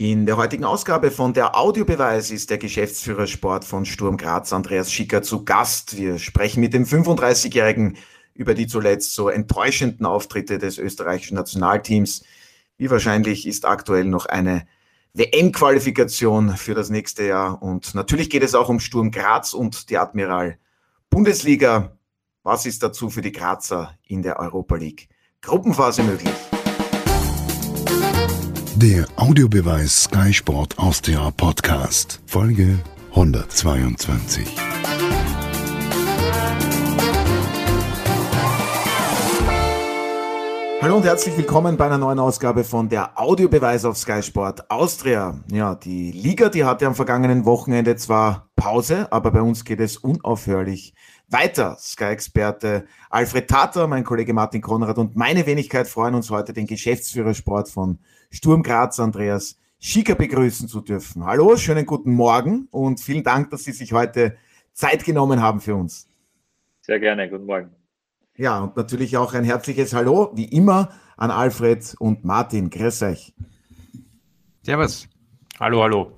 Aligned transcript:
In 0.00 0.26
der 0.26 0.36
heutigen 0.36 0.62
Ausgabe 0.62 1.10
von 1.10 1.34
der 1.34 1.56
Audiobeweis 1.56 2.30
ist 2.30 2.50
der 2.50 2.58
Geschäftsführer 2.58 3.26
Sport 3.26 3.64
von 3.64 3.84
Sturm 3.84 4.16
Graz, 4.16 4.52
Andreas 4.52 4.92
Schicker, 4.92 5.22
zu 5.22 5.44
Gast. 5.44 5.96
Wir 5.96 6.20
sprechen 6.20 6.60
mit 6.60 6.72
dem 6.72 6.84
35-Jährigen 6.84 7.96
über 8.32 8.54
die 8.54 8.68
zuletzt 8.68 9.12
so 9.12 9.28
enttäuschenden 9.28 10.06
Auftritte 10.06 10.58
des 10.58 10.78
österreichischen 10.78 11.34
Nationalteams. 11.34 12.22
Wie 12.76 12.88
wahrscheinlich 12.88 13.44
ist 13.44 13.64
aktuell 13.64 14.04
noch 14.04 14.26
eine 14.26 14.68
WM-Qualifikation 15.14 16.56
für 16.56 16.74
das 16.74 16.90
nächste 16.90 17.24
Jahr. 17.24 17.60
Und 17.60 17.96
natürlich 17.96 18.30
geht 18.30 18.44
es 18.44 18.54
auch 18.54 18.68
um 18.68 18.78
Sturm 18.78 19.10
Graz 19.10 19.52
und 19.52 19.90
die 19.90 19.98
Admiral 19.98 20.58
Bundesliga. 21.10 21.98
Was 22.44 22.66
ist 22.66 22.84
dazu 22.84 23.10
für 23.10 23.20
die 23.20 23.32
Grazer 23.32 23.98
in 24.06 24.22
der 24.22 24.38
Europa 24.38 24.76
League? 24.76 25.08
Gruppenphase 25.40 26.04
möglich. 26.04 26.34
Der 28.80 29.06
Audiobeweis 29.16 30.04
Sky 30.04 30.32
Sport 30.32 30.78
Austria 30.78 31.32
Podcast, 31.36 32.20
Folge 32.26 32.78
122. 33.10 34.46
Hallo 40.80 40.96
und 40.96 41.02
herzlich 41.02 41.36
willkommen 41.36 41.76
bei 41.76 41.86
einer 41.86 41.98
neuen 41.98 42.20
Ausgabe 42.20 42.62
von 42.62 42.88
der 42.88 43.20
Audiobeweis 43.20 43.84
auf 43.84 43.98
Sky 43.98 44.22
Sport 44.22 44.70
Austria. 44.70 45.40
Ja, 45.50 45.74
die 45.74 46.12
Liga, 46.12 46.48
die 46.48 46.62
hatte 46.62 46.86
am 46.86 46.94
vergangenen 46.94 47.44
Wochenende 47.46 47.96
zwar 47.96 48.48
Pause, 48.54 49.10
aber 49.10 49.32
bei 49.32 49.42
uns 49.42 49.64
geht 49.64 49.80
es 49.80 49.96
unaufhörlich 49.96 50.94
weiter. 51.26 51.76
Sky-Experte 51.80 52.86
Alfred 53.10 53.50
Tater, 53.50 53.88
mein 53.88 54.04
Kollege 54.04 54.32
Martin 54.32 54.62
Konrad 54.62 54.98
und 54.98 55.16
meine 55.16 55.46
Wenigkeit 55.46 55.88
freuen 55.88 56.14
uns 56.14 56.30
heute, 56.30 56.52
den 56.52 56.68
Geschäftsführersport 56.68 57.68
von 57.68 57.98
Sturm 58.30 58.62
Graz, 58.62 59.00
Andreas 59.00 59.56
Schicker, 59.78 60.14
begrüßen 60.14 60.68
zu 60.68 60.80
dürfen. 60.80 61.24
Hallo, 61.24 61.56
schönen 61.56 61.86
guten 61.86 62.12
Morgen 62.12 62.68
und 62.70 63.00
vielen 63.00 63.22
Dank, 63.22 63.50
dass 63.50 63.64
Sie 63.64 63.72
sich 63.72 63.92
heute 63.92 64.36
Zeit 64.72 65.04
genommen 65.04 65.40
haben 65.40 65.60
für 65.60 65.74
uns. 65.74 66.08
Sehr 66.82 67.00
gerne, 67.00 67.30
guten 67.30 67.46
Morgen. 67.46 67.70
Ja, 68.36 68.60
und 68.60 68.76
natürlich 68.76 69.16
auch 69.16 69.34
ein 69.34 69.44
herzliches 69.44 69.94
Hallo, 69.94 70.30
wie 70.34 70.44
immer, 70.44 70.90
an 71.16 71.30
Alfred 71.30 71.94
und 71.98 72.24
Martin. 72.24 72.70
Grüß 72.70 73.02
euch. 73.02 73.34
Servus. 74.62 75.08
Hallo, 75.58 75.82
hallo. 75.82 76.12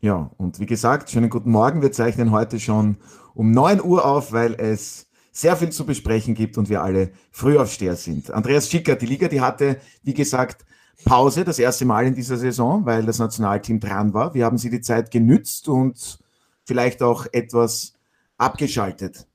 Ja, 0.00 0.30
und 0.36 0.60
wie 0.60 0.66
gesagt, 0.66 1.10
schönen 1.10 1.30
guten 1.30 1.50
Morgen. 1.50 1.80
Wir 1.80 1.92
zeichnen 1.92 2.30
heute 2.32 2.60
schon 2.60 2.98
um 3.34 3.50
9 3.50 3.82
Uhr 3.82 4.04
auf, 4.04 4.32
weil 4.32 4.54
es 4.54 5.08
sehr 5.32 5.56
viel 5.56 5.70
zu 5.70 5.86
besprechen 5.86 6.34
gibt 6.34 6.58
und 6.58 6.68
wir 6.68 6.82
alle 6.82 7.12
Frühaufsteher 7.30 7.96
sind. 7.96 8.30
Andreas 8.30 8.68
Schicker, 8.68 8.96
die 8.96 9.06
Liga, 9.06 9.28
die 9.28 9.40
hatte, 9.40 9.80
wie 10.02 10.14
gesagt, 10.14 10.64
Pause, 11.04 11.44
das 11.44 11.58
erste 11.58 11.84
Mal 11.84 12.06
in 12.06 12.14
dieser 12.14 12.36
Saison, 12.36 12.86
weil 12.86 13.04
das 13.04 13.18
Nationalteam 13.18 13.80
dran 13.80 14.14
war. 14.14 14.34
Wie 14.34 14.44
haben 14.44 14.58
Sie 14.58 14.70
die 14.70 14.80
Zeit 14.80 15.10
genützt 15.10 15.68
und 15.68 16.18
vielleicht 16.64 17.02
auch 17.02 17.26
etwas 17.32 17.98
abgeschaltet? 18.36 19.26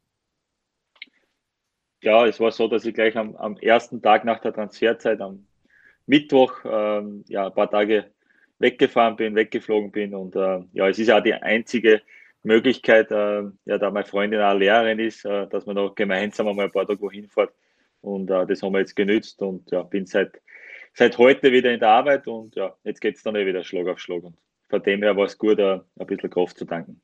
Ja, 2.02 2.25
es 2.25 2.39
war 2.39 2.52
so, 2.52 2.67
dass 2.67 2.86
ich 2.86 2.93
gleich 2.93 3.17
am, 3.17 3.36
am 3.36 3.58
ersten 3.58 4.02
Tag 4.02 4.25
nach 4.25 4.39
der 4.39 4.53
Transferzeit, 4.53 5.19
am 5.21 5.45
Mittwoch, 6.05 6.53
ähm, 6.63 7.23
ja, 7.27 7.47
ein 7.47 7.53
paar 7.53 7.69
Tage 7.69 8.11
weggefahren 8.59 9.16
bin, 9.16 9.36
weggeflogen 9.36 9.91
bin. 9.91 10.13
Und 10.13 10.36
äh, 10.36 10.61
ja, 10.73 10.88
es 10.88 10.99
ist 10.99 11.08
ja 11.08 11.19
die 11.19 11.33
einzige 11.33 12.02
Möglichkeit, 12.43 13.11
äh, 13.11 13.43
ja, 13.66 13.77
da 13.77 13.91
meine 13.91 14.05
Freundin 14.05 14.39
auch 14.39 14.53
Lehrerin 14.53 14.99
ist, 14.99 15.25
äh, 15.25 15.47
dass 15.47 15.66
man 15.66 15.75
noch 15.75 15.95
gemeinsam 15.95 16.47
einmal 16.47 16.66
ein 16.66 16.71
paar 16.71 16.86
Tage 16.86 17.02
wohin 17.02 17.27
fährt. 17.27 17.53
Und 18.02 18.30
äh, 18.30 18.45
das 18.45 18.61
haben 18.61 18.73
wir 18.73 18.80
jetzt 18.80 18.95
genützt 18.95 19.41
und 19.41 19.71
ja, 19.71 19.81
bin 19.81 20.05
seit, 20.05 20.39
seit 20.95 21.17
heute 21.17 21.51
wieder 21.51 21.71
in 21.71 21.79
der 21.79 21.89
Arbeit 21.89 22.27
und 22.27 22.55
ja, 22.55 22.73
jetzt 22.83 23.01
geht 23.01 23.17
es 23.17 23.23
dann 23.23 23.35
eh 23.35 23.45
wieder 23.45 23.63
Schlag 23.63 23.88
auf 23.88 23.99
Schlag. 23.99 24.23
Und 24.23 24.38
von 24.69 24.81
dem 24.81 25.03
her 25.03 25.15
war 25.15 25.25
es 25.25 25.37
gut, 25.37 25.59
äh, 25.59 25.79
ein 25.99 26.07
bisschen 26.07 26.29
Kraft 26.29 26.57
zu 26.57 26.65
tanken. 26.65 27.02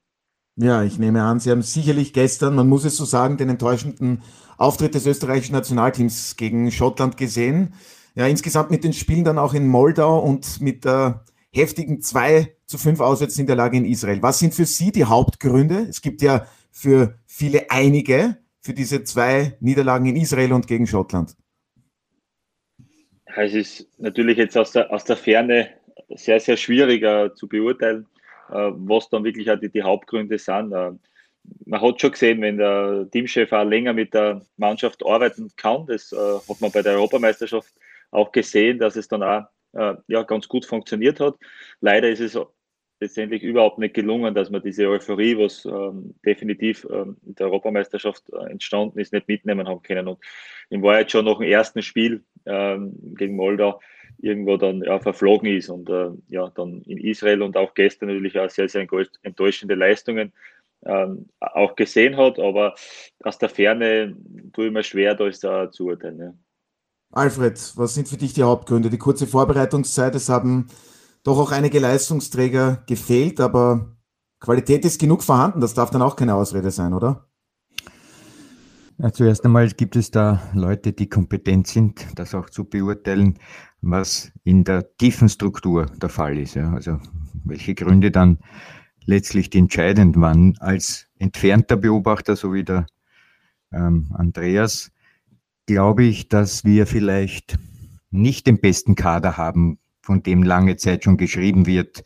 Ja, 0.55 0.83
ich 0.83 0.99
nehme 0.99 1.21
an, 1.21 1.39
Sie 1.39 1.51
haben 1.51 1.61
sicherlich 1.61 2.13
gestern, 2.13 2.55
man 2.55 2.67
muss 2.67 2.85
es 2.85 2.97
so 2.97 3.05
sagen, 3.05 3.37
den 3.37 3.49
enttäuschenden 3.49 4.23
Auftritt 4.57 4.95
des 4.95 5.05
österreichischen 5.05 5.53
Nationalteams 5.53 6.35
gegen 6.35 6.71
Schottland 6.71 7.17
gesehen. 7.17 7.73
Ja, 8.15 8.27
insgesamt 8.27 8.71
mit 8.71 8.83
den 8.83 8.93
Spielen 8.93 9.23
dann 9.23 9.37
auch 9.37 9.53
in 9.53 9.67
Moldau 9.67 10.19
und 10.19 10.59
mit 10.59 10.83
der 10.83 11.23
heftigen 11.51 12.01
2 12.01 12.55
zu 12.65 12.77
5 12.77 12.99
Auswärtsniederlage 12.99 13.77
in 13.77 13.85
Israel. 13.85 14.21
Was 14.21 14.39
sind 14.39 14.53
für 14.53 14.65
Sie 14.65 14.91
die 14.91 15.05
Hauptgründe? 15.05 15.85
Es 15.89 16.01
gibt 16.01 16.21
ja 16.21 16.45
für 16.71 17.15
viele 17.25 17.71
einige 17.71 18.37
für 18.61 18.73
diese 18.73 19.03
zwei 19.03 19.57
Niederlagen 19.59 20.05
in 20.05 20.15
Israel 20.15 20.53
und 20.53 20.67
gegen 20.67 20.85
Schottland. 20.85 21.35
Es 23.35 23.53
ist 23.53 23.87
natürlich 23.99 24.37
jetzt 24.37 24.57
aus 24.57 24.71
der, 24.71 24.91
aus 24.91 25.03
der 25.05 25.17
Ferne 25.17 25.69
sehr, 26.09 26.39
sehr 26.39 26.57
schwierig 26.57 27.03
äh, 27.03 27.33
zu 27.33 27.47
beurteilen. 27.47 28.07
Äh, 28.51 28.71
was 28.75 29.09
dann 29.09 29.23
wirklich 29.23 29.47
die, 29.61 29.69
die 29.69 29.81
Hauptgründe 29.81 30.37
sind. 30.37 30.73
Äh, 30.73 30.91
man 31.65 31.81
hat 31.81 32.01
schon 32.01 32.11
gesehen, 32.11 32.41
wenn 32.41 32.57
der 32.57 33.07
Teamchef 33.09 33.51
auch 33.53 33.63
länger 33.63 33.93
mit 33.93 34.13
der 34.13 34.41
Mannschaft 34.57 35.05
arbeiten 35.05 35.49
kann, 35.55 35.85
das 35.87 36.11
äh, 36.11 36.17
hat 36.17 36.59
man 36.59 36.71
bei 36.71 36.81
der 36.81 36.93
Europameisterschaft 36.93 37.73
auch 38.11 38.31
gesehen, 38.31 38.77
dass 38.77 38.95
es 38.95 39.07
dann 39.07 39.23
auch 39.23 39.43
ja, 39.73 40.23
ganz 40.23 40.49
gut 40.49 40.65
funktioniert 40.65 41.21
hat. 41.21 41.35
Leider 41.79 42.09
ist 42.09 42.19
es 42.19 42.37
letztendlich 43.01 43.41
überhaupt 43.43 43.79
nicht 43.79 43.95
gelungen, 43.95 44.33
dass 44.33 44.49
man 44.49 44.61
diese 44.61 44.87
Euphorie, 44.87 45.37
was 45.37 45.65
ähm, 45.65 46.13
definitiv 46.25 46.87
ähm, 46.89 47.17
in 47.25 47.35
der 47.35 47.47
Europameisterschaft 47.47 48.23
äh, 48.31 48.51
entstanden 48.51 48.99
ist, 48.99 49.11
nicht 49.11 49.27
mitnehmen 49.27 49.67
haben 49.67 49.81
können. 49.81 50.07
Und 50.07 50.19
in 50.69 50.83
Wahrheit 50.83 51.11
schon 51.11 51.25
nach 51.25 51.39
dem 51.39 51.47
ersten 51.47 51.81
Spiel 51.81 52.23
ähm, 52.45 52.93
gegen 53.17 53.35
Moldau 53.35 53.81
irgendwo 54.19 54.55
dann 54.57 54.83
ja, 54.83 54.99
verflogen 54.99 55.49
ist 55.49 55.69
und 55.69 55.89
äh, 55.89 56.11
ja, 56.29 56.49
dann 56.49 56.83
in 56.83 56.99
Israel 56.99 57.41
und 57.41 57.57
auch 57.57 57.73
gestern 57.73 58.09
natürlich 58.09 58.37
auch 58.37 58.49
sehr, 58.49 58.69
sehr 58.69 58.87
enttäuschende 59.23 59.73
Leistungen 59.73 60.31
ähm, 60.85 61.29
auch 61.39 61.75
gesehen 61.75 62.17
hat, 62.17 62.39
aber 62.39 62.75
aus 63.23 63.37
der 63.39 63.49
Ferne 63.49 64.15
tue 64.53 64.67
ich 64.67 64.71
mir 64.71 64.83
schwer, 64.83 65.15
da 65.15 65.27
ist 65.27 65.43
da 65.43 65.71
zu 65.71 65.87
urteilen. 65.87 66.19
Ja. 66.19 66.33
Alfred, 67.11 67.59
was 67.75 67.95
sind 67.95 68.07
für 68.07 68.17
dich 68.17 68.33
die 68.33 68.43
Hauptgründe? 68.43 68.89
Die 68.89 68.97
kurze 68.97 69.27
Vorbereitungszeit, 69.27 70.15
es 70.15 70.29
haben 70.29 70.67
doch 71.23 71.37
auch 71.37 71.51
einige 71.51 71.79
Leistungsträger 71.79 72.83
gefehlt, 72.87 73.39
aber 73.39 73.95
Qualität 74.39 74.85
ist 74.85 74.99
genug 74.99 75.23
vorhanden, 75.23 75.61
das 75.61 75.73
darf 75.73 75.91
dann 75.91 76.01
auch 76.01 76.15
keine 76.15 76.35
Ausrede 76.35 76.71
sein, 76.71 76.93
oder? 76.93 77.27
Ja, 78.97 79.11
zuerst 79.11 79.45
einmal 79.45 79.69
gibt 79.69 79.95
es 79.95 80.11
da 80.11 80.41
Leute, 80.53 80.93
die 80.93 81.09
kompetent 81.09 81.67
sind, 81.67 82.05
das 82.15 82.35
auch 82.35 82.49
zu 82.49 82.65
beurteilen 82.65 83.39
was 83.81 84.31
in 84.43 84.63
der 84.63 84.95
tiefen 84.97 85.27
Struktur 85.27 85.87
der 85.87 86.09
Fall 86.09 86.37
ist. 86.37 86.55
Ja. 86.55 86.71
Also 86.71 86.99
welche 87.43 87.75
Gründe 87.75 88.11
dann 88.11 88.39
letztlich 89.05 89.49
die 89.49 89.57
entscheidend 89.57 90.19
waren. 90.19 90.55
Als 90.59 91.07
entfernter 91.17 91.77
Beobachter, 91.77 92.35
so 92.35 92.53
wie 92.53 92.63
der 92.63 92.85
ähm, 93.71 94.11
Andreas, 94.13 94.91
glaube 95.65 96.03
ich, 96.03 96.29
dass 96.29 96.63
wir 96.63 96.85
vielleicht 96.85 97.57
nicht 98.11 98.45
den 98.45 98.59
besten 98.59 98.95
Kader 98.95 99.37
haben, 99.37 99.79
von 100.01 100.23
dem 100.23 100.43
lange 100.43 100.77
Zeit 100.77 101.03
schon 101.03 101.17
geschrieben 101.17 101.65
wird, 101.65 102.03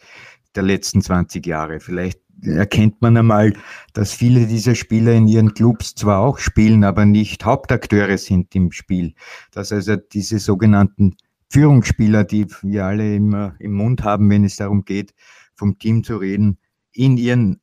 der 0.56 0.64
letzten 0.64 1.02
20 1.02 1.46
Jahre. 1.46 1.80
Vielleicht 1.80 2.22
erkennt 2.42 3.02
man 3.02 3.18
einmal, 3.18 3.54
dass 3.94 4.14
viele 4.14 4.46
dieser 4.46 4.76
Spieler 4.76 5.14
in 5.14 5.28
ihren 5.28 5.54
Clubs 5.54 5.96
zwar 5.96 6.20
auch 6.20 6.38
spielen, 6.38 6.84
aber 6.84 7.06
nicht 7.06 7.46
Hauptakteure 7.46 8.18
sind 8.18 8.54
im 8.56 8.72
Spiel. 8.72 9.14
Dass 9.52 9.72
also 9.72 9.96
diese 9.96 10.40
sogenannten 10.40 11.16
Führungsspieler, 11.50 12.24
die 12.24 12.48
wir 12.62 12.86
alle 12.86 13.16
immer 13.16 13.56
im 13.60 13.74
Mund 13.74 14.04
haben, 14.04 14.30
wenn 14.30 14.44
es 14.44 14.58
darum 14.58 14.84
geht, 14.84 15.14
vom 15.56 15.78
Team 15.80 16.04
zu 16.04 16.18
reden, 16.18 16.58
in 16.92 17.18
ihren 17.18 17.62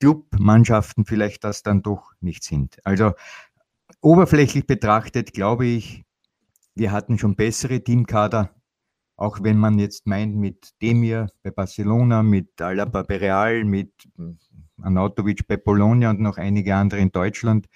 Clubmannschaften 0.00 1.04
vielleicht 1.04 1.44
das 1.44 1.62
dann 1.62 1.82
doch 1.82 2.12
nicht 2.20 2.44
sind. 2.44 2.78
Also 2.84 3.12
oberflächlich 4.00 4.66
betrachtet 4.66 5.32
glaube 5.32 5.66
ich, 5.66 6.04
wir 6.74 6.92
hatten 6.92 7.18
schon 7.18 7.36
bessere 7.36 7.82
Teamkader, 7.82 8.50
auch 9.16 9.42
wenn 9.42 9.58
man 9.58 9.78
jetzt 9.78 10.06
meint, 10.06 10.36
mit 10.36 10.70
Demir 10.80 11.28
bei 11.42 11.50
Barcelona, 11.50 12.22
mit 12.22 12.60
Alaba 12.60 13.02
bei 13.02 13.18
Real, 13.18 13.64
mit 13.64 13.92
Anatovic 14.80 15.46
bei 15.46 15.56
Bologna 15.56 16.10
und 16.10 16.20
noch 16.20 16.38
einige 16.38 16.74
andere 16.74 17.00
in 17.00 17.12
Deutschland, 17.12 17.66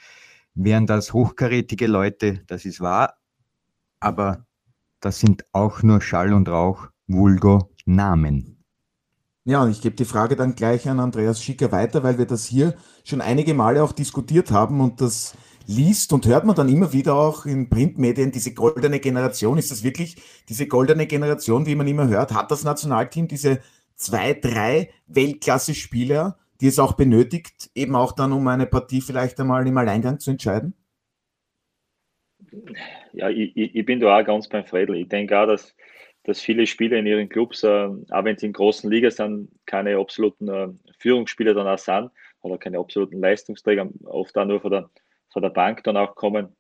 wären 0.55 0.87
das 0.87 1.13
hochkarätige 1.13 1.87
Leute, 1.87 2.41
das 2.47 2.65
ist 2.65 2.81
wahr, 2.81 3.15
aber 4.01 4.47
das 5.01 5.21
sind 5.21 5.45
auch 5.53 5.83
nur 5.83 6.01
Schall 6.01 6.33
und 6.33 6.49
Rauch, 6.49 6.89
vulgo 7.07 7.71
Namen. 7.85 8.57
Ja, 9.45 9.63
und 9.63 9.71
ich 9.71 9.81
gebe 9.81 9.95
die 9.95 10.05
Frage 10.05 10.35
dann 10.35 10.57
gleich 10.57 10.89
an 10.89 10.99
Andreas 10.99 11.41
Schicker 11.41 11.71
weiter, 11.71 12.03
weil 12.03 12.19
wir 12.19 12.27
das 12.27 12.47
hier 12.47 12.75
schon 13.05 13.21
einige 13.21 13.55
Male 13.55 13.85
auch 13.85 13.93
diskutiert 13.93 14.51
haben 14.51 14.81
und 14.81 15.01
das 15.01 15.37
liest 15.67 16.13
und 16.13 16.27
hört 16.27 16.45
man 16.45 16.57
dann 16.57 16.69
immer 16.69 16.93
wieder 16.93 17.15
auch 17.15 17.47
in 17.47 17.69
Printmedien, 17.69 18.33
diese 18.33 18.55
goldene 18.55 19.01
Generation. 19.01 19.59
Ist 19.59 19.71
das 19.71 19.85
wirklich 19.85 20.17
diese 20.49 20.67
goldene 20.67 21.07
Generation, 21.07 21.67
wie 21.67 21.75
man 21.75 21.89
immer 21.89 22.09
hört? 22.09 22.33
Hat 22.33 22.51
das 22.51 22.65
Nationalteam 22.65 23.29
diese 23.29 23.61
zwei, 23.95 24.35
drei 24.35 24.91
Weltklasse-Spieler, 25.07 26.39
die 26.61 26.69
es 26.69 26.79
auch 26.79 26.95
benötigt, 26.95 27.71
eben 27.75 27.97
auch 27.97 28.13
dann, 28.13 28.33
um 28.33 28.47
eine 28.49 28.67
Partie 28.67 29.01
vielleicht 29.01 29.39
einmal 29.41 29.67
im 29.67 29.77
Alleingang 29.77 30.19
zu 30.21 30.31
entscheiden? 30.31 30.75
ja, 33.13 33.31
ich, 33.31 33.57
ich 33.57 33.87
bin 33.87 34.01
da 34.01 34.19
auch 34.19 34.25
ganz 34.25 34.49
beim 34.49 34.65
Fredel. 34.65 34.97
Ich 34.97 35.09
denke 35.09 35.39
auch, 35.39 35.47
dass, 35.47 35.75
dass 36.25 36.41
viele 36.41 36.67
Spieler 36.67 36.99
in 36.99 37.07
ihren 37.07 37.29
Clubs, 37.29 37.63
äh, 37.63 37.69
auch 37.69 38.25
wenn 38.25 38.37
sie 38.37 38.47
in 38.47 38.53
großen 38.53 38.91
Liga 38.91 39.11
sind, 39.11 39.49
keine 39.67 39.97
absoluten 39.97 40.49
äh, 40.49 40.69
Führungsspieler 40.99 41.55
dann 41.55 41.67
auch 41.67 41.79
sind 41.79 42.11
oder 42.43 42.59
keine 42.59 42.79
absoluten 42.79 43.21
Leistungsträger, 43.21 43.89
oft 44.05 44.37
auch 44.37 44.45
nur 44.45 44.61
von 44.61 44.71
der, 44.71 44.91
von 45.37 45.43
der 45.43 45.51
Bank 45.51 45.85
dann 45.85 45.99
auch 45.99 46.15
kommen. 46.15 46.57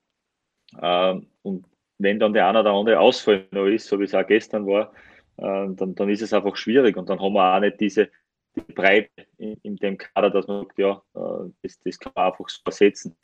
Ähm, 0.83 1.31
und 1.41 1.65
wenn 1.97 2.21
dann 2.21 2.35
der 2.35 2.47
eine 2.47 2.61
oder 2.61 2.73
andere 2.73 3.01
Ausfall 3.01 3.47
noch 3.51 3.65
ist, 3.65 3.87
so 3.87 3.99
wie 3.99 4.05
es 4.05 4.15
auch 4.15 4.27
gestern 4.27 4.67
war, 4.67 4.93
äh, 5.39 5.75
dann, 5.75 5.95
dann 5.95 6.11
ist 6.11 6.21
es 6.21 6.35
einfach 6.35 6.57
schwierig 6.57 6.95
und 6.99 7.09
dann 7.09 7.19
haben 7.19 7.33
wir 7.33 7.55
auch 7.55 7.61
nicht 7.61 7.81
diese 7.81 8.11
die 8.55 8.73
Breite 8.75 9.09
in, 9.39 9.57
in, 9.63 9.77
dem 9.77 9.97
Kader, 9.97 10.29
dass 10.29 10.47
man 10.47 10.65
sagt, 10.65 10.79
ja, 10.79 11.03
äh, 11.15 11.51
das, 11.63 11.79
das 11.85 11.99
kann 11.99 12.13
man 12.15 12.27
einfach 12.27 12.51
so 12.51 12.61
ersetzen. 12.67 13.17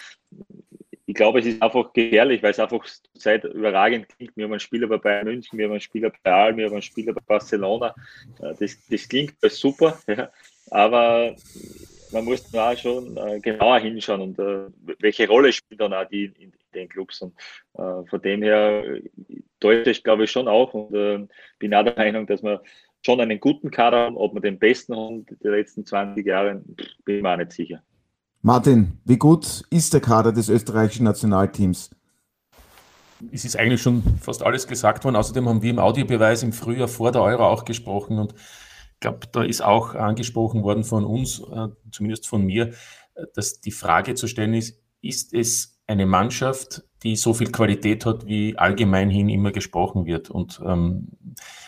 Ich 1.05 1.15
glaube, 1.15 1.41
es 1.41 1.47
ist 1.47 1.61
einfach 1.61 1.93
gefährlich, 1.93 2.43
weil 2.43 2.53
es 2.53 2.59
einfach 2.59 2.87
Zeit 3.19 3.45
überragend 3.45 4.09
klingt. 4.09 4.35
Wir 4.35 4.45
haben 4.45 4.53
einen 4.53 4.61
Spieler 4.61 4.87
bei 4.87 5.23
München, 5.23 5.59
wir 5.59 5.67
haben 5.67 5.73
einen 5.73 5.81
Spieler 5.83 6.11
bei 6.23 6.31
Real, 6.31 6.57
wir 6.57 6.65
haben 6.65 6.73
einen 6.73 6.83
Spieler 6.83 7.13
bei 7.13 7.21
Barcelona. 7.27 7.95
Äh, 8.41 8.55
das, 8.59 8.79
das 8.89 9.07
klingt 9.07 9.35
super, 9.43 9.99
ja, 10.07 10.31
aber 10.71 11.37
man 12.13 12.25
muss 12.25 12.49
da 12.51 12.77
schon 12.77 13.17
äh, 13.17 13.41
genauer 13.41 13.79
hinschauen 13.79 14.21
und 14.21 14.39
äh, 14.39 14.67
welche 15.01 15.27
Rolle 15.29 15.53
spielen 15.53 15.79
dann 15.79 15.95
auch 15.95 16.09
die 16.09 16.25
in, 16.25 16.35
in 16.35 16.53
den 16.75 16.89
Clubs. 16.89 17.23
Und 17.23 17.35
äh, 17.75 18.05
von 18.09 18.23
dem 18.23 18.43
her 18.43 18.85
deutet 19.61 19.89
ich 19.89 20.05
glaube 20.05 20.25
ich 20.25 20.31
schon 20.31 20.49
auch 20.49 20.75
und 20.75 20.95
äh, 20.95 21.27
bin 21.59 21.75
auch 21.75 21.85
der 21.85 21.97
Meinung, 21.97 22.27
dass 22.27 22.43
wir 22.43 22.63
schon 23.05 23.21
einen 23.21 23.41
guten 23.41 23.71
Kader 23.71 23.99
haben. 23.99 24.17
Ob 24.17 24.35
wir 24.35 24.41
den 24.41 24.59
besten 24.59 24.97
haben 24.97 25.27
der 25.43 25.53
letzten 25.53 25.85
20 25.85 26.25
Jahre, 26.25 26.63
bin 27.05 27.17
ich 27.17 27.23
mir 27.23 27.33
auch 27.33 27.37
nicht 27.37 27.53
sicher. 27.53 27.83
Martin, 28.43 28.99
wie 29.05 29.19
gut 29.19 29.65
ist 29.71 29.95
der 29.95 30.01
Kader 30.01 30.33
des 30.33 30.49
österreichischen 30.49 31.05
Nationalteams? 31.05 31.91
Es 33.31 33.45
ist 33.45 33.57
eigentlich 33.57 33.81
schon 33.81 34.03
fast 34.21 34.43
alles 34.43 34.67
gesagt 34.67 35.05
worden. 35.05 35.15
Außerdem 35.15 35.49
haben 35.49 35.63
wir 35.63 35.71
im 35.71 35.79
Audiobeweis 35.79 36.43
im 36.43 36.53
Frühjahr 36.53 36.89
vor 36.89 37.13
der 37.13 37.23
Euro 37.23 37.47
auch 37.47 37.65
gesprochen 37.65 38.19
und 38.19 38.35
glaube, 39.03 39.27
da 39.31 39.43
ist 39.43 39.63
auch 39.63 39.95
angesprochen 39.95 40.63
worden 40.63 40.85
von 40.85 41.05
uns, 41.05 41.41
äh, 41.41 41.69
zumindest 41.91 42.27
von 42.27 42.45
mir, 42.45 42.73
dass 43.35 43.61
die 43.61 43.73
Frage 43.73 44.15
zu 44.15 44.27
stellen 44.27 44.55
ist, 44.55 44.81
ist 45.03 45.35
es 45.35 45.81
eine 45.87 46.07
Mannschaft, 46.07 46.85
die 47.03 47.17
so 47.17 47.35
viel 47.35 47.51
Qualität 47.51 48.07
hat, 48.07 48.27
wie 48.27 48.57
allgemein 48.57 49.11
hin 49.11 49.29
immer 49.29 49.51
gesprochen 49.51 50.07
wird. 50.07 50.31
Und 50.31 50.61
ähm, 50.65 51.09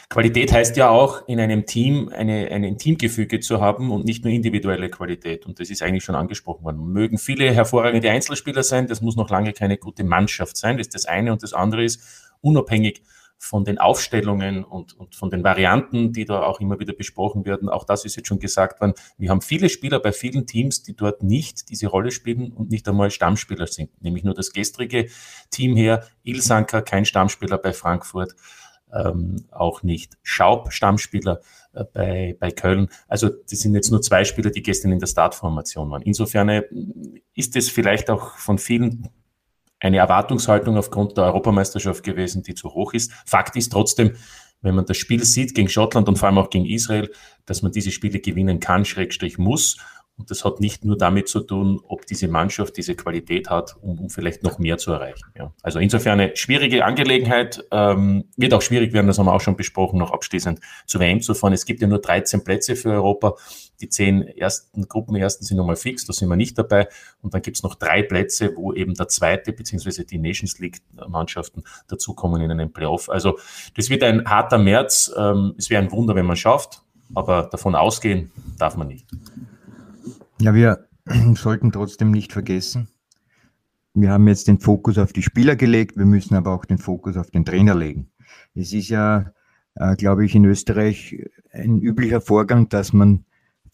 Qualität 0.08 0.52
heißt 0.52 0.76
ja 0.76 0.88
auch, 0.88 1.26
in 1.26 1.40
einem 1.40 1.66
Team 1.66 2.08
eine, 2.08 2.48
ein 2.50 2.78
Teamgefüge 2.78 3.40
zu 3.40 3.60
haben 3.60 3.90
und 3.90 4.04
nicht 4.04 4.24
nur 4.24 4.32
individuelle 4.32 4.88
Qualität. 4.88 5.44
Und 5.46 5.58
das 5.58 5.70
ist 5.70 5.82
eigentlich 5.82 6.04
schon 6.04 6.14
angesprochen 6.14 6.64
worden. 6.64 6.92
Mögen 6.92 7.18
viele 7.18 7.52
hervorragende 7.52 8.10
Einzelspieler 8.10 8.62
sein, 8.62 8.86
das 8.86 9.00
muss 9.00 9.16
noch 9.16 9.28
lange 9.28 9.52
keine 9.52 9.76
gute 9.76 10.04
Mannschaft 10.04 10.56
sein. 10.56 10.78
Das 10.78 10.86
ist 10.86 10.94
das 10.94 11.06
eine. 11.06 11.32
Und 11.32 11.42
das 11.42 11.52
andere 11.52 11.84
ist, 11.84 12.00
unabhängig 12.40 13.02
von 13.38 13.64
den 13.64 13.78
Aufstellungen 13.78 14.64
und, 14.64 14.94
und 14.94 15.14
von 15.14 15.30
den 15.30 15.44
Varianten, 15.44 16.12
die 16.12 16.24
da 16.24 16.42
auch 16.42 16.60
immer 16.60 16.78
wieder 16.80 16.94
besprochen 16.94 17.44
werden. 17.44 17.68
Auch 17.68 17.84
das 17.84 18.04
ist 18.04 18.16
jetzt 18.16 18.28
schon 18.28 18.38
gesagt 18.38 18.80
worden. 18.80 18.94
Wir 19.18 19.30
haben 19.30 19.42
viele 19.42 19.68
Spieler 19.68 20.00
bei 20.00 20.12
vielen 20.12 20.46
Teams, 20.46 20.82
die 20.82 20.96
dort 20.96 21.22
nicht 21.22 21.68
diese 21.68 21.88
Rolle 21.88 22.10
spielen 22.10 22.52
und 22.52 22.70
nicht 22.70 22.88
einmal 22.88 23.10
Stammspieler 23.10 23.66
sind. 23.66 23.90
Nämlich 24.02 24.24
nur 24.24 24.34
das 24.34 24.52
gestrige 24.52 25.08
Team 25.50 25.76
her. 25.76 26.04
Ilsanker, 26.22 26.82
kein 26.82 27.04
Stammspieler 27.04 27.58
bei 27.58 27.72
Frankfurt. 27.72 28.34
Ähm, 28.92 29.46
auch 29.50 29.82
nicht 29.82 30.16
Schaub, 30.22 30.72
Stammspieler 30.72 31.40
äh, 31.72 31.84
bei, 31.92 32.36
bei 32.38 32.52
Köln. 32.52 32.88
Also 33.08 33.28
das 33.28 33.58
sind 33.58 33.74
jetzt 33.74 33.90
nur 33.90 34.00
zwei 34.02 34.24
Spieler, 34.24 34.50
die 34.50 34.62
gestern 34.62 34.92
in 34.92 35.00
der 35.00 35.08
Startformation 35.08 35.90
waren. 35.90 36.02
Insofern 36.02 36.48
äh, 36.48 36.62
ist 37.34 37.56
es 37.56 37.68
vielleicht 37.68 38.08
auch 38.08 38.36
von 38.36 38.58
vielen 38.58 39.08
eine 39.84 39.98
Erwartungshaltung 39.98 40.76
aufgrund 40.76 41.16
der 41.16 41.24
Europameisterschaft 41.24 42.02
gewesen, 42.02 42.42
die 42.42 42.54
zu 42.54 42.70
hoch 42.70 42.94
ist. 42.94 43.12
Fakt 43.26 43.54
ist 43.56 43.70
trotzdem, 43.70 44.12
wenn 44.62 44.74
man 44.74 44.86
das 44.86 44.96
Spiel 44.96 45.22
sieht 45.24 45.54
gegen 45.54 45.68
Schottland 45.68 46.08
und 46.08 46.18
vor 46.18 46.28
allem 46.28 46.38
auch 46.38 46.48
gegen 46.48 46.64
Israel, 46.64 47.10
dass 47.44 47.62
man 47.62 47.70
diese 47.70 47.90
Spiele 47.90 48.20
gewinnen 48.20 48.60
kann, 48.60 48.86
Schrägstrich 48.86 49.36
muss. 49.36 49.76
Und 50.16 50.30
das 50.30 50.44
hat 50.44 50.60
nicht 50.60 50.84
nur 50.84 50.96
damit 50.96 51.28
zu 51.28 51.40
tun, 51.40 51.80
ob 51.86 52.06
diese 52.06 52.28
Mannschaft 52.28 52.76
diese 52.76 52.94
Qualität 52.94 53.50
hat, 53.50 53.76
um, 53.82 53.98
um 53.98 54.10
vielleicht 54.10 54.42
noch 54.44 54.58
mehr 54.58 54.78
zu 54.78 54.92
erreichen. 54.92 55.24
Ja. 55.36 55.52
Also 55.62 55.80
insofern 55.80 56.20
eine 56.20 56.36
schwierige 56.36 56.84
Angelegenheit. 56.84 57.64
Ähm, 57.72 58.30
wird 58.36 58.54
auch 58.54 58.62
schwierig 58.62 58.92
werden, 58.92 59.08
das 59.08 59.18
haben 59.18 59.26
wir 59.26 59.34
auch 59.34 59.40
schon 59.40 59.56
besprochen, 59.56 59.98
noch 59.98 60.12
abschließend 60.12 60.60
zur 60.86 61.00
WM 61.00 61.20
zu 61.20 61.34
fahren. 61.34 61.52
Es 61.52 61.66
gibt 61.66 61.82
ja 61.82 61.88
nur 61.88 62.00
13 62.00 62.44
Plätze 62.44 62.76
für 62.76 62.90
Europa. 62.90 63.34
Die 63.80 63.88
zehn 63.88 64.22
ersten 64.22 64.88
Gruppenersten 64.88 65.46
sind 65.46 65.56
nochmal 65.56 65.76
fix, 65.76 66.06
da 66.06 66.12
sind 66.12 66.28
wir 66.28 66.36
nicht 66.36 66.58
dabei. 66.58 66.88
Und 67.22 67.34
dann 67.34 67.42
gibt 67.42 67.56
es 67.56 67.62
noch 67.62 67.74
drei 67.74 68.02
Plätze, 68.02 68.52
wo 68.56 68.72
eben 68.72 68.94
der 68.94 69.08
zweite 69.08 69.52
beziehungsweise 69.52 70.04
die 70.04 70.18
Nations 70.18 70.58
League-Mannschaften 70.58 71.64
dazukommen 71.88 72.40
in 72.42 72.50
einen 72.50 72.72
Playoff. 72.72 73.08
Also 73.08 73.38
das 73.76 73.90
wird 73.90 74.02
ein 74.02 74.24
harter 74.26 74.58
März. 74.58 75.12
Ähm, 75.16 75.54
es 75.58 75.70
wäre 75.70 75.82
ein 75.82 75.90
Wunder, 75.90 76.14
wenn 76.14 76.26
man 76.26 76.36
schafft, 76.36 76.82
aber 77.14 77.48
davon 77.50 77.74
ausgehen 77.74 78.30
darf 78.58 78.76
man 78.76 78.88
nicht. 78.88 79.06
Ja, 80.40 80.54
wir 80.54 80.86
sollten 81.34 81.72
trotzdem 81.72 82.10
nicht 82.10 82.32
vergessen, 82.32 82.88
wir 83.94 84.10
haben 84.10 84.26
jetzt 84.26 84.48
den 84.48 84.58
Fokus 84.58 84.98
auf 84.98 85.12
die 85.12 85.22
Spieler 85.22 85.54
gelegt, 85.54 85.96
wir 85.96 86.04
müssen 86.04 86.34
aber 86.34 86.52
auch 86.52 86.64
den 86.64 86.78
Fokus 86.78 87.16
auf 87.16 87.30
den 87.30 87.44
Trainer 87.44 87.76
legen. 87.76 88.10
Es 88.54 88.72
ist 88.72 88.88
ja, 88.88 89.32
äh, 89.76 89.94
glaube 89.94 90.24
ich, 90.24 90.34
in 90.34 90.44
Österreich 90.44 91.16
ein 91.52 91.80
üblicher 91.80 92.20
Vorgang, 92.20 92.68
dass 92.68 92.92
man 92.92 93.24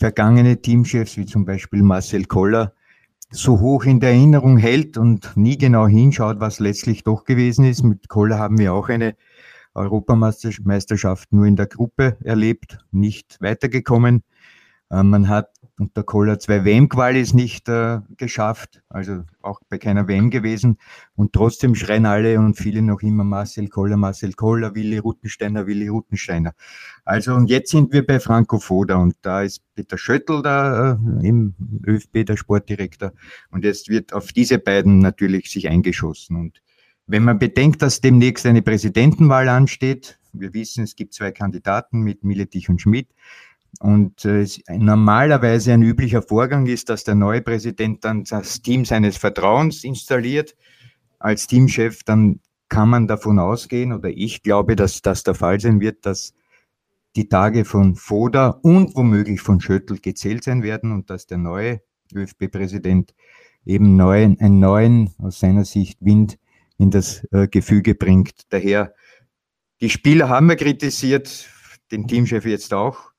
vergangene 0.00 0.60
Teamchefs 0.60 1.18
wie 1.18 1.26
zum 1.26 1.44
Beispiel 1.44 1.82
Marcel 1.82 2.24
Koller 2.24 2.72
so 3.30 3.60
hoch 3.60 3.84
in 3.84 4.00
der 4.00 4.10
Erinnerung 4.10 4.56
hält 4.56 4.96
und 4.96 5.36
nie 5.36 5.58
genau 5.58 5.86
hinschaut, 5.86 6.40
was 6.40 6.58
letztlich 6.58 7.04
doch 7.04 7.24
gewesen 7.24 7.64
ist. 7.66 7.84
Mit 7.84 8.08
Koller 8.08 8.38
haben 8.38 8.58
wir 8.58 8.72
auch 8.72 8.88
eine 8.88 9.14
Europameisterschaft 9.74 11.32
nur 11.32 11.44
in 11.44 11.54
der 11.54 11.66
Gruppe 11.66 12.16
erlebt, 12.24 12.78
nicht 12.90 13.36
weitergekommen. 13.40 14.24
Äh, 14.90 15.02
man 15.02 15.28
hat 15.28 15.50
unter 15.80 16.02
Kohler 16.02 16.38
zwei 16.38 16.64
WM-Qualis 16.64 17.32
nicht 17.32 17.68
äh, 17.68 18.00
geschafft, 18.18 18.82
also 18.90 19.24
auch 19.40 19.60
bei 19.68 19.78
keiner 19.78 20.06
WM 20.06 20.30
gewesen. 20.30 20.76
Und 21.16 21.32
trotzdem 21.32 21.74
schreien 21.74 22.06
alle 22.06 22.38
und 22.38 22.54
viele 22.54 22.82
noch 22.82 23.00
immer 23.00 23.24
Marcel 23.24 23.68
Koller, 23.68 23.96
Marcel 23.96 24.34
Koller, 24.34 24.74
Willi 24.74 24.98
Rutensteiner, 24.98 25.66
Willi 25.66 25.88
Rutensteiner. 25.88 26.52
Also 27.04 27.34
und 27.34 27.48
jetzt 27.48 27.70
sind 27.70 27.92
wir 27.92 28.06
bei 28.06 28.20
Franco 28.20 28.58
Foda 28.58 28.96
und 28.96 29.14
da 29.22 29.42
ist 29.42 29.62
Peter 29.74 29.96
Schöttl 29.96 30.42
da 30.42 30.92
äh, 30.92 31.26
im 31.26 31.54
ÖFB, 31.86 32.26
der 32.26 32.36
Sportdirektor. 32.36 33.12
Und 33.50 33.64
jetzt 33.64 33.88
wird 33.88 34.12
auf 34.12 34.32
diese 34.32 34.58
beiden 34.58 34.98
natürlich 34.98 35.50
sich 35.50 35.68
eingeschossen. 35.68 36.36
Und 36.36 36.60
wenn 37.06 37.24
man 37.24 37.38
bedenkt, 37.38 37.80
dass 37.82 38.00
demnächst 38.00 38.44
eine 38.46 38.62
Präsidentenwahl 38.62 39.48
ansteht, 39.48 40.18
wir 40.32 40.54
wissen, 40.54 40.84
es 40.84 40.94
gibt 40.94 41.14
zwei 41.14 41.32
Kandidaten 41.32 42.02
mit 42.02 42.22
Miletich 42.22 42.68
und 42.68 42.80
Schmidt, 42.80 43.08
und 43.78 44.24
äh, 44.24 44.46
normalerweise 44.68 45.72
ein 45.72 45.82
üblicher 45.82 46.22
Vorgang 46.22 46.66
ist, 46.66 46.88
dass 46.88 47.04
der 47.04 47.14
neue 47.14 47.40
Präsident 47.40 48.04
dann 48.04 48.24
das 48.24 48.60
Team 48.62 48.84
seines 48.84 49.16
Vertrauens 49.16 49.84
installiert 49.84 50.56
als 51.18 51.46
Teamchef. 51.46 52.02
Dann 52.04 52.40
kann 52.68 52.88
man 52.88 53.06
davon 53.06 53.38
ausgehen, 53.38 53.92
oder 53.92 54.08
ich 54.08 54.42
glaube, 54.42 54.76
dass 54.76 55.02
das 55.02 55.22
der 55.22 55.34
Fall 55.34 55.60
sein 55.60 55.80
wird, 55.80 56.04
dass 56.04 56.34
die 57.16 57.28
Tage 57.28 57.64
von 57.64 57.96
Foda 57.96 58.48
und 58.62 58.94
womöglich 58.94 59.40
von 59.40 59.60
Schöttl 59.60 59.98
gezählt 59.98 60.44
sein 60.44 60.62
werden 60.62 60.92
und 60.92 61.10
dass 61.10 61.26
der 61.26 61.38
neue 61.38 61.80
ÖFB-Präsident 62.14 63.14
eben 63.64 63.96
neuen, 63.96 64.38
einen 64.40 64.60
neuen, 64.60 65.10
aus 65.18 65.40
seiner 65.40 65.64
Sicht, 65.64 65.98
Wind 66.00 66.38
in 66.78 66.90
das 66.90 67.24
äh, 67.32 67.48
Gefüge 67.48 67.94
bringt. 67.94 68.46
Daher, 68.50 68.94
die 69.80 69.90
Spieler 69.90 70.28
haben 70.28 70.48
wir 70.48 70.56
kritisiert, 70.56 71.48
den 71.90 72.06
Teamchef 72.06 72.44
jetzt 72.46 72.72
auch. 72.72 73.09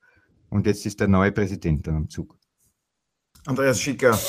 Und 0.51 0.67
jetzt 0.67 0.85
ist 0.85 0.99
der 0.99 1.07
neue 1.07 1.31
Präsident 1.31 1.87
dann 1.87 1.95
am 1.95 2.09
Zug. 2.09 2.37
Andreas 3.47 3.81
Schicker, 3.81 4.19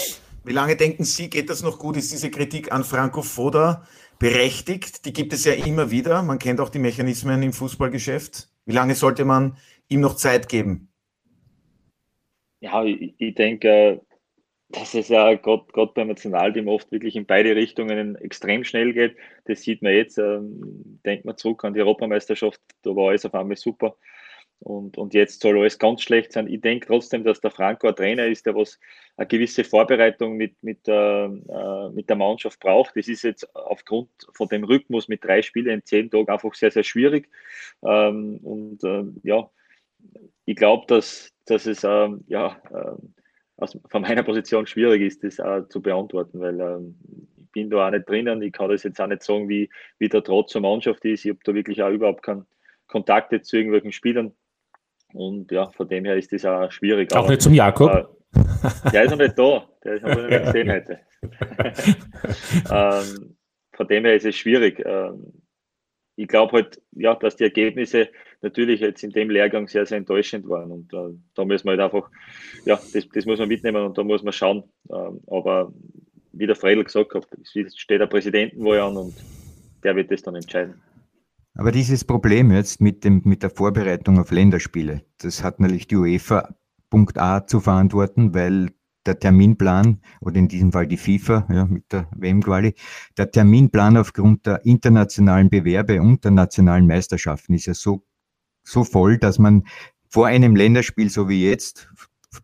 wie 0.45 0.53
lange 0.53 0.77
denken 0.77 1.05
Sie, 1.05 1.29
geht 1.29 1.51
das 1.51 1.63
noch 1.63 1.79
gut? 1.79 1.97
Ist 1.97 2.13
diese 2.13 2.31
Kritik 2.31 2.73
an 2.73 2.85
Franco 2.85 3.23
Foda 3.23 3.87
berechtigt? 4.19 5.05
Die 5.05 5.13
gibt 5.13 5.33
es 5.33 5.45
ja 5.45 5.53
immer 5.53 5.91
wieder. 5.91 6.23
Man 6.23 6.39
kennt 6.39 6.61
auch 6.61 6.71
die 6.71 6.79
Mechanismen 6.79 7.43
im 7.43 7.53
Fußballgeschäft. 7.53 8.49
Wie 8.65 8.73
lange 8.73 8.95
sollte 8.95 9.25
man 9.25 9.57
ihm 9.89 10.01
noch 10.01 10.15
Zeit 10.15 10.49
geben? 10.49 10.89
Ja, 12.61 12.85
ich, 12.85 13.15
ich 13.19 13.35
denke, 13.35 14.01
dass 14.69 14.95
es 14.95 15.09
ja 15.09 15.35
gerade 15.35 15.93
beim 15.95 16.09
Nationalteam 16.09 16.69
oft 16.69 16.91
wirklich 16.93 17.17
in 17.17 17.27
beide 17.27 17.57
Richtungen 17.57 18.15
extrem 18.17 18.63
schnell 18.63 18.93
geht. 18.93 19.17
Das 19.45 19.63
sieht 19.63 19.83
man 19.83 19.93
jetzt. 19.93 20.19
Ähm, 20.19 21.01
denkt 21.05 21.25
man 21.25 21.37
zurück 21.37 21.65
an 21.65 21.75
die 21.75 21.81
Europameisterschaft, 21.81 22.61
da 22.83 22.95
war 22.95 23.11
alles 23.11 23.27
auf 23.27 23.35
einmal 23.35 23.57
super. 23.57 23.97
Und, 24.63 24.97
und 24.97 25.13
jetzt 25.13 25.41
soll 25.41 25.59
alles 25.59 25.79
ganz 25.79 26.03
schlecht 26.03 26.33
sein. 26.33 26.47
Ich 26.47 26.61
denke 26.61 26.87
trotzdem, 26.87 27.25
dass 27.25 27.41
der 27.41 27.51
Franco 27.51 27.89
ein 27.89 27.97
Trainer 27.97 28.27
ist, 28.27 28.47
der 28.47 28.55
was 28.55 28.79
eine 29.17 29.27
gewisse 29.27 29.65
Vorbereitung 29.65 30.37
mit, 30.37 30.63
mit, 30.63 30.87
äh, 30.87 31.25
äh, 31.25 31.91
mit 31.91 32.09
der 32.09 32.17
Mannschaft 32.17 32.61
braucht. 32.61 32.97
Das 32.97 33.09
ist 33.09 33.23
jetzt 33.23 33.55
aufgrund 33.57 34.09
von 34.33 34.49
dem 34.49 34.63
Rhythmus 34.63 35.09
mit 35.09 35.25
drei 35.25 35.43
Spielen 35.43 35.69
in 35.69 35.85
zehn 35.85 36.11
Tagen 36.11 36.29
einfach 36.29 36.55
sehr, 36.55 36.71
sehr 36.71 36.85
schwierig. 36.85 37.29
Ähm, 37.85 38.39
und 38.43 38.85
äh, 38.85 39.05
ja, 39.25 39.51
ich 40.45 40.57
glaube, 40.57 40.87
dass, 40.87 41.33
dass 41.47 41.67
es 41.67 41.83
ähm, 41.83 42.25
ja, 42.29 42.57
ähm, 42.73 43.15
von 43.89 44.03
meiner 44.03 44.23
Position 44.23 44.67
schwierig 44.67 45.03
ist, 45.03 45.25
das 45.25 45.41
auch 45.41 45.69
zu 45.69 45.83
beantworten, 45.83 46.41
weil 46.41 46.61
ähm, 46.61 46.97
ich 47.37 47.51
bin 47.51 47.69
da 47.69 47.87
auch 47.87 47.91
nicht 47.91 48.09
drinnen. 48.09 48.43
Ich 48.43 48.53
kann 48.53 48.71
das 48.71 48.85
jetzt 48.85 49.01
auch 49.01 49.09
nicht 49.09 49.23
sagen, 49.23 49.49
wie, 49.49 49.69
wie 49.99 50.09
der 50.09 50.23
Trotz 50.23 50.53
zur 50.53 50.61
Mannschaft 50.61 51.05
ist. 51.05 51.25
Ich 51.25 51.31
habe 51.31 51.41
da 51.45 51.53
wirklich 51.53 51.83
auch 51.83 51.91
überhaupt 51.91 52.23
keinen 52.23 52.47
Kontakte 52.87 53.43
zu 53.43 53.57
irgendwelchen 53.57 53.93
Spielern. 53.93 54.33
Und 55.15 55.51
ja, 55.51 55.71
von 55.71 55.89
dem 55.89 56.05
her 56.05 56.17
ist 56.17 56.33
das 56.33 56.45
auch 56.45 56.71
schwierig. 56.71 57.13
Auch 57.13 57.21
aber, 57.21 57.31
nicht 57.31 57.43
zum 57.43 57.55
Jakob? 57.55 57.91
Äh, 57.91 58.91
der 58.93 59.05
ist 59.05 59.11
noch 59.11 59.19
nicht 59.19 59.39
da. 59.39 59.69
Der 59.85 59.95
ist 59.95 60.03
noch 60.03 60.17
nicht 60.17 60.45
gesehen 60.45 60.71
heute. 60.71 60.99
ähm, 62.71 63.37
von 63.73 63.89
dem 63.89 64.05
her 64.05 64.15
ist 64.15 64.27
es 64.27 64.37
schwierig. 64.37 64.83
Ähm, 64.85 65.33
ich 66.17 66.29
glaube 66.29 66.53
halt, 66.53 66.81
ja, 66.93 67.15
dass 67.15 67.37
die 67.37 67.45
Ergebnisse 67.45 68.09
natürlich 68.43 68.81
jetzt 68.81 69.03
in 69.03 69.11
dem 69.11 69.31
Lehrgang 69.31 69.69
sehr, 69.69 69.87
sehr 69.87 69.99
enttäuschend 69.99 70.49
waren. 70.49 70.71
Und 70.71 70.93
äh, 70.93 71.17
da 71.35 71.45
müssen 71.45 71.67
wir 71.67 71.73
halt 71.73 71.81
einfach, 71.81 72.11
ja, 72.65 72.79
das, 72.93 73.09
das 73.09 73.25
muss 73.27 73.39
man 73.39 73.49
mitnehmen 73.49 73.83
und 73.85 73.97
da 73.97 74.05
muss 74.05 74.23
man 74.23 74.33
schauen. 74.33 74.65
Ähm, 74.91 75.21
aber 75.27 75.73
wie 76.33 76.47
der 76.47 76.57
Fredel 76.57 76.85
gesagt 76.85 77.15
hat, 77.15 77.27
es 77.41 77.79
steht 77.79 78.01
der 78.01 78.07
Präsidentenwahl 78.07 78.81
an 78.81 78.97
und 78.97 79.15
der 79.83 79.97
wird 79.97 80.11
das 80.11 80.23
dann 80.23 80.35
entscheiden. 80.35 80.75
Aber 81.55 81.71
dieses 81.71 82.05
Problem 82.05 82.51
jetzt 82.51 82.81
mit, 82.81 83.05
dem, 83.05 83.23
mit 83.25 83.43
der 83.43 83.51
Vorbereitung 83.51 84.19
auf 84.19 84.31
Länderspiele, 84.31 85.05
das 85.19 85.43
hat 85.43 85.61
natürlich 85.61 85.87
die 85.87 85.97
UEFA 85.97 86.55
Punkt 86.89 87.19
A 87.19 87.47
zu 87.47 87.61
verantworten, 87.61 88.35
weil 88.35 88.71
der 89.07 89.19
Terminplan 89.19 90.01
oder 90.21 90.37
in 90.37 90.49
diesem 90.49 90.73
Fall 90.73 90.87
die 90.87 90.97
FIFA 90.97 91.47
ja, 91.51 91.65
mit 91.67 91.93
der 91.93 92.09
WM-Quali, 92.15 92.75
der 93.17 93.31
Terminplan 93.31 93.97
aufgrund 93.97 94.47
der 94.47 94.65
internationalen 94.65 95.51
Bewerbe 95.51 96.01
und 96.01 96.25
der 96.25 96.31
nationalen 96.31 96.87
Meisterschaften 96.87 97.55
ist 97.55 97.67
ja 97.67 97.75
so, 97.75 98.05
so 98.63 98.85
voll, 98.85 99.19
dass 99.19 99.39
man 99.39 99.65
vor 100.09 100.27
einem 100.27 100.55
Länderspiel, 100.55 101.11
so 101.11 101.29
wie 101.29 101.49
jetzt, 101.49 101.89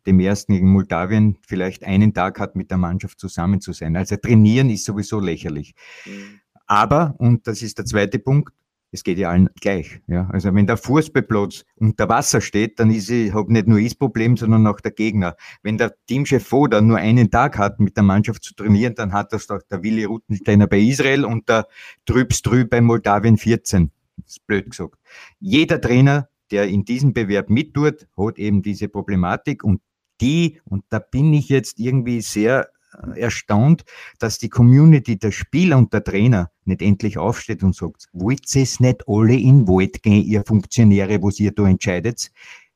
dem 0.06 0.20
ersten 0.20 0.52
gegen 0.54 0.70
Moldawien, 0.70 1.38
vielleicht 1.46 1.84
einen 1.84 2.12
Tag 2.12 2.40
hat, 2.40 2.56
mit 2.56 2.70
der 2.70 2.78
Mannschaft 2.78 3.20
zusammen 3.20 3.60
zu 3.60 3.72
sein. 3.72 3.96
Also 3.96 4.16
trainieren 4.16 4.68
ist 4.70 4.84
sowieso 4.84 5.20
lächerlich. 5.20 5.74
Mhm. 6.04 6.40
Aber, 6.66 7.14
und 7.18 7.46
das 7.46 7.62
ist 7.62 7.78
der 7.78 7.86
zweite 7.86 8.18
Punkt, 8.18 8.52
es 8.90 9.04
geht 9.04 9.18
ja 9.18 9.30
allen 9.30 9.50
gleich. 9.60 10.00
Ja? 10.06 10.28
Also 10.30 10.54
wenn 10.54 10.66
der 10.66 10.76
Fußballplatz 10.76 11.64
unter 11.76 12.08
Wasser 12.08 12.40
steht, 12.40 12.78
dann 12.80 12.90
ist 12.90 13.10
ich, 13.10 13.32
habe 13.34 13.52
nicht 13.52 13.66
nur 13.66 13.78
ich 13.78 13.90
das 13.90 13.98
Problem, 13.98 14.36
sondern 14.36 14.66
auch 14.66 14.80
der 14.80 14.92
Gegner. 14.92 15.36
Wenn 15.62 15.78
der 15.78 15.94
Teamchef 16.06 16.46
Foda 16.46 16.80
nur 16.80 16.98
einen 16.98 17.30
Tag 17.30 17.58
hat, 17.58 17.80
mit 17.80 17.96
der 17.96 18.04
Mannschaft 18.04 18.42
zu 18.44 18.54
trainieren, 18.54 18.94
dann 18.94 19.12
hat 19.12 19.32
das 19.32 19.46
doch 19.46 19.60
der 19.70 19.82
Willi 19.82 20.04
Ruttensteiner 20.04 20.66
bei 20.66 20.78
Israel 20.78 21.24
und 21.24 21.48
der 21.48 21.66
Trübs 22.06 22.42
Trü 22.42 22.64
bei 22.64 22.80
Moldawien 22.80 23.36
14. 23.36 23.90
Das 24.16 24.32
ist 24.32 24.46
blöd 24.46 24.70
gesagt. 24.70 24.98
Jeder 25.38 25.80
Trainer, 25.80 26.28
der 26.50 26.68
in 26.68 26.84
diesem 26.84 27.12
Bewerb 27.12 27.50
mittut, 27.50 28.08
hat 28.16 28.38
eben 28.38 28.62
diese 28.62 28.88
Problematik 28.88 29.62
und 29.64 29.80
die, 30.20 30.60
und 30.64 30.84
da 30.88 30.98
bin 30.98 31.32
ich 31.32 31.48
jetzt 31.48 31.78
irgendwie 31.78 32.20
sehr 32.22 32.68
erstaunt, 33.14 33.84
dass 34.18 34.38
die 34.38 34.48
Community 34.48 35.18
der 35.18 35.32
Spieler 35.32 35.78
und 35.78 35.92
der 35.92 36.04
Trainer 36.04 36.50
nicht 36.64 36.82
endlich 36.82 37.18
aufsteht 37.18 37.62
und 37.62 37.74
sagt, 37.74 38.08
wollt 38.12 38.54
ihr 38.54 38.62
es 38.62 38.80
nicht 38.80 39.04
alle 39.06 39.34
in 39.34 39.66
Wald 39.68 40.02
gehen, 40.02 40.24
ihr 40.24 40.44
Funktionäre, 40.44 41.22
was 41.22 41.40
ihr 41.40 41.52
da 41.52 41.66
entscheidet? 41.66 42.30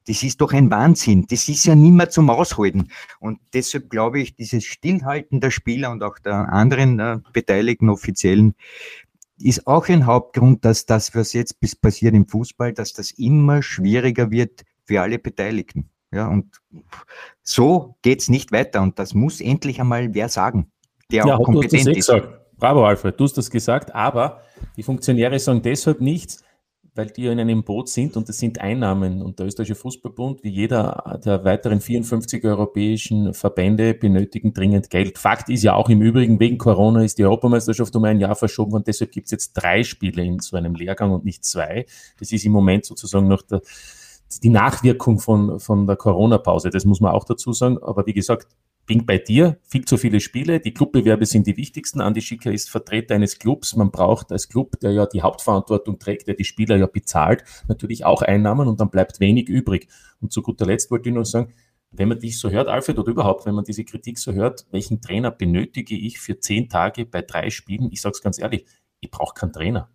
Das 0.06 0.22
ist 0.24 0.40
doch 0.40 0.52
ein 0.52 0.70
Wahnsinn. 0.70 1.26
Das 1.28 1.48
ist 1.48 1.64
ja 1.64 1.76
nicht 1.76 1.92
mehr 1.92 2.10
zum 2.10 2.28
Aushalten. 2.28 2.88
Und 3.20 3.38
deshalb 3.54 3.88
glaube 3.88 4.20
ich, 4.20 4.34
dieses 4.34 4.64
Stillhalten 4.64 5.40
der 5.40 5.50
Spieler 5.50 5.92
und 5.92 6.02
auch 6.02 6.18
der 6.18 6.52
anderen 6.52 6.98
äh, 6.98 7.18
beteiligten 7.32 7.88
Offiziellen 7.88 8.54
ist 9.38 9.66
auch 9.66 9.88
ein 9.88 10.06
Hauptgrund, 10.06 10.64
dass 10.64 10.86
das, 10.86 11.14
was 11.14 11.32
jetzt 11.32 11.60
passiert 11.80 12.14
im 12.14 12.28
Fußball, 12.28 12.72
dass 12.72 12.92
das 12.92 13.12
immer 13.12 13.62
schwieriger 13.62 14.30
wird 14.30 14.64
für 14.84 15.00
alle 15.00 15.18
Beteiligten. 15.18 15.91
Ja, 16.12 16.28
und 16.28 16.60
so 17.42 17.96
geht's 18.02 18.28
nicht 18.28 18.52
weiter. 18.52 18.82
Und 18.82 18.98
das 18.98 19.14
muss 19.14 19.40
endlich 19.40 19.80
einmal 19.80 20.14
wer 20.14 20.28
sagen, 20.28 20.70
der 21.10 21.26
ja, 21.26 21.36
auch 21.36 21.44
kompetent 21.44 21.86
eh 21.88 21.90
ist. 21.92 22.06
Gesagt. 22.08 22.28
Bravo, 22.58 22.86
Alfred, 22.86 23.18
du 23.18 23.24
hast 23.24 23.36
das 23.36 23.50
gesagt, 23.50 23.92
aber 23.94 24.42
die 24.76 24.82
Funktionäre 24.82 25.38
sagen 25.38 25.62
deshalb 25.62 26.00
nichts, 26.00 26.44
weil 26.94 27.06
die 27.06 27.26
in 27.26 27.40
einem 27.40 27.64
Boot 27.64 27.88
sind 27.88 28.16
und 28.16 28.28
das 28.28 28.38
sind 28.38 28.60
Einnahmen. 28.60 29.22
Und 29.22 29.38
der 29.38 29.46
österreichische 29.46 29.74
Fußballbund, 29.80 30.44
wie 30.44 30.50
jeder 30.50 31.20
der 31.24 31.42
weiteren 31.44 31.80
54 31.80 32.44
europäischen 32.44 33.32
Verbände, 33.32 33.94
benötigen 33.94 34.52
dringend 34.52 34.90
Geld. 34.90 35.18
Fakt 35.18 35.48
ist 35.48 35.62
ja 35.62 35.74
auch 35.74 35.88
im 35.88 36.02
Übrigen, 36.02 36.38
wegen 36.38 36.58
Corona 36.58 37.02
ist 37.02 37.18
die 37.18 37.24
Europameisterschaft 37.24 37.96
um 37.96 38.04
ein 38.04 38.20
Jahr 38.20 38.36
verschoben 38.36 38.74
und 38.74 38.86
deshalb 38.86 39.10
gibt 39.10 39.26
es 39.26 39.32
jetzt 39.32 39.54
drei 39.54 39.82
Spiele 39.82 40.22
in 40.22 40.38
so 40.40 40.56
einem 40.56 40.74
Lehrgang 40.74 41.12
und 41.12 41.24
nicht 41.24 41.44
zwei. 41.44 41.86
Das 42.18 42.30
ist 42.30 42.44
im 42.44 42.52
Moment 42.52 42.84
sozusagen 42.84 43.26
noch 43.26 43.42
der, 43.42 43.62
die 44.40 44.50
Nachwirkung 44.50 45.18
von, 45.18 45.58
von 45.60 45.86
der 45.86 45.96
Corona-Pause, 45.96 46.70
das 46.70 46.84
muss 46.84 47.00
man 47.00 47.12
auch 47.12 47.24
dazu 47.24 47.52
sagen. 47.52 47.78
Aber 47.82 48.06
wie 48.06 48.12
gesagt, 48.12 48.46
bin 48.86 49.06
bei 49.06 49.18
dir, 49.18 49.58
viel 49.62 49.84
zu 49.84 49.96
viele 49.96 50.20
Spiele, 50.20 50.58
die 50.58 50.74
Clubbewerbe 50.74 51.24
sind 51.24 51.46
die 51.46 51.56
wichtigsten. 51.56 52.00
Andi 52.00 52.20
Schicker 52.20 52.52
ist 52.52 52.68
Vertreter 52.68 53.14
eines 53.14 53.38
Clubs. 53.38 53.76
Man 53.76 53.90
braucht 53.90 54.32
als 54.32 54.48
Club, 54.48 54.80
der 54.80 54.92
ja 54.92 55.06
die 55.06 55.22
Hauptverantwortung 55.22 55.98
trägt, 55.98 56.26
der 56.26 56.34
die 56.34 56.44
Spieler 56.44 56.76
ja 56.76 56.86
bezahlt, 56.86 57.44
natürlich 57.68 58.04
auch 58.04 58.22
Einnahmen 58.22 58.68
und 58.68 58.80
dann 58.80 58.90
bleibt 58.90 59.20
wenig 59.20 59.48
übrig. 59.48 59.88
Und 60.20 60.32
zu 60.32 60.42
guter 60.42 60.66
Letzt 60.66 60.90
wollte 60.90 61.08
ich 61.08 61.14
nur 61.14 61.24
sagen, 61.24 61.52
wenn 61.92 62.08
man 62.08 62.18
dich 62.18 62.38
so 62.38 62.50
hört, 62.50 62.68
Alfred, 62.68 62.98
oder 62.98 63.10
überhaupt, 63.10 63.46
wenn 63.46 63.54
man 63.54 63.64
diese 63.64 63.84
Kritik 63.84 64.18
so 64.18 64.32
hört, 64.32 64.66
welchen 64.70 65.00
Trainer 65.00 65.30
benötige 65.30 65.94
ich 65.94 66.18
für 66.18 66.38
zehn 66.38 66.68
Tage 66.68 67.04
bei 67.04 67.22
drei 67.22 67.50
Spielen? 67.50 67.90
Ich 67.92 68.00
sage 68.00 68.14
es 68.14 68.22
ganz 68.22 68.38
ehrlich, 68.38 68.64
ich 69.00 69.10
brauche 69.10 69.34
keinen 69.34 69.52
Trainer. 69.52 69.90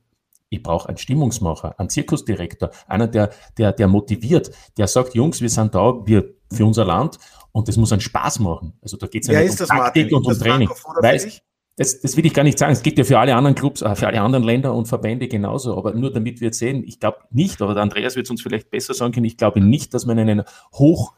Ich 0.50 0.64
brauche 0.64 0.88
einen 0.88 0.98
Stimmungsmacher, 0.98 1.78
einen 1.80 1.90
Zirkusdirektor, 1.90 2.72
einer, 2.88 3.08
der, 3.08 3.32
der, 3.58 3.74
der 3.74 3.88
motiviert, 3.88 4.52
der 4.78 4.88
sagt, 4.88 5.14
Jungs, 5.14 5.42
wir 5.42 5.50
sind 5.50 5.76
da, 5.76 6.06
wir 6.06 6.34
für 6.52 6.66
unser 6.66 6.86
Land 6.86 7.20
und 7.52 7.68
das 7.68 7.78
muss 7.78 7.92
einen 7.92 8.02
Spaß 8.02 8.40
machen. 8.40 8.74
Also 8.82 8.98
da 8.98 9.08
geht 9.08 9.24
es 9.24 9.30
ja 9.30 9.42
nicht 9.42 9.60
um 9.60 9.68
Taktik 9.68 10.14
und 10.14 10.26
um 10.26 10.34
Training. 10.34 10.70
Weißt, 10.70 11.42
das, 11.78 12.02
das 12.02 12.18
will 12.18 12.26
ich 12.26 12.34
gar 12.34 12.44
nicht 12.44 12.58
sagen. 12.58 12.74
Es 12.74 12.82
geht 12.82 12.98
ja 12.98 13.04
für 13.04 13.20
alle 13.20 13.36
anderen 13.36 13.56
Clubs, 13.56 13.84
äh, 13.84 13.96
für 13.96 14.08
alle 14.08 14.22
anderen 14.22 14.44
Länder 14.44 14.74
und 14.74 14.88
Verbände 14.88 15.28
genauso. 15.28 15.78
Aber 15.78 15.94
nur 15.94 16.12
damit 16.12 16.42
wir 16.42 16.52
sehen, 16.52 16.84
ich 16.84 17.00
glaube 17.00 17.20
nicht, 17.30 17.62
aber 17.62 17.76
der 17.76 17.84
Andreas 17.84 18.16
wird 18.16 18.26
es 18.26 18.32
uns 18.32 18.42
vielleicht 18.42 18.72
besser 18.72 18.96
sagen 18.96 19.14
können, 19.14 19.26
ich 19.26 19.38
glaube 19.38 19.62
nicht, 19.62 19.94
dass 19.94 20.06
man 20.06 20.18
einen 20.18 20.44
hoch 20.74 21.14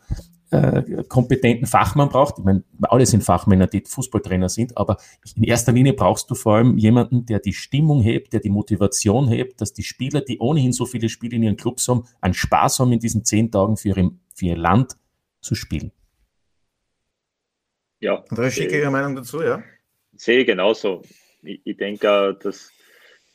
äh, 0.51 1.03
kompetenten 1.07 1.67
Fachmann 1.67 2.09
braucht. 2.09 2.39
Ich 2.39 2.43
meine, 2.43 2.63
alle 2.81 3.05
sind 3.05 3.23
Fachmänner, 3.23 3.67
die 3.67 3.83
Fußballtrainer 3.85 4.49
sind, 4.49 4.77
aber 4.77 4.97
in 5.35 5.43
erster 5.43 5.71
Linie 5.71 5.93
brauchst 5.93 6.29
du 6.31 6.35
vor 6.35 6.55
allem 6.55 6.77
jemanden, 6.77 7.25
der 7.25 7.39
die 7.39 7.53
Stimmung 7.53 8.01
hebt, 8.01 8.33
der 8.33 8.39
die 8.39 8.49
Motivation 8.49 9.27
hebt, 9.27 9.61
dass 9.61 9.73
die 9.73 9.83
Spieler, 9.83 10.21
die 10.21 10.39
ohnehin 10.39 10.73
so 10.73 10.85
viele 10.85 11.09
Spiele 11.09 11.35
in 11.35 11.43
ihren 11.43 11.57
Clubs 11.57 11.87
haben, 11.87 12.05
einen 12.21 12.33
Spaß 12.33 12.79
haben, 12.79 12.91
in 12.91 12.99
diesen 12.99 13.23
zehn 13.25 13.51
Tagen 13.51 13.77
für 13.77 13.89
ihr, 13.89 14.11
für 14.33 14.45
ihr 14.45 14.57
Land 14.57 14.95
zu 15.41 15.55
spielen. 15.55 15.91
Ja. 17.99 18.23
Andreas, 18.29 18.53
schicke 18.53 18.79
Ihre 18.79 18.91
Meinung 18.91 19.15
dazu, 19.15 19.41
ja? 19.41 19.61
Sehe 20.15 20.39
ich 20.39 20.47
genauso. 20.47 21.01
Ich, 21.41 21.61
ich 21.63 21.77
denke, 21.77 22.37
dass 22.41 22.71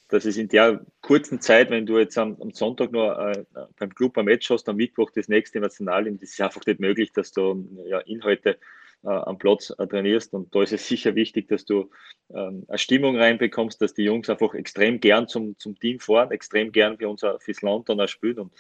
dass 0.09 0.25
es 0.25 0.37
in 0.37 0.49
der 0.49 0.85
kurzen 1.01 1.41
Zeit, 1.41 1.71
wenn 1.71 1.87
du 1.87 1.99
jetzt 1.99 2.19
am, 2.19 2.37
am 2.41 2.51
Sonntag 2.53 2.93
nur 2.93 3.19
äh, 3.19 3.45
beim 3.79 3.95
Club 3.95 4.19
ein 4.19 4.27
Match 4.27 4.51
hast, 4.51 4.69
am 4.69 4.77
Mittwoch 4.77 5.11
das 5.11 5.29
nächste 5.29 5.61
National, 5.61 6.05
das 6.05 6.31
ist 6.31 6.41
einfach 6.41 6.65
nicht 6.67 6.81
möglich, 6.81 7.13
dass 7.13 7.33
du 7.33 7.69
ja, 7.87 8.01
Inhalte 8.01 8.59
äh, 9.05 9.09
am 9.09 9.39
Platz 9.39 9.73
äh, 9.79 9.87
trainierst. 9.87 10.33
Und 10.35 10.55
da 10.55 10.63
ist 10.63 10.73
es 10.73 10.87
sicher 10.89 11.15
wichtig, 11.15 11.49
dass 11.49 11.65
du 11.65 11.91
ähm, 12.35 12.65
eine 12.69 12.79
Stimmung 12.79 13.17
reinbekommst, 13.17 13.81
dass 13.81 13.95
die 13.95 14.05
Jungs 14.05 14.29
einfach 14.29 14.55
extrem 14.55 15.01
gern 15.01 15.29
zum, 15.29 15.59
zum 15.59 15.79
Team 15.79 16.01
fahren, 16.01 16.31
extrem 16.31 16.73
gern 16.73 16.99
für 16.99 17.09
unser 17.09 17.39
fürs 17.41 17.63
Land 17.63 17.89
dann 17.89 18.01
auch 18.01 18.09
spielen. 18.09 18.39
Und 18.39 18.53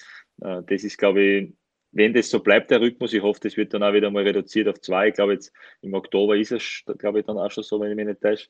äh, 0.42 0.62
das 0.66 0.84
ist, 0.84 0.98
glaube 0.98 1.22
ich, 1.22 1.52
wenn 1.92 2.12
das 2.12 2.28
so 2.28 2.40
bleibt, 2.40 2.70
der 2.70 2.80
Rhythmus, 2.80 3.12
ich 3.12 3.22
hoffe, 3.22 3.40
das 3.40 3.56
wird 3.56 3.72
dann 3.72 3.84
auch 3.84 3.92
wieder 3.92 4.10
mal 4.10 4.24
reduziert 4.24 4.68
auf 4.68 4.80
zwei. 4.80 5.08
Ich 5.08 5.14
glaube, 5.14 5.34
jetzt 5.34 5.52
im 5.80 5.94
Oktober 5.94 6.36
ist 6.36 6.50
es, 6.50 6.82
glaube 6.98 7.20
ich, 7.20 7.26
dann 7.26 7.38
auch 7.38 7.50
schon 7.50 7.62
so, 7.62 7.80
wenn 7.80 7.90
ich 7.90 7.96
mich 7.96 8.06
nicht 8.06 8.20
täusche. 8.20 8.48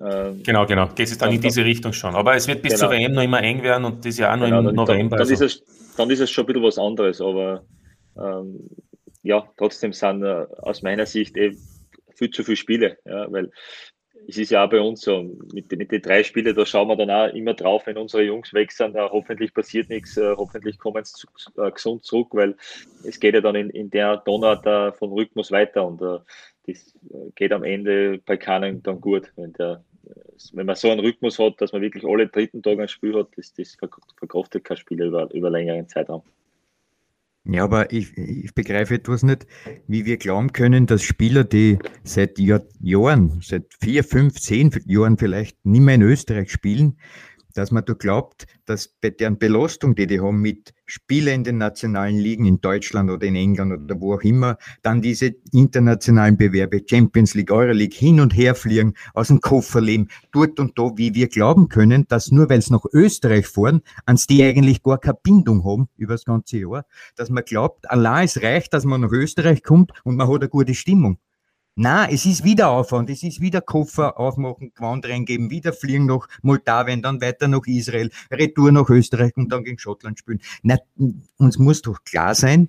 Ähm, 0.00 0.42
genau, 0.42 0.66
genau. 0.66 0.88
Geht 0.88 1.08
es 1.08 1.18
dann 1.18 1.32
in 1.32 1.40
diese 1.40 1.64
Richtung 1.64 1.92
schon. 1.92 2.14
Aber 2.14 2.34
es 2.34 2.48
wird 2.48 2.62
bis 2.62 2.74
genau. 2.74 2.88
zur 2.88 2.90
WM 2.90 3.12
noch 3.12 3.22
immer 3.22 3.42
eng 3.42 3.62
werden 3.62 3.84
und 3.84 4.04
das 4.04 4.18
Jahr 4.18 4.36
noch 4.36 4.46
genau, 4.46 4.68
im 4.68 4.74
November. 4.74 4.86
Dann, 4.86 5.08
dann, 5.08 5.18
also. 5.20 5.32
ist 5.32 5.40
es, 5.40 5.94
dann 5.96 6.10
ist 6.10 6.20
es 6.20 6.30
schon 6.30 6.44
ein 6.44 6.46
bisschen 6.46 6.62
was 6.62 6.78
anderes. 6.78 7.20
Aber 7.20 7.64
ähm, 8.16 8.68
ja, 9.22 9.46
trotzdem 9.56 9.92
sind 9.92 10.22
äh, 10.22 10.46
aus 10.62 10.82
meiner 10.82 11.06
Sicht 11.06 11.36
eh 11.36 11.56
viel 12.14 12.30
zu 12.30 12.44
viele 12.44 12.56
Spiele. 12.56 12.98
Ja, 13.04 13.30
weil 13.30 13.50
es 14.28 14.38
ist 14.38 14.50
ja 14.50 14.64
auch 14.64 14.70
bei 14.70 14.80
uns 14.80 15.00
so, 15.00 15.22
mit, 15.52 15.70
mit 15.72 15.90
den 15.90 16.02
drei 16.02 16.22
Spielen, 16.22 16.54
da 16.54 16.66
schauen 16.66 16.88
wir 16.88 16.96
dann 16.96 17.10
auch 17.10 17.34
immer 17.34 17.54
drauf, 17.54 17.86
wenn 17.86 17.96
unsere 17.96 18.22
Jungs 18.22 18.52
weg 18.54 18.72
sind, 18.72 18.94
äh, 18.94 19.00
hoffentlich 19.00 19.52
passiert 19.52 19.88
nichts, 19.88 20.16
äh, 20.16 20.34
hoffentlich 20.36 20.78
kommen 20.78 21.04
sie 21.04 21.14
zu, 21.14 21.26
äh, 21.60 21.70
gesund 21.70 22.04
zurück, 22.04 22.28
weil 22.32 22.56
es 23.04 23.18
geht 23.18 23.34
ja 23.34 23.40
dann 23.40 23.56
in, 23.56 23.70
in 23.70 23.90
der 23.90 24.18
Donau 24.18 24.92
von 24.92 25.12
Rhythmus 25.12 25.50
weiter 25.50 25.86
und 25.86 26.00
äh, 26.02 26.18
das 26.66 26.94
äh, 27.10 27.30
geht 27.34 27.52
am 27.52 27.64
Ende 27.64 28.20
bei 28.24 28.36
keinem 28.36 28.82
dann 28.82 29.00
gut. 29.00 29.32
Wenn, 29.36 29.52
der, 29.54 29.84
äh, 30.06 30.10
wenn 30.52 30.66
man 30.66 30.76
so 30.76 30.90
einen 30.90 31.00
Rhythmus 31.00 31.38
hat, 31.38 31.60
dass 31.60 31.72
man 31.72 31.82
wirklich 31.82 32.04
alle 32.04 32.28
dritten 32.28 32.62
Tage 32.62 32.82
ein 32.82 32.88
Spiel 32.88 33.14
hat, 33.16 33.28
das, 33.36 33.52
das 33.54 33.76
verkraftet 34.18 34.64
kein 34.64 34.76
Spieler 34.76 35.06
über, 35.06 35.32
über 35.32 35.50
längeren 35.50 35.88
Zeitraum. 35.88 36.22
Ja, 37.44 37.64
aber 37.64 37.92
ich, 37.92 38.16
ich 38.16 38.54
begreife 38.54 38.94
etwas 38.94 39.24
nicht, 39.24 39.48
wie 39.88 40.04
wir 40.04 40.16
glauben 40.16 40.52
können, 40.52 40.86
dass 40.86 41.02
Spieler, 41.02 41.42
die 41.42 41.78
seit 42.04 42.38
Jahr, 42.38 42.62
Jahren, 42.80 43.40
seit 43.42 43.64
vier, 43.80 44.04
fünf, 44.04 44.34
zehn 44.34 44.70
Jahren 44.86 45.18
vielleicht 45.18 45.66
nicht 45.66 45.80
mehr 45.80 45.96
in 45.96 46.02
Österreich 46.02 46.52
spielen, 46.52 46.98
dass 47.52 47.70
man 47.70 47.84
da 47.84 47.94
glaubt, 47.94 48.46
dass 48.64 48.88
bei 48.88 49.10
deren 49.10 49.38
Belastung, 49.38 49.94
die 49.94 50.06
die 50.06 50.20
haben 50.20 50.40
mit 50.40 50.72
Spielen 50.86 51.36
in 51.36 51.44
den 51.44 51.58
nationalen 51.58 52.18
Ligen 52.18 52.44
in 52.44 52.60
Deutschland 52.60 53.10
oder 53.10 53.26
in 53.26 53.34
England 53.34 53.72
oder 53.72 54.00
wo 54.00 54.14
auch 54.14 54.22
immer, 54.22 54.58
dann 54.82 55.00
diese 55.00 55.34
internationalen 55.52 56.36
Bewerbe, 56.36 56.82
Champions 56.88 57.34
League, 57.34 57.50
Euroleague, 57.50 57.96
hin 57.96 58.20
und 58.20 58.36
her 58.36 58.54
fliegen, 58.54 58.94
aus 59.14 59.28
dem 59.28 59.40
Koffer 59.40 59.80
leben, 59.80 60.08
dort 60.32 60.60
und 60.60 60.78
da, 60.78 60.90
wie 60.96 61.14
wir 61.14 61.28
glauben 61.28 61.68
können, 61.68 62.06
dass 62.08 62.30
nur 62.30 62.48
weil 62.50 62.60
sie 62.60 62.72
nach 62.72 62.84
Österreich 62.92 63.46
fahren, 63.46 63.82
ans 64.04 64.26
die 64.26 64.42
eigentlich 64.42 64.82
gar 64.82 64.98
keine 64.98 65.18
Bindung 65.22 65.64
haben 65.64 65.88
über 65.96 66.14
das 66.14 66.24
ganze 66.24 66.58
Jahr, 66.58 66.84
dass 67.16 67.30
man 67.30 67.44
glaubt, 67.44 67.90
allein 67.90 68.24
es 68.24 68.42
reicht, 68.42 68.74
dass 68.74 68.84
man 68.84 69.00
nach 69.00 69.12
Österreich 69.12 69.62
kommt 69.62 69.92
und 70.04 70.16
man 70.16 70.28
hat 70.28 70.40
eine 70.40 70.48
gute 70.48 70.74
Stimmung. 70.74 71.18
Na, 71.74 72.06
es 72.06 72.26
ist 72.26 72.44
wieder 72.44 72.68
Aufwand, 72.68 73.08
es 73.08 73.22
ist 73.22 73.40
wieder 73.40 73.62
Koffer 73.62 74.18
aufmachen, 74.20 74.72
Gewand 74.74 75.06
reingeben, 75.06 75.48
wieder 75.48 75.72
fliegen 75.72 76.04
nach 76.04 76.28
Moldawien, 76.42 77.00
dann 77.00 77.22
weiter 77.22 77.48
nach 77.48 77.66
Israel, 77.66 78.10
Retour 78.30 78.72
nach 78.72 78.90
Österreich 78.90 79.34
und 79.36 79.50
dann 79.50 79.64
gegen 79.64 79.78
Schottland 79.78 80.18
spielen. 80.18 80.40
Na, 80.62 80.76
uns 81.38 81.58
muss 81.58 81.80
doch 81.80 82.04
klar 82.04 82.34
sein, 82.34 82.68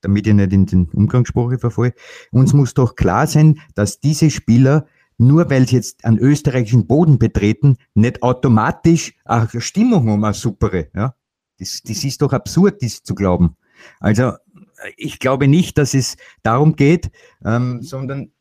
damit 0.00 0.26
ich 0.26 0.32
nicht 0.32 0.54
in 0.54 0.64
den 0.64 0.88
Umgangssprache 0.88 1.58
verfalle, 1.58 1.92
uns 2.30 2.54
muss 2.54 2.72
doch 2.72 2.96
klar 2.96 3.26
sein, 3.26 3.60
dass 3.74 4.00
diese 4.00 4.30
Spieler 4.30 4.86
nur 5.18 5.50
weil 5.50 5.68
sie 5.68 5.76
jetzt 5.76 6.06
einen 6.06 6.18
österreichischen 6.18 6.86
Boden 6.86 7.18
betreten, 7.18 7.76
nicht 7.92 8.22
automatisch 8.22 9.12
eine 9.26 9.48
Stimmung 9.60 10.08
um 10.08 10.24
eine 10.24 10.32
supere. 10.32 10.88
Ja? 10.94 11.14
Das, 11.58 11.82
das 11.82 12.04
ist 12.04 12.22
doch 12.22 12.32
absurd, 12.32 12.82
das 12.82 13.02
zu 13.02 13.14
glauben. 13.14 13.54
Also 13.98 14.32
ich 14.96 15.18
glaube 15.18 15.48
nicht, 15.48 15.78
dass 15.78 15.94
es 15.94 16.16
darum 16.42 16.76
geht, 16.76 17.10
ähm, 17.44 17.82
sondern 17.82 18.32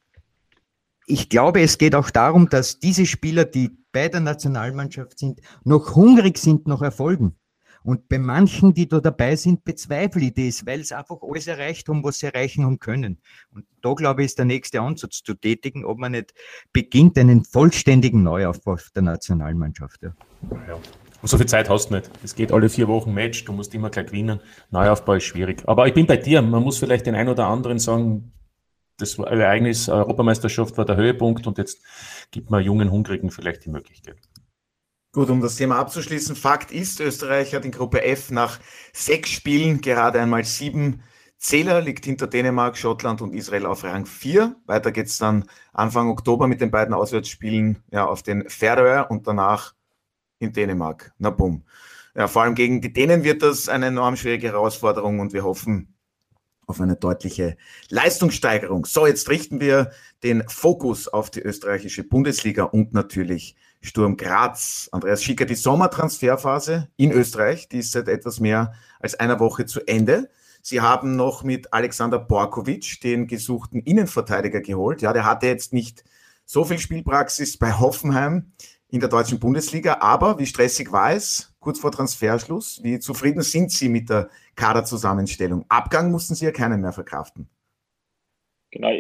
ich 1.06 1.30
glaube, 1.30 1.62
es 1.62 1.78
geht 1.78 1.96
auch 1.96 2.12
darum, 2.12 2.50
dass 2.50 2.80
diese 2.80 3.06
Spieler, 3.06 3.46
die 3.46 3.72
bei 3.92 4.10
der 4.10 4.20
Nationalmannschaft 4.20 5.18
sind, 5.18 5.42
noch 5.64 5.96
hungrig 5.96 6.38
sind 6.38 6.68
nach 6.68 6.82
Erfolgen. 6.82 7.36
Und 7.82 8.10
bei 8.10 8.20
manchen, 8.20 8.74
die 8.74 8.88
da 8.88 9.00
dabei 9.00 9.36
sind, 9.36 9.64
bezweifle 9.64 10.26
ich 10.26 10.34
das, 10.34 10.66
weil 10.66 10.84
sie 10.84 10.96
einfach 10.96 11.18
alles 11.22 11.48
erreicht 11.48 11.88
haben, 11.88 12.04
was 12.04 12.20
sie 12.20 12.28
erreichen 12.28 12.66
haben 12.66 12.80
können. 12.80 13.20
Und 13.52 13.66
da, 13.82 13.94
glaube 13.94 14.22
ich, 14.22 14.28
ist 14.28 14.38
der 14.38 14.46
nächste 14.46 14.82
Ansatz 14.82 15.24
zu 15.24 15.34
tätigen, 15.34 15.86
ob 15.86 15.98
man 15.98 16.12
nicht 16.12 16.34
beginnt, 16.74 17.18
einen 17.18 17.46
vollständigen 17.46 18.22
Neuaufbau 18.22 18.78
der 18.94 19.04
Nationalmannschaft. 19.04 20.04
Ja. 20.04 20.14
ja. 20.68 20.80
Und 21.22 21.28
so 21.28 21.38
viel 21.38 21.48
Zeit 21.48 21.70
hast 21.70 21.90
du 21.90 21.96
nicht. 21.96 22.10
Es 22.24 22.36
geht 22.36 22.52
alle 22.52 22.70
vier 22.70 22.88
Wochen 22.88 23.14
Match, 23.14 23.44
du 23.46 23.52
musst 23.52 23.74
immer 23.76 23.90
gleich 23.90 24.08
gewinnen. 24.08 24.40
Neuaufbau 24.72 25.14
ist 25.14 25.26
schwierig. 25.26 25.64
Aber 25.66 25.88
ich 25.88 25.94
bin 25.94 26.06
bei 26.06 26.18
dir. 26.18 26.42
Man 26.42 26.64
muss 26.64 26.78
vielleicht 26.78 27.06
den 27.06 27.16
einen 27.16 27.30
oder 27.30 27.48
anderen 27.48 27.80
sagen, 27.80 28.32
das 28.98 29.18
Ereignis 29.18 29.90
Europameisterschaft 29.90 30.78
war 30.78 30.86
der 30.86 30.98
Höhepunkt 30.98 31.48
und 31.48 31.58
jetzt 31.58 31.82
gibt 32.32 32.50
man 32.50 32.64
jungen 32.64 32.92
Hungrigen 32.92 33.32
vielleicht 33.32 33.66
die 33.66 33.70
Möglichkeit. 33.70 34.18
Gut, 35.12 35.30
um 35.30 35.42
das 35.42 35.56
Thema 35.56 35.80
abzuschließen, 35.80 36.36
Fakt 36.36 36.72
ist, 36.72 37.00
Österreich 37.00 37.56
hat 37.56 37.66
in 37.66 37.72
Gruppe 37.72 38.04
F 38.04 38.30
nach 38.30 38.60
sechs 38.94 39.30
Spielen 39.32 39.82
gerade 39.82 40.20
einmal 40.20 40.44
sieben 40.44 41.02
Zähler, 41.38 41.82
liegt 41.82 42.06
hinter 42.06 42.28
Dänemark, 42.28 42.78
Schottland 42.78 43.22
und 43.22 43.34
Israel 43.34 43.66
auf 43.66 43.84
Rang 43.84 44.06
4. 44.06 44.58
Weiter 44.66 44.92
geht 44.92 45.08
es 45.08 45.18
dann 45.18 45.46
Anfang 45.74 46.10
Oktober 46.10 46.48
mit 46.48 46.62
den 46.62 46.70
beiden 46.70 46.94
Auswärtsspielen 46.94 47.82
ja, 47.92 48.06
auf 48.06 48.22
den 48.22 48.48
Färöer 48.50 49.10
und 49.10 49.26
danach 49.26 49.74
in 50.40 50.54
Dänemark. 50.54 51.14
Na 51.18 51.30
bumm. 51.30 51.64
Ja, 52.16 52.28
vor 52.28 52.42
allem 52.42 52.56
gegen 52.56 52.82
die 52.82 52.92
Dänen 52.92 53.24
wird 53.24 53.44
das 53.44 53.70
eine 53.70 53.88
enorm 53.88 54.16
schwierige 54.16 54.48
Herausforderung 54.48 55.20
und 55.20 55.34
wir 55.34 55.44
hoffen 55.44 55.94
auf 56.66 56.82
eine 56.82 56.96
deutliche 56.96 57.58
Leistungssteigerung. 57.90 58.86
So, 58.86 59.08
jetzt 59.08 59.30
richten 59.30 59.60
wir 59.60 59.92
den 60.24 60.48
Fokus 60.48 61.08
auf 61.08 61.30
die 61.30 61.42
österreichische 61.42 62.04
Bundesliga 62.04 62.64
und 62.64 62.94
natürlich 62.94 63.56
Sturm 63.82 64.18
Graz. 64.18 64.90
Andreas 64.92 65.24
Schicker, 65.24 65.46
die 65.46 65.56
Sommertransferphase 65.56 66.90
in 66.98 67.12
Österreich, 67.12 67.70
die 67.70 67.80
ist 67.80 67.92
seit 67.92 68.08
etwas 68.08 68.40
mehr 68.40 68.74
als 69.00 69.16
einer 69.16 69.40
Woche 69.40 69.66
zu 69.66 69.82
Ende. 69.88 70.30
Sie 70.62 70.82
haben 70.82 71.16
noch 71.16 71.44
mit 71.44 71.74
Alexander 71.74 72.20
Borkovic 72.20 73.00
den 73.02 73.28
gesuchten 73.28 73.80
Innenverteidiger 73.80 74.62
geholt. 74.62 75.02
Ja, 75.02 75.14
der 75.14 75.26
hatte 75.26 75.48
jetzt 75.48 75.74
nicht 75.74 76.04
so 76.46 76.66
viel 76.66 76.80
Spielpraxis 76.80 77.58
bei 77.58 77.74
Hoffenheim 77.74 78.52
in 78.90 79.00
der 79.00 79.10
deutschen 79.10 79.40
Bundesliga. 79.40 79.98
Aber 80.02 80.40
wie 80.40 80.46
stressig 80.46 80.92
war 80.92 81.14
es 81.14 81.54
kurz 81.60 81.80
vor 81.80 81.92
Transferschluss? 81.92 82.82
Wie 82.84 83.00
zufrieden 83.00 83.42
sind 83.42 83.72
Sie 83.72 83.90
mit 83.90 84.10
der 84.10 84.30
Kaderzusammenstellung? 84.56 85.66
Abgang 85.70 86.12
mussten 86.12 86.36
Sie 86.36 86.46
ja 86.46 86.52
keinen 86.52 86.82
mehr 86.82 86.94
verkraften. 86.94 87.48
Genau, 88.72 88.92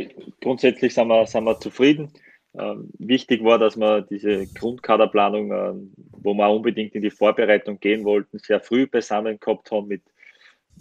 grundsätzlich 0.41 0.93
sind 0.93 1.07
wir, 1.07 1.25
sind 1.25 1.43
wir 1.43 1.59
zufrieden. 1.59 2.11
Ähm, 2.57 2.89
wichtig 2.97 3.43
war, 3.43 3.59
dass 3.59 3.77
wir 3.77 4.01
diese 4.01 4.47
Grundkaderplanung, 4.47 5.51
ähm, 5.51 5.93
wo 6.11 6.33
wir 6.33 6.49
unbedingt 6.49 6.95
in 6.95 7.03
die 7.03 7.11
Vorbereitung 7.11 7.79
gehen 7.79 8.03
wollten, 8.03 8.39
sehr 8.39 8.59
früh 8.59 8.87
beisammen 8.87 9.39
gehabt 9.39 9.69
haben 9.71 9.87
mit 9.87 10.01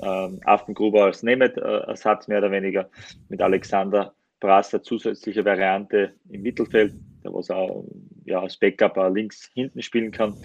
ähm, 0.01 0.41
Affengruber 0.45 1.05
als 1.05 1.23
Nehmet-Ersatz 1.23 2.29
mehr 2.29 2.39
oder 2.39 2.51
weniger, 2.51 2.89
mit 3.29 3.43
Alexander 3.43 4.15
Brass, 4.41 4.71
der 4.71 4.83
zusätzliche 4.83 5.45
Variante 5.45 6.15
im 6.31 6.43
Mittelfeld, 6.43 6.95
der 7.23 7.35
was 7.35 7.51
auch 7.51 7.85
ja, 8.29 8.41
als 8.41 8.57
Backup 8.57 8.97
links 9.15 9.51
hinten 9.55 9.83
spielen 9.83 10.11
kann. 10.11 10.37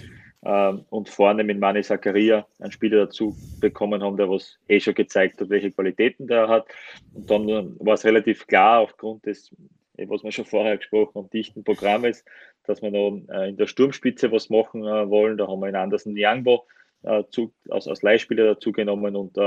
Ähm, 0.46 0.86
und 0.90 1.10
vorne 1.10 1.44
mit 1.44 1.60
Mani 1.60 1.84
Zakaria 1.84 2.46
einen 2.60 2.72
Spieler 2.72 3.06
dazu 3.06 3.38
bekommen 3.60 4.04
haben, 4.04 4.18
der 4.18 4.30
was 4.30 4.58
eh 4.68 4.80
schon 4.80 4.94
gezeigt 4.94 5.40
hat, 5.40 5.50
welche 5.50 5.72
Qualitäten 5.72 6.28
der 6.28 6.50
hat. 6.50 6.68
Und 7.14 7.30
dann 7.30 7.48
war 7.80 7.94
es 7.94 8.04
relativ 8.04 8.46
klar, 8.48 8.82
aufgrund 8.82 9.26
des, 9.26 9.56
eh, 9.98 10.08
was 10.10 10.24
wir 10.24 10.32
schon 10.34 10.46
vorher 10.46 10.78
gesprochen 10.78 11.16
haben, 11.16 11.30
dichten 11.30 11.64
Programmes, 11.64 12.26
dass 12.66 12.82
wir 12.82 12.92
noch 12.92 13.22
äh, 13.30 13.50
in 13.50 13.58
der 13.58 13.68
Sturmspitze 13.68 14.32
was 14.32 14.50
machen 14.50 14.84
äh, 14.84 15.10
wollen. 15.10 15.38
Da 15.38 15.48
haben 15.48 15.62
wir 15.62 15.70
in 15.70 15.76
Andersen 15.76 16.18
Yangbo 16.18 16.66
äh, 17.04 17.24
als, 17.70 17.88
als 17.88 18.02
Leihspieler 18.02 18.46
dazu 18.46 18.74
genommen 18.74 19.16
und 19.16 19.38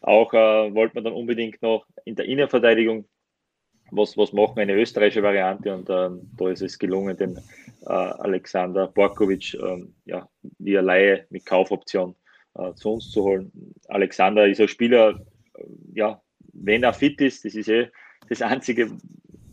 auch 0.00 0.32
äh, 0.32 0.74
wollte 0.74 0.94
man 0.94 1.04
dann 1.04 1.12
unbedingt 1.12 1.60
noch 1.62 1.86
in 2.04 2.16
der 2.16 2.24
Innenverteidigung 2.24 3.04
was, 3.90 4.16
was 4.16 4.32
machen, 4.32 4.58
eine 4.58 4.74
österreichische 4.74 5.22
Variante 5.22 5.74
und 5.74 5.88
ähm, 5.90 6.30
da 6.36 6.50
ist 6.50 6.62
es 6.62 6.78
gelungen, 6.78 7.16
den 7.16 7.36
äh, 7.86 7.92
Alexander 7.92 8.86
Borkovic 8.88 9.54
ähm, 9.54 9.94
ja, 10.04 10.28
via 10.58 10.80
Laie 10.80 11.26
mit 11.30 11.46
Kaufoption 11.46 12.14
äh, 12.54 12.72
zu 12.74 12.94
uns 12.94 13.10
zu 13.10 13.22
holen. 13.22 13.52
Alexander 13.88 14.46
ist 14.46 14.60
ein 14.60 14.68
Spieler, 14.68 15.20
äh, 15.56 15.64
ja, 15.94 16.22
wenn 16.52 16.82
er 16.82 16.92
fit 16.92 17.20
ist, 17.20 17.44
das 17.44 17.54
ist 17.54 17.68
eh 17.68 17.88
das 18.28 18.42
einzige 18.42 18.90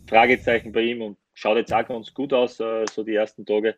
Fragezeichen 0.06 0.72
bei 0.72 0.82
ihm 0.82 1.02
und 1.02 1.18
schaut 1.34 1.56
jetzt 1.56 1.72
auch 1.72 1.86
ganz 1.86 2.12
gut 2.12 2.32
aus, 2.32 2.60
äh, 2.60 2.84
so 2.90 3.02
die 3.02 3.14
ersten 3.14 3.44
Tage. 3.44 3.76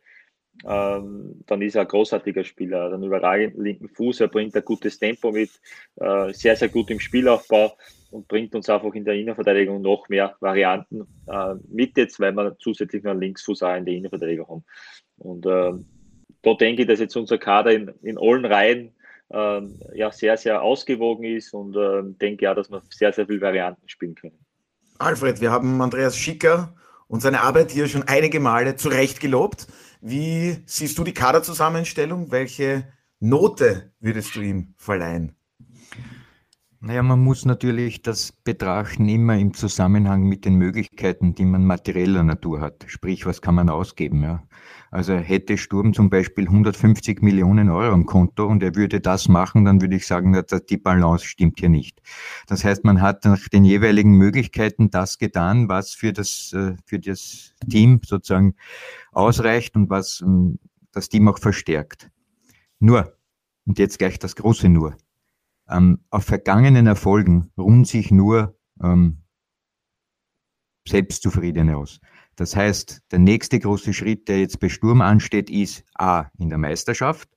Ähm, 0.66 1.42
dann 1.46 1.62
ist 1.62 1.74
er 1.74 1.82
ein 1.82 1.88
großartiger 1.88 2.44
Spieler, 2.44 2.86
einen 2.86 3.02
überragenden 3.02 3.64
linken 3.64 3.88
Fuß, 3.88 4.20
er 4.20 4.28
bringt 4.28 4.54
ein 4.54 4.64
gutes 4.64 4.98
Tempo 4.98 5.32
mit, 5.32 5.50
äh, 5.96 6.32
sehr, 6.32 6.54
sehr 6.54 6.68
gut 6.68 6.90
im 6.90 7.00
Spielaufbau 7.00 7.76
und 8.10 8.28
bringt 8.28 8.54
uns 8.54 8.68
einfach 8.68 8.92
in 8.94 9.04
der 9.04 9.14
Innenverteidigung 9.14 9.80
noch 9.80 10.08
mehr 10.08 10.36
Varianten 10.40 11.06
äh, 11.26 11.54
mit 11.68 11.96
jetzt, 11.96 12.20
weil 12.20 12.32
wir 12.32 12.56
zusätzlich 12.58 13.02
noch 13.02 13.12
einen 13.12 13.20
Linksfuß 13.20 13.62
auch 13.62 13.76
in 13.76 13.86
der 13.86 13.94
Innenverteidigung 13.94 14.48
haben. 14.48 14.64
Und 15.18 15.46
äh, 15.46 15.72
da 16.42 16.54
denke 16.54 16.82
ich, 16.82 16.88
dass 16.88 17.00
jetzt 17.00 17.16
unser 17.16 17.38
Kader 17.38 17.72
in, 17.72 17.90
in 18.02 18.18
allen 18.18 18.44
Reihen 18.44 18.94
äh, 19.30 19.62
ja 19.94 20.12
sehr, 20.12 20.36
sehr 20.36 20.62
ausgewogen 20.62 21.24
ist 21.24 21.54
und 21.54 21.74
denke 22.20 22.44
ja, 22.44 22.54
dass 22.54 22.70
wir 22.70 22.82
sehr, 22.90 23.12
sehr 23.12 23.26
viele 23.26 23.40
Varianten 23.40 23.88
spielen 23.88 24.14
können. 24.14 24.38
Alfred, 24.98 25.40
wir 25.40 25.50
haben 25.50 25.80
Andreas 25.80 26.16
Schicker 26.16 26.74
und 27.10 27.20
seine 27.20 27.42
Arbeit 27.42 27.72
hier 27.72 27.88
schon 27.88 28.04
einige 28.04 28.38
Male 28.38 28.76
zu 28.76 28.88
Recht 28.88 29.18
gelobt. 29.18 29.66
Wie 30.00 30.62
siehst 30.64 30.96
du 30.96 31.02
die 31.02 31.12
Kaderzusammenstellung? 31.12 32.30
Welche 32.30 32.84
Note 33.18 33.92
würdest 33.98 34.36
du 34.36 34.40
ihm 34.40 34.74
verleihen? 34.76 35.34
Naja, 36.82 37.02
man 37.02 37.20
muss 37.20 37.44
natürlich 37.44 38.00
das 38.00 38.32
betrachten 38.32 39.06
immer 39.06 39.36
im 39.36 39.52
Zusammenhang 39.52 40.22
mit 40.22 40.46
den 40.46 40.54
Möglichkeiten, 40.54 41.34
die 41.34 41.44
man 41.44 41.66
materieller 41.66 42.22
Natur 42.22 42.62
hat. 42.62 42.86
Sprich, 42.86 43.26
was 43.26 43.42
kann 43.42 43.54
man 43.54 43.68
ausgeben? 43.68 44.22
Ja? 44.22 44.44
Also 44.90 45.12
hätte 45.12 45.58
Sturm 45.58 45.92
zum 45.92 46.08
Beispiel 46.08 46.46
150 46.46 47.20
Millionen 47.20 47.68
Euro 47.68 47.92
am 47.92 48.06
Konto 48.06 48.46
und 48.46 48.62
er 48.62 48.76
würde 48.76 49.02
das 49.02 49.28
machen, 49.28 49.66
dann 49.66 49.82
würde 49.82 49.96
ich 49.96 50.06
sagen, 50.06 50.34
die 50.70 50.78
Balance 50.78 51.26
stimmt 51.26 51.60
hier 51.60 51.68
nicht. 51.68 52.00
Das 52.46 52.64
heißt, 52.64 52.82
man 52.82 53.02
hat 53.02 53.26
nach 53.26 53.46
den 53.50 53.66
jeweiligen 53.66 54.12
Möglichkeiten 54.12 54.88
das 54.88 55.18
getan, 55.18 55.68
was 55.68 55.92
für 55.92 56.14
das, 56.14 56.54
äh, 56.54 56.76
für 56.86 56.98
das 56.98 57.52
Team 57.70 58.00
sozusagen 58.02 58.54
ausreicht 59.12 59.76
und 59.76 59.90
was 59.90 60.22
ähm, 60.22 60.58
das 60.92 61.10
Team 61.10 61.28
auch 61.28 61.38
verstärkt. 61.38 62.10
Nur, 62.78 63.18
und 63.66 63.78
jetzt 63.78 63.98
gleich 63.98 64.18
das 64.18 64.34
große 64.34 64.70
Nur 64.70 64.96
ähm, 65.70 66.00
auf 66.10 66.24
vergangenen 66.24 66.86
Erfolgen 66.86 67.50
ruhen 67.56 67.84
sich 67.84 68.10
nur 68.10 68.56
ähm, 68.82 69.22
Selbstzufriedene 70.88 71.76
aus. 71.76 72.00
Das 72.36 72.56
heißt, 72.56 73.02
der 73.10 73.18
nächste 73.18 73.58
große 73.58 73.92
Schritt, 73.92 74.28
der 74.28 74.40
jetzt 74.40 74.60
bei 74.60 74.68
Sturm 74.68 75.02
ansteht, 75.02 75.50
ist 75.50 75.84
A 75.94 76.26
in 76.38 76.48
der 76.48 76.58
Meisterschaft 76.58 77.28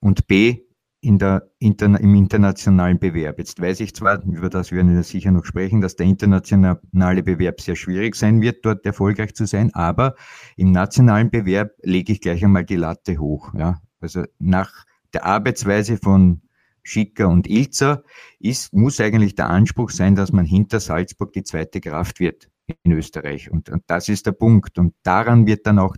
und 0.00 0.26
B 0.26 0.66
in 1.00 1.18
der, 1.18 1.48
interna 1.60 1.98
im 1.98 2.14
internationalen 2.16 2.98
Bewerb. 2.98 3.38
Jetzt 3.38 3.60
weiß 3.60 3.80
ich 3.80 3.94
zwar, 3.94 4.22
über 4.24 4.50
das 4.50 4.72
werden 4.72 4.94
wir 4.94 5.02
sicher 5.04 5.30
noch 5.30 5.44
sprechen, 5.44 5.80
dass 5.80 5.94
der 5.94 6.06
internationale 6.06 7.22
Bewerb 7.22 7.60
sehr 7.60 7.76
schwierig 7.76 8.16
sein 8.16 8.42
wird, 8.42 8.64
dort 8.64 8.84
erfolgreich 8.84 9.34
zu 9.34 9.46
sein, 9.46 9.72
aber 9.74 10.16
im 10.56 10.72
nationalen 10.72 11.30
Bewerb 11.30 11.74
lege 11.82 12.12
ich 12.12 12.20
gleich 12.20 12.42
einmal 12.44 12.64
die 12.64 12.76
Latte 12.76 13.18
hoch. 13.18 13.54
Ja? 13.54 13.80
Also 14.00 14.24
nach 14.38 14.84
der 15.12 15.24
Arbeitsweise 15.24 15.98
von 15.98 16.42
Schicker 16.86 17.28
und 17.28 17.48
Ilzer 17.48 18.04
ist, 18.38 18.72
muss 18.72 19.00
eigentlich 19.00 19.34
der 19.34 19.50
Anspruch 19.50 19.90
sein, 19.90 20.14
dass 20.14 20.32
man 20.32 20.44
hinter 20.44 20.80
Salzburg 20.80 21.32
die 21.32 21.42
zweite 21.42 21.80
Kraft 21.80 22.20
wird 22.20 22.48
in 22.82 22.92
Österreich. 22.92 23.50
Und, 23.50 23.68
und 23.70 23.82
das 23.86 24.08
ist 24.08 24.26
der 24.26 24.32
Punkt. 24.32 24.78
Und 24.78 24.94
daran 25.02 25.46
wird 25.46 25.66
dann 25.66 25.78
auch 25.78 25.96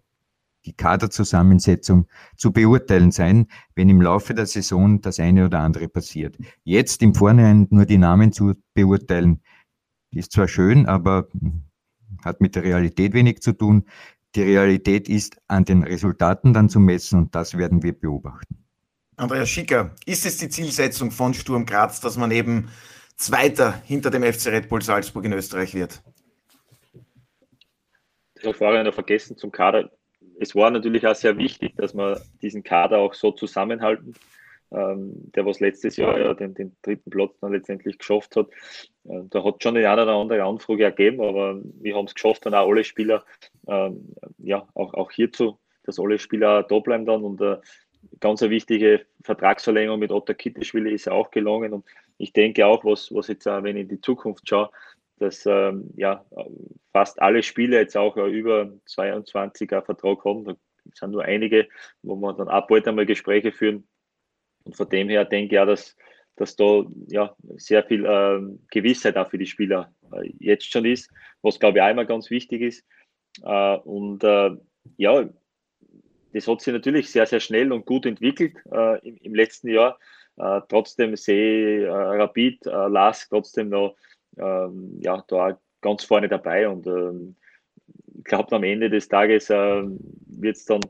die 0.65 0.73
Kaderzusammensetzung 0.73 2.07
zu 2.37 2.53
beurteilen 2.53 3.11
sein, 3.11 3.47
wenn 3.75 3.89
im 3.89 4.01
Laufe 4.01 4.35
der 4.35 4.47
Saison 4.47 5.01
das 5.01 5.21
eine 5.21 5.47
oder 5.47 5.61
andere 5.61 5.89
passiert. 5.89 6.37
Jetzt 6.65 7.03
im 7.03 7.15
Vorhinein 7.15 7.67
nur 7.71 7.87
die 7.87 7.99
Namen 7.99 8.33
zu 8.33 8.55
beurteilen, 8.75 9.43
ist 10.11 10.33
zwar 10.33 10.49
schön, 10.49 10.87
aber 10.87 11.29
hat 12.25 12.41
mit 12.41 12.55
der 12.55 12.65
Realität 12.65 13.13
wenig 13.13 13.41
zu 13.41 13.53
tun. 13.53 13.85
Die 14.35 14.43
Realität 14.43 15.09
ist 15.09 15.41
an 15.49 15.65
den 15.65 15.83
Resultaten 15.83 16.53
dann 16.53 16.69
zu 16.69 16.81
messen 16.81 17.19
und 17.19 17.35
das 17.35 17.57
werden 17.57 17.83
wir 17.83 17.93
beobachten. 17.93 18.68
Andreas 19.19 19.49
Schicker, 19.49 19.95
ist 20.07 20.25
es 20.25 20.39
die 20.39 20.49
Zielsetzung 20.49 21.11
von 21.11 21.35
Sturm 21.35 21.67
Graz, 21.67 22.01
dass 22.01 22.17
man 22.17 22.31
eben 22.31 22.71
Zweiter 23.17 23.73
hinter 23.85 24.11
dem 24.11 24.23
FC 24.23 24.47
Red 24.47 24.69
Bull 24.69 24.81
Salzburg 24.81 25.25
in 25.25 25.33
Österreich 25.33 25.75
wird? 25.75 26.01
Vorher 28.55 28.85
noch 28.85 28.95
vergessen 28.95 29.37
zum 29.37 29.51
Kader 29.51 29.91
es 30.39 30.55
war 30.55 30.71
natürlich 30.71 31.07
auch 31.07 31.15
sehr 31.15 31.37
wichtig, 31.37 31.77
dass 31.77 31.95
wir 31.95 32.21
diesen 32.43 32.63
Kader 32.63 32.99
auch 32.99 33.15
so 33.15 33.33
zusammenhalten, 33.33 34.15
ähm, 34.71 35.31
der 35.35 35.47
was 35.47 35.61
letztes 35.61 35.97
Jahr 35.97 36.19
ja 36.19 36.35
den, 36.35 36.55
den, 36.55 36.77
dritten 36.83 37.11
Platz 37.11 37.39
dann 37.41 37.53
letztendlich 37.53 37.99
geschafft 37.99 38.37
hat. 38.37 38.49
Äh, 39.05 39.23
da 39.31 39.45
hat 39.45 39.63
schon 39.63 39.77
eine 39.77 39.93
oder 39.93 40.15
andere 40.15 40.45
Anfrage 40.45 40.85
ergeben, 40.85 41.21
aber 41.21 41.61
wir 41.81 41.97
haben 41.97 42.07
es 42.07 42.15
geschafft, 42.15 42.47
dann 42.47 42.55
auch 42.55 42.69
alle 42.69 42.85
Spieler, 42.85 43.25
ähm, 43.67 44.15
ja, 44.39 44.67
auch, 44.75 44.95
auch 44.95 45.11
hierzu, 45.11 45.59
dass 45.85 45.99
alle 45.99 46.19
Spieler 46.19 46.63
da 46.63 46.79
bleiben 46.79 47.07
dann 47.07 47.25
und 47.25 47.41
äh, 47.41 47.57
ganz 48.21 48.43
eine 48.43 48.51
wichtige 48.51 49.07
Vertragsverlängerung 49.23 50.01
mit 50.01 50.11
Otto 50.11 50.35
Kittischwili 50.35 50.93
ist 50.93 51.07
ja 51.07 51.13
auch 51.13 51.31
gelungen 51.31 51.73
und 51.73 51.85
ich 52.19 52.33
denke 52.33 52.67
auch, 52.67 52.85
was, 52.85 53.15
was 53.15 53.29
jetzt, 53.29 53.47
wenn 53.47 53.77
ich 53.77 53.83
in 53.83 53.89
die 53.89 54.01
Zukunft 54.01 54.49
schaue, 54.49 54.71
dass 55.19 55.47
ähm, 55.47 55.91
ja, 55.97 56.25
fast 56.93 57.21
alle 57.21 57.43
Spiele 57.43 57.79
jetzt 57.79 57.97
auch 57.97 58.17
über 58.17 58.73
22er 58.89 59.83
Vertrag 59.83 60.25
haben. 60.25 60.45
Da 60.45 60.57
sind 60.95 61.11
nur 61.11 61.25
einige, 61.25 61.69
wo 62.03 62.17
wir 62.17 62.33
dann 62.35 62.49
ab 62.49 62.69
bald 62.69 62.87
einmal 62.89 63.07
Gespräche 63.07 63.53
führen. 63.53 63.87
Und 64.65 64.77
von 64.77 64.89
dem 64.89 65.09
her 65.09 65.25
denke 65.25 65.55
ich 65.55 65.61
auch, 65.61 65.67
dass, 65.67 65.97
dass 66.37 66.57
da 66.57 66.85
ja, 67.09 67.35
sehr 67.57 67.85
viel 67.85 68.05
äh, 68.05 68.41
Gewissheit 68.71 69.17
auch 69.17 69.31
für 69.31 69.39
die 69.39 69.47
Spieler 69.47 69.93
äh, 70.13 70.33
jetzt 70.39 70.71
schon 70.71 70.85
ist, 70.85 71.11
was 71.43 71.59
glaube 71.59 71.79
ich 71.79 71.83
auch 71.83 71.91
immer 71.91 72.05
ganz 72.05 72.31
wichtig 72.31 72.63
ist. 72.63 72.85
Äh, 73.43 73.77
und 73.79 74.25
äh, 74.25 74.51
ja, 74.97 75.29
das 76.33 76.47
hat 76.47 76.61
sich 76.61 76.73
natürlich 76.73 77.11
sehr, 77.11 77.27
sehr 77.27 77.41
schnell 77.41 77.73
und 77.73 77.87
gut 77.87 78.07
entwickelt 78.07 78.57
äh, 78.71 79.07
im, 79.07 79.17
im, 79.17 79.35
letzten 79.35 79.69
Jahr. 79.69 79.99
Äh, 80.37 80.61
trotzdem 80.69 81.17
sehe 81.17 81.85
ich 81.85 81.89
Rapid, 81.89 82.65
Lask 82.65 83.29
trotzdem 83.31 83.71
noch 83.71 83.97
ähm, 84.37 84.99
ja, 85.01 85.25
da 85.29 85.59
ganz 85.81 86.05
vorne 86.05 86.29
dabei. 86.29 86.69
Und 86.69 86.87
ähm, 86.87 87.37
ich 88.17 88.25
glaube, 88.25 88.55
am 88.57 88.65
Ende 88.65 88.91
des 88.91 89.09
Tages 89.09 89.51
äh, 89.51 89.83
wird 90.27 90.57
es 90.57 90.65
dann, 90.65 90.81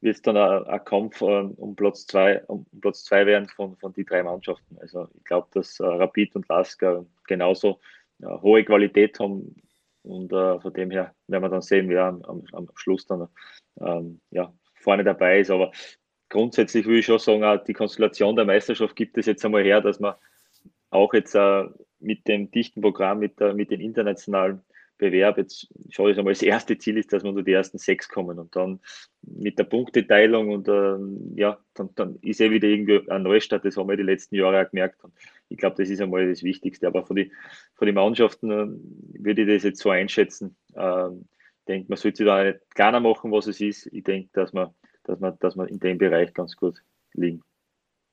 wird's 0.00 0.22
dann 0.22 0.36
ein, 0.36 0.84
Kampf 0.84 1.20
äh, 1.22 1.24
um 1.24 1.74
Platz 1.74 2.06
zwei, 2.06 2.42
um 2.46 2.66
Platz 2.80 3.04
zwei 3.04 3.26
werden 3.26 3.48
von, 3.48 3.76
von 3.76 3.92
die 3.92 4.04
drei 4.04 4.22
Mannschaften. 4.22 4.76
Also 4.80 5.08
ich 5.16 5.24
glaube, 5.24 5.48
dass 5.52 5.80
äh, 5.80 5.86
Rapid 5.86 6.36
und 6.36 6.48
Lasker 6.48 7.04
genauso 7.26 7.80
hohe 8.22 8.64
Qualität 8.64 9.18
haben. 9.18 9.56
Und 10.02 10.32
äh, 10.32 10.60
von 10.60 10.72
dem 10.72 10.90
her 10.90 11.14
werden 11.26 11.42
wir 11.42 11.48
dann 11.48 11.62
sehen, 11.62 11.88
wer 11.88 12.04
am, 12.04 12.44
am 12.52 12.68
Schluss 12.74 13.06
dann 13.06 13.28
ähm, 13.80 14.20
ja, 14.30 14.52
vorne 14.84 15.02
dabei 15.02 15.40
ist. 15.40 15.50
Aber 15.50 15.72
grundsätzlich 16.28 16.86
würde 16.86 17.00
ich 17.00 17.06
schon 17.06 17.18
sagen, 17.18 17.60
die 17.66 17.72
Konstellation 17.72 18.36
der 18.36 18.44
Meisterschaft 18.44 18.94
gibt 18.94 19.18
es 19.18 19.26
jetzt 19.26 19.44
einmal 19.44 19.64
her, 19.64 19.80
dass 19.80 19.98
man 19.98 20.14
auch 20.90 21.12
jetzt 21.12 21.34
äh, 21.34 21.64
mit 21.98 22.28
dem 22.28 22.50
dichten 22.50 22.80
Programm, 22.80 23.18
mit, 23.18 23.40
der, 23.40 23.54
mit 23.54 23.70
dem 23.70 23.80
internationalen 23.80 24.62
Bewerb, 24.96 25.38
jetzt 25.38 25.68
schaue 25.90 26.12
ich 26.12 26.18
einmal, 26.18 26.34
das 26.34 26.42
erste 26.42 26.78
Ziel 26.78 26.98
ist, 26.98 27.12
dass 27.12 27.24
wir 27.24 27.30
unter 27.30 27.42
die 27.42 27.52
ersten 27.52 27.78
sechs 27.78 28.08
kommen. 28.08 28.38
Und 28.38 28.54
dann 28.54 28.80
mit 29.22 29.58
der 29.58 29.64
Punkteteilung 29.64 30.50
und 30.50 30.68
ähm, 30.68 31.32
ja, 31.34 31.58
dann, 31.74 31.90
dann 31.96 32.18
ist 32.22 32.40
eh 32.40 32.50
wieder 32.50 32.68
irgendwie 32.68 33.10
ein 33.10 33.24
Neustart, 33.24 33.64
das 33.64 33.76
haben 33.76 33.88
wir 33.88 33.96
die 33.96 34.04
letzten 34.04 34.36
Jahre 34.36 34.64
auch 34.64 34.70
gemerkt. 34.70 35.02
Und 35.02 35.12
ich 35.48 35.56
glaube, 35.56 35.76
das 35.76 35.90
ist 35.90 36.00
einmal 36.00 36.28
das 36.28 36.44
Wichtigste, 36.44 36.86
aber 36.86 37.04
von 37.04 37.16
den 37.16 37.32
von 37.74 37.86
die 37.86 37.92
Mannschaften 37.92 38.50
äh, 38.50 39.24
würde 39.24 39.42
ich 39.42 39.48
das 39.48 39.64
jetzt 39.64 39.80
so 39.80 39.90
einschätzen, 39.90 40.56
ähm, 40.76 41.26
denke, 41.64 41.88
man 41.88 41.96
sollte 41.96 42.24
da 42.24 42.44
nicht 42.44 42.58
kleiner 42.74 43.00
machen, 43.00 43.32
was 43.32 43.46
es 43.46 43.60
ist, 43.60 43.86
ich 43.86 44.04
denke, 44.04 44.30
dass 44.32 44.52
man, 44.52 44.74
dass 45.04 45.20
man, 45.20 45.38
dass 45.40 45.56
man 45.56 45.68
in 45.68 45.80
dem 45.80 45.98
Bereich 45.98 46.32
ganz 46.34 46.56
gut 46.56 46.82
liegen. 47.12 47.42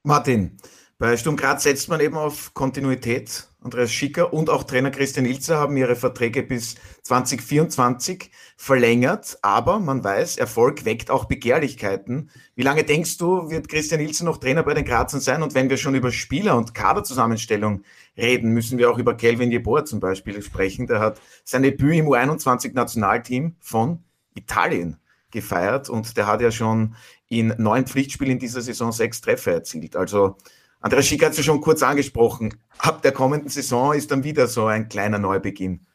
Martin, 0.03 0.57
bei 1.01 1.17
Sturm 1.17 1.35
Graz 1.35 1.63
setzt 1.63 1.89
man 1.89 1.99
eben 1.99 2.15
auf 2.15 2.53
Kontinuität. 2.53 3.47
Andreas 3.59 3.91
Schicker 3.91 4.33
und 4.33 4.51
auch 4.51 4.65
Trainer 4.65 4.91
Christian 4.91 5.25
Ilzer 5.25 5.57
haben 5.57 5.75
ihre 5.75 5.95
Verträge 5.95 6.43
bis 6.43 6.75
2024 7.01 8.29
verlängert. 8.55 9.39
Aber 9.41 9.79
man 9.79 10.03
weiß, 10.03 10.37
Erfolg 10.37 10.85
weckt 10.85 11.09
auch 11.09 11.25
Begehrlichkeiten. 11.25 12.29
Wie 12.53 12.61
lange 12.61 12.83
denkst 12.83 13.17
du, 13.17 13.49
wird 13.49 13.67
Christian 13.67 13.99
Ilzer 13.99 14.25
noch 14.25 14.37
Trainer 14.37 14.61
bei 14.61 14.75
den 14.75 14.85
Grazern 14.85 15.21
sein? 15.21 15.41
Und 15.41 15.55
wenn 15.55 15.71
wir 15.71 15.77
schon 15.77 15.95
über 15.95 16.11
Spieler 16.11 16.55
und 16.55 16.75
Kaderzusammenstellung 16.75 17.81
reden, 18.15 18.51
müssen 18.51 18.77
wir 18.77 18.91
auch 18.91 18.99
über 18.99 19.17
Kelvin 19.17 19.51
Jeboa 19.51 19.85
zum 19.85 20.01
Beispiel 20.01 20.39
sprechen. 20.43 20.85
Der 20.85 20.99
hat 20.99 21.19
sein 21.43 21.63
Debüt 21.63 21.95
im 21.95 22.09
U21-Nationalteam 22.09 23.55
von 23.59 24.03
Italien 24.35 24.97
gefeiert 25.31 25.89
und 25.89 26.15
der 26.15 26.27
hat 26.27 26.41
ja 26.41 26.51
schon 26.51 26.93
in 27.27 27.55
neun 27.57 27.87
Pflichtspielen 27.87 28.33
in 28.33 28.39
dieser 28.39 28.61
Saison 28.61 28.91
sechs 28.91 29.19
Treffer 29.19 29.53
erzielt. 29.53 29.95
Also 29.95 30.37
Andreas 30.81 31.05
Schick 31.05 31.23
hat 31.23 31.31
es 31.31 31.37
ja 31.37 31.43
schon 31.43 31.61
kurz 31.61 31.83
angesprochen. 31.83 32.55
Ab 32.79 33.01
der 33.03 33.11
kommenden 33.11 33.49
Saison 33.49 33.93
ist 33.93 34.11
dann 34.11 34.23
wieder 34.23 34.47
so 34.47 34.65
ein 34.65 34.89
kleiner 34.89 35.19
Neubeginn. 35.19 35.85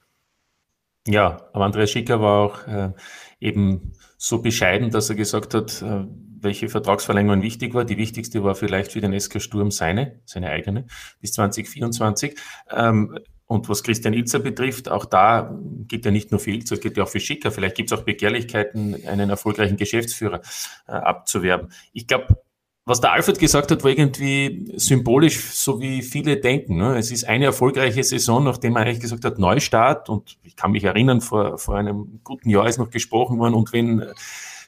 Ja, 1.07 1.49
aber 1.53 1.64
Andreas 1.64 1.90
Schicker 1.90 2.20
war 2.20 2.46
auch 2.46 2.66
äh, 2.66 2.92
eben 3.40 3.92
so 4.16 4.40
bescheiden, 4.40 4.90
dass 4.90 5.11
er 5.11 5.16
gesagt 5.16 5.55
hat, 5.55 5.83
äh, 5.83 6.05
welche 6.38 6.68
Vertragsverlängerung 6.68 7.42
wichtig 7.42 7.75
war. 7.75 7.85
Die 7.85 7.96
wichtigste 7.96 8.42
war 8.44 8.55
vielleicht 8.55 8.92
für 8.92 9.01
den 9.01 9.18
SK 9.18 9.40
Sturm 9.40 9.70
seine, 9.70 10.20
seine 10.25 10.51
eigene, 10.51 10.87
bis 11.20 11.33
2024. 11.33 12.37
Ähm, 12.70 13.18
und 13.46 13.68
was 13.68 13.85
Christian 13.85 14.14
Ilzer 14.14 14.40
betrifft, 14.40 14.88
auch 14.88 15.05
da 15.05 15.57
geht 15.87 16.05
ja 16.05 16.11
nicht 16.11 16.33
nur 16.33 16.40
für 16.40 16.51
Ilzer, 16.51 16.79
geht 16.79 16.96
ja 16.96 17.05
auch 17.05 17.09
für 17.09 17.20
Schicker. 17.20 17.53
Vielleicht 17.53 17.77
gibt 17.77 17.92
es 17.92 17.99
auch 17.99 18.03
Begehrlichkeiten, 18.03 19.07
einen 19.07 19.31
erfolgreichen 19.31 19.77
Geschäftsführer 19.77 20.40
äh, 20.88 20.92
abzuwerben. 20.92 21.70
Ich 21.92 22.09
glaube, 22.09 22.42
was 22.87 23.01
der 23.01 23.12
Alfred 23.12 23.40
gesagt 23.40 23.72
hat, 23.72 23.83
war 23.83 23.90
irgendwie 23.90 24.72
symbolisch, 24.77 25.40
so 25.51 25.81
wie 25.81 26.03
viele 26.03 26.37
denken. 26.37 26.77
Ne? 26.77 26.96
Es 26.96 27.11
ist 27.11 27.25
eine 27.25 27.46
erfolgreiche 27.46 28.05
Saison, 28.05 28.44
nachdem 28.44 28.75
man 28.75 28.85
eigentlich 28.85 29.01
gesagt 29.01 29.25
hat, 29.25 29.40
Neustart. 29.40 30.09
Und 30.09 30.38
ich 30.44 30.55
kann 30.55 30.70
mich 30.70 30.85
erinnern, 30.85 31.20
vor, 31.20 31.59
vor 31.59 31.77
einem 31.77 32.20
guten 32.22 32.49
Jahr 32.49 32.68
ist 32.68 32.79
noch 32.79 32.90
gesprochen 32.90 33.40
worden. 33.40 33.55
Und 33.55 33.72
wenn 33.72 34.07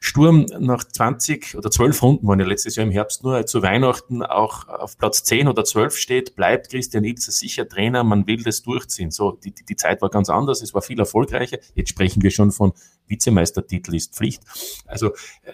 Sturm 0.00 0.46
nach 0.58 0.82
20 0.82 1.56
oder 1.56 1.70
12 1.70 2.02
Runden 2.02 2.26
waren 2.26 2.40
ja 2.40 2.46
letztes 2.46 2.74
Jahr 2.74 2.86
im 2.86 2.92
Herbst 2.92 3.22
nur 3.22 3.46
zu 3.46 3.62
Weihnachten 3.62 4.24
auch 4.24 4.66
auf 4.66 4.98
Platz 4.98 5.22
10 5.22 5.46
oder 5.46 5.64
12 5.64 5.96
steht, 5.96 6.34
bleibt 6.34 6.70
Christian 6.70 7.04
Ilzer 7.04 7.30
sicher 7.30 7.68
Trainer. 7.68 8.02
Man 8.02 8.26
will 8.26 8.42
das 8.42 8.62
durchziehen. 8.62 9.12
So, 9.12 9.30
die, 9.30 9.52
die 9.52 9.76
Zeit 9.76 10.02
war 10.02 10.10
ganz 10.10 10.28
anders. 10.28 10.60
Es 10.60 10.74
war 10.74 10.82
viel 10.82 10.98
erfolgreicher. 10.98 11.58
Jetzt 11.76 11.90
sprechen 11.90 12.20
wir 12.22 12.32
schon 12.32 12.50
von 12.50 12.72
Vizemeistertitel 13.06 13.94
ist 13.94 14.16
Pflicht. 14.16 14.42
Also, 14.86 15.10
äh, 15.44 15.52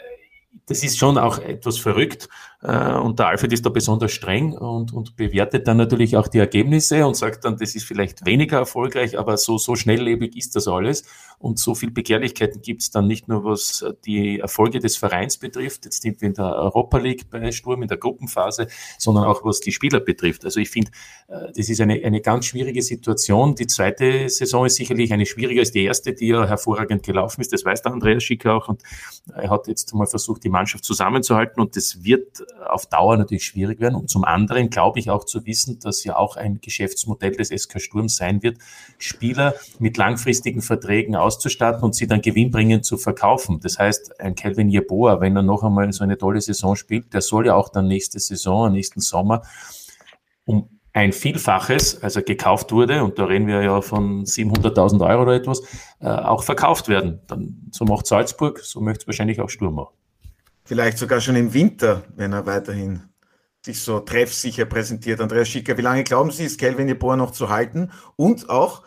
das 0.66 0.82
ist 0.82 0.98
schon 0.98 1.18
auch 1.18 1.38
etwas 1.38 1.78
verrückt. 1.78 2.28
Äh, 2.64 2.94
und 2.94 3.18
der 3.18 3.28
Alfred 3.28 3.52
ist 3.52 3.66
da 3.66 3.70
besonders 3.70 4.12
streng 4.12 4.54
und, 4.54 4.92
und 4.92 5.16
bewertet 5.16 5.68
dann 5.68 5.76
natürlich 5.76 6.16
auch 6.16 6.28
die 6.28 6.38
Ergebnisse 6.38 7.06
und 7.06 7.14
sagt 7.14 7.44
dann, 7.44 7.58
das 7.58 7.74
ist 7.74 7.84
vielleicht 7.84 8.24
weniger 8.24 8.58
erfolgreich, 8.58 9.18
aber 9.18 9.36
so, 9.36 9.58
so 9.58 9.76
schnelllebig 9.76 10.34
ist 10.36 10.56
das 10.56 10.66
alles. 10.66 11.04
Und 11.38 11.58
so 11.58 11.74
viel 11.74 11.90
Begehrlichkeiten 11.90 12.62
gibt 12.62 12.80
es 12.80 12.90
dann 12.90 13.06
nicht 13.06 13.28
nur, 13.28 13.44
was 13.44 13.84
die 14.06 14.40
Erfolge 14.40 14.78
des 14.78 14.96
Vereins 14.96 15.36
betrifft, 15.36 15.84
jetzt 15.84 16.00
sind 16.00 16.22
wir 16.22 16.28
in 16.28 16.34
der 16.34 16.46
Europa 16.46 16.96
League 16.96 17.28
bei 17.28 17.52
Sturm 17.52 17.82
in 17.82 17.88
der 17.88 17.98
Gruppenphase, 17.98 18.68
sondern 18.98 19.24
auch 19.24 19.44
was 19.44 19.60
die 19.60 19.72
Spieler 19.72 20.00
betrifft. 20.00 20.46
Also 20.46 20.60
ich 20.60 20.70
finde, 20.70 20.90
äh, 21.28 21.52
das 21.54 21.68
ist 21.68 21.82
eine, 21.82 22.02
eine 22.02 22.22
ganz 22.22 22.46
schwierige 22.46 22.80
Situation. 22.80 23.54
Die 23.56 23.66
zweite 23.66 24.26
Saison 24.30 24.64
ist 24.64 24.76
sicherlich 24.76 25.12
eine 25.12 25.26
schwieriger 25.26 25.60
als 25.60 25.70
die 25.70 25.84
erste, 25.84 26.14
die 26.14 26.28
ja 26.28 26.46
hervorragend 26.46 27.02
gelaufen 27.02 27.42
ist. 27.42 27.52
Das 27.52 27.64
weiß 27.64 27.82
der 27.82 27.92
Andreas 27.92 28.22
Schicker 28.22 28.54
auch 28.54 28.68
und 28.68 28.82
er 29.34 29.50
hat 29.50 29.68
jetzt 29.68 29.92
mal 29.94 30.06
versucht, 30.06 30.44
die 30.44 30.48
Mannschaft 30.48 30.84
zusammenzuhalten 30.84 31.60
und 31.60 31.76
das 31.76 32.04
wird 32.04 32.42
auf 32.68 32.86
Dauer 32.86 33.16
natürlich 33.16 33.44
schwierig 33.44 33.80
werden. 33.80 33.94
Und 33.94 34.10
zum 34.10 34.24
anderen 34.24 34.70
glaube 34.70 34.98
ich 34.98 35.10
auch 35.10 35.24
zu 35.24 35.44
wissen, 35.46 35.78
dass 35.80 36.04
ja 36.04 36.16
auch 36.16 36.36
ein 36.36 36.60
Geschäftsmodell 36.60 37.32
des 37.32 37.48
SK 37.48 37.80
Sturms 37.80 38.16
sein 38.16 38.42
wird, 38.42 38.58
Spieler 38.98 39.54
mit 39.78 39.96
langfristigen 39.96 40.62
Verträgen 40.62 41.16
auszustatten 41.16 41.82
und 41.82 41.94
sie 41.94 42.06
dann 42.06 42.22
gewinnbringend 42.22 42.84
zu 42.84 42.96
verkaufen. 42.96 43.60
Das 43.60 43.78
heißt, 43.78 44.20
ein 44.20 44.34
Calvin 44.34 44.68
Jeboa, 44.68 45.20
wenn 45.20 45.36
er 45.36 45.42
noch 45.42 45.62
einmal 45.62 45.92
so 45.92 46.04
eine 46.04 46.18
tolle 46.18 46.40
Saison 46.40 46.76
spielt, 46.76 47.12
der 47.12 47.20
soll 47.20 47.46
ja 47.46 47.54
auch 47.54 47.68
dann 47.68 47.88
nächste 47.88 48.18
Saison, 48.18 48.72
nächsten 48.72 49.00
Sommer 49.00 49.42
um 50.46 50.68
ein 50.92 51.12
Vielfaches, 51.12 52.02
also 52.02 52.22
gekauft 52.22 52.70
wurde, 52.70 53.02
und 53.02 53.18
da 53.18 53.24
reden 53.24 53.48
wir 53.48 53.62
ja 53.62 53.80
von 53.80 54.24
700.000 54.24 55.04
Euro 55.04 55.22
oder 55.22 55.34
etwas, 55.34 55.60
äh, 56.00 56.06
auch 56.06 56.44
verkauft 56.44 56.88
werden. 56.88 57.20
Dann, 57.26 57.68
so 57.72 57.84
macht 57.84 58.06
Salzburg, 58.06 58.60
so 58.60 58.80
möchte 58.80 59.02
es 59.02 59.06
wahrscheinlich 59.08 59.40
auch 59.40 59.48
Sturm 59.48 59.74
machen. 59.74 59.94
Vielleicht 60.64 60.98
sogar 60.98 61.20
schon 61.20 61.36
im 61.36 61.52
Winter, 61.52 62.04
wenn 62.16 62.32
er 62.32 62.46
weiterhin 62.46 63.02
sich 63.64 63.80
so 63.80 64.00
treffsicher 64.00 64.64
präsentiert. 64.64 65.20
Andreas 65.20 65.48
Schicker, 65.48 65.76
wie 65.78 65.82
lange 65.82 66.04
glauben 66.04 66.30
Sie, 66.30 66.44
ist 66.44 66.58
Kelvin 66.58 66.88
Jeboa 66.88 67.16
noch 67.16 67.32
zu 67.32 67.48
halten? 67.48 67.90
Und 68.16 68.48
auch, 68.50 68.82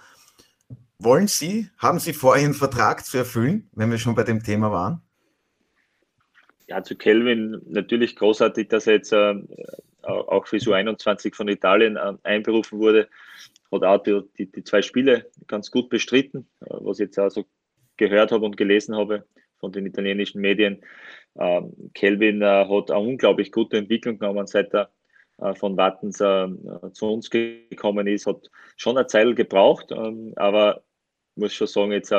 wollen 1.00 1.28
Sie, 1.28 1.70
haben 1.78 2.00
Sie 2.00 2.14
vor, 2.14 2.38
Ihren 2.38 2.54
Vertrag 2.54 3.06
zu 3.06 3.18
erfüllen, 3.18 3.70
wenn 3.74 3.92
wir 3.92 3.98
schon 3.98 4.16
bei 4.16 4.24
dem 4.24 4.44
Thema 4.44 4.72
waren? 4.72 5.02
Ja, 6.68 6.84
zu 6.84 6.96
Kelvin 6.96 7.62
natürlich 7.66 8.16
großartig, 8.16 8.68
dass 8.68 8.88
er 8.88 8.94
jetzt 8.94 9.14
äh, 9.14 9.36
auch 10.02 10.48
für 10.48 10.58
U21 10.58 11.34
von 11.34 11.48
Italien 11.48 11.96
äh, 11.96 12.14
einberufen 12.24 12.80
wurde. 12.80 13.08
Hat 13.72 13.84
auch 13.84 14.04
die, 14.04 14.22
die, 14.38 14.52
die, 14.52 14.64
zwei 14.64 14.82
Spiele 14.82 15.30
ganz 15.48 15.72
gut 15.72 15.90
bestritten, 15.90 16.48
äh, 16.62 16.76
was 16.82 17.00
ich 17.00 17.06
jetzt 17.06 17.20
auch 17.20 17.30
so 17.30 17.46
gehört 17.98 18.32
habe 18.32 18.46
und 18.46 18.58
gelesen 18.58 18.96
habe 18.96 19.26
von 19.60 19.72
den 19.72 19.86
italienischen 19.86 20.42
Medien. 20.42 20.82
Ähm, 21.40 21.92
Kelvin 21.94 22.42
äh, 22.42 22.66
hat 22.68 22.92
eine 22.92 23.00
unglaublich 23.00 23.52
gute 23.52 23.78
Entwicklung 23.78 24.18
genommen, 24.18 24.48
seit 24.48 24.74
er 24.74 24.90
äh, 25.40 25.54
von 25.54 25.78
Wattens 25.78 26.20
äh, 26.20 26.48
zu 26.94 27.12
uns 27.12 27.30
gekommen 27.30 28.08
ist. 28.08 28.26
Hat 28.26 28.50
schon 28.76 28.98
eine 28.98 29.08
Zeit 29.08 29.36
gebraucht, 29.36 29.92
ähm, 29.92 30.34
aber 30.36 30.84
muss 31.36 31.54
schon 31.54 31.68
sagen, 31.68 31.92
jetzt, 31.92 32.12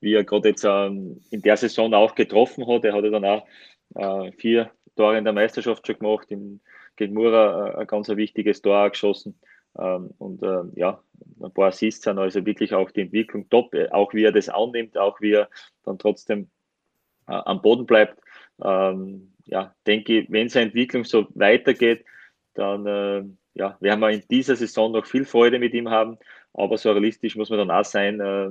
wie 0.00 0.14
er 0.14 0.24
gerade 0.24 0.48
jetzt 0.48 0.64
ähm, 0.64 1.20
in 1.30 1.42
der 1.42 1.58
Saison 1.58 1.92
auch 1.92 2.14
getroffen 2.14 2.66
hat, 2.66 2.84
er 2.84 2.94
hat 2.94 3.04
ja 3.04 3.10
dann 3.10 3.24
auch 3.24 3.46
vier 4.38 4.72
Tore 4.96 5.16
in 5.16 5.24
der 5.24 5.32
Meisterschaft 5.32 5.86
schon 5.86 5.98
gemacht, 5.98 6.26
gegen 6.28 7.14
Mura 7.14 7.76
ein 7.76 7.86
ganz 7.86 8.08
wichtiges 8.08 8.62
Tor 8.62 8.90
geschossen. 8.90 9.38
und 9.74 10.42
ja, 10.74 11.00
ein 11.40 11.52
paar 11.52 11.68
Assists 11.68 12.02
sind 12.02 12.18
also 12.18 12.44
wirklich 12.44 12.74
auch 12.74 12.90
die 12.90 13.02
Entwicklung 13.02 13.48
top, 13.48 13.76
auch 13.92 14.12
wie 14.12 14.24
er 14.24 14.32
das 14.32 14.48
annimmt, 14.48 14.98
auch 14.98 15.20
wie 15.20 15.34
er 15.34 15.48
dann 15.84 15.98
trotzdem 15.98 16.48
am 17.26 17.62
Boden 17.62 17.86
bleibt 17.86 18.18
ähm, 18.62 19.32
ja, 19.46 19.74
denke 19.86 20.20
ich, 20.20 20.30
wenn 20.30 20.48
seine 20.48 20.66
Entwicklung 20.66 21.04
so 21.04 21.26
weitergeht, 21.34 22.04
dann 22.54 22.86
äh, 22.86 23.24
ja, 23.54 23.76
werden 23.80 24.00
wir 24.00 24.10
in 24.10 24.22
dieser 24.30 24.56
Saison 24.56 24.92
noch 24.92 25.06
viel 25.06 25.24
Freude 25.24 25.58
mit 25.58 25.74
ihm 25.74 25.90
haben. 25.90 26.18
Aber 26.52 26.78
so 26.78 26.90
realistisch 26.90 27.36
muss 27.36 27.50
man 27.50 27.58
dann 27.58 27.70
auch 27.70 27.84
sein, 27.84 28.20
äh, 28.20 28.50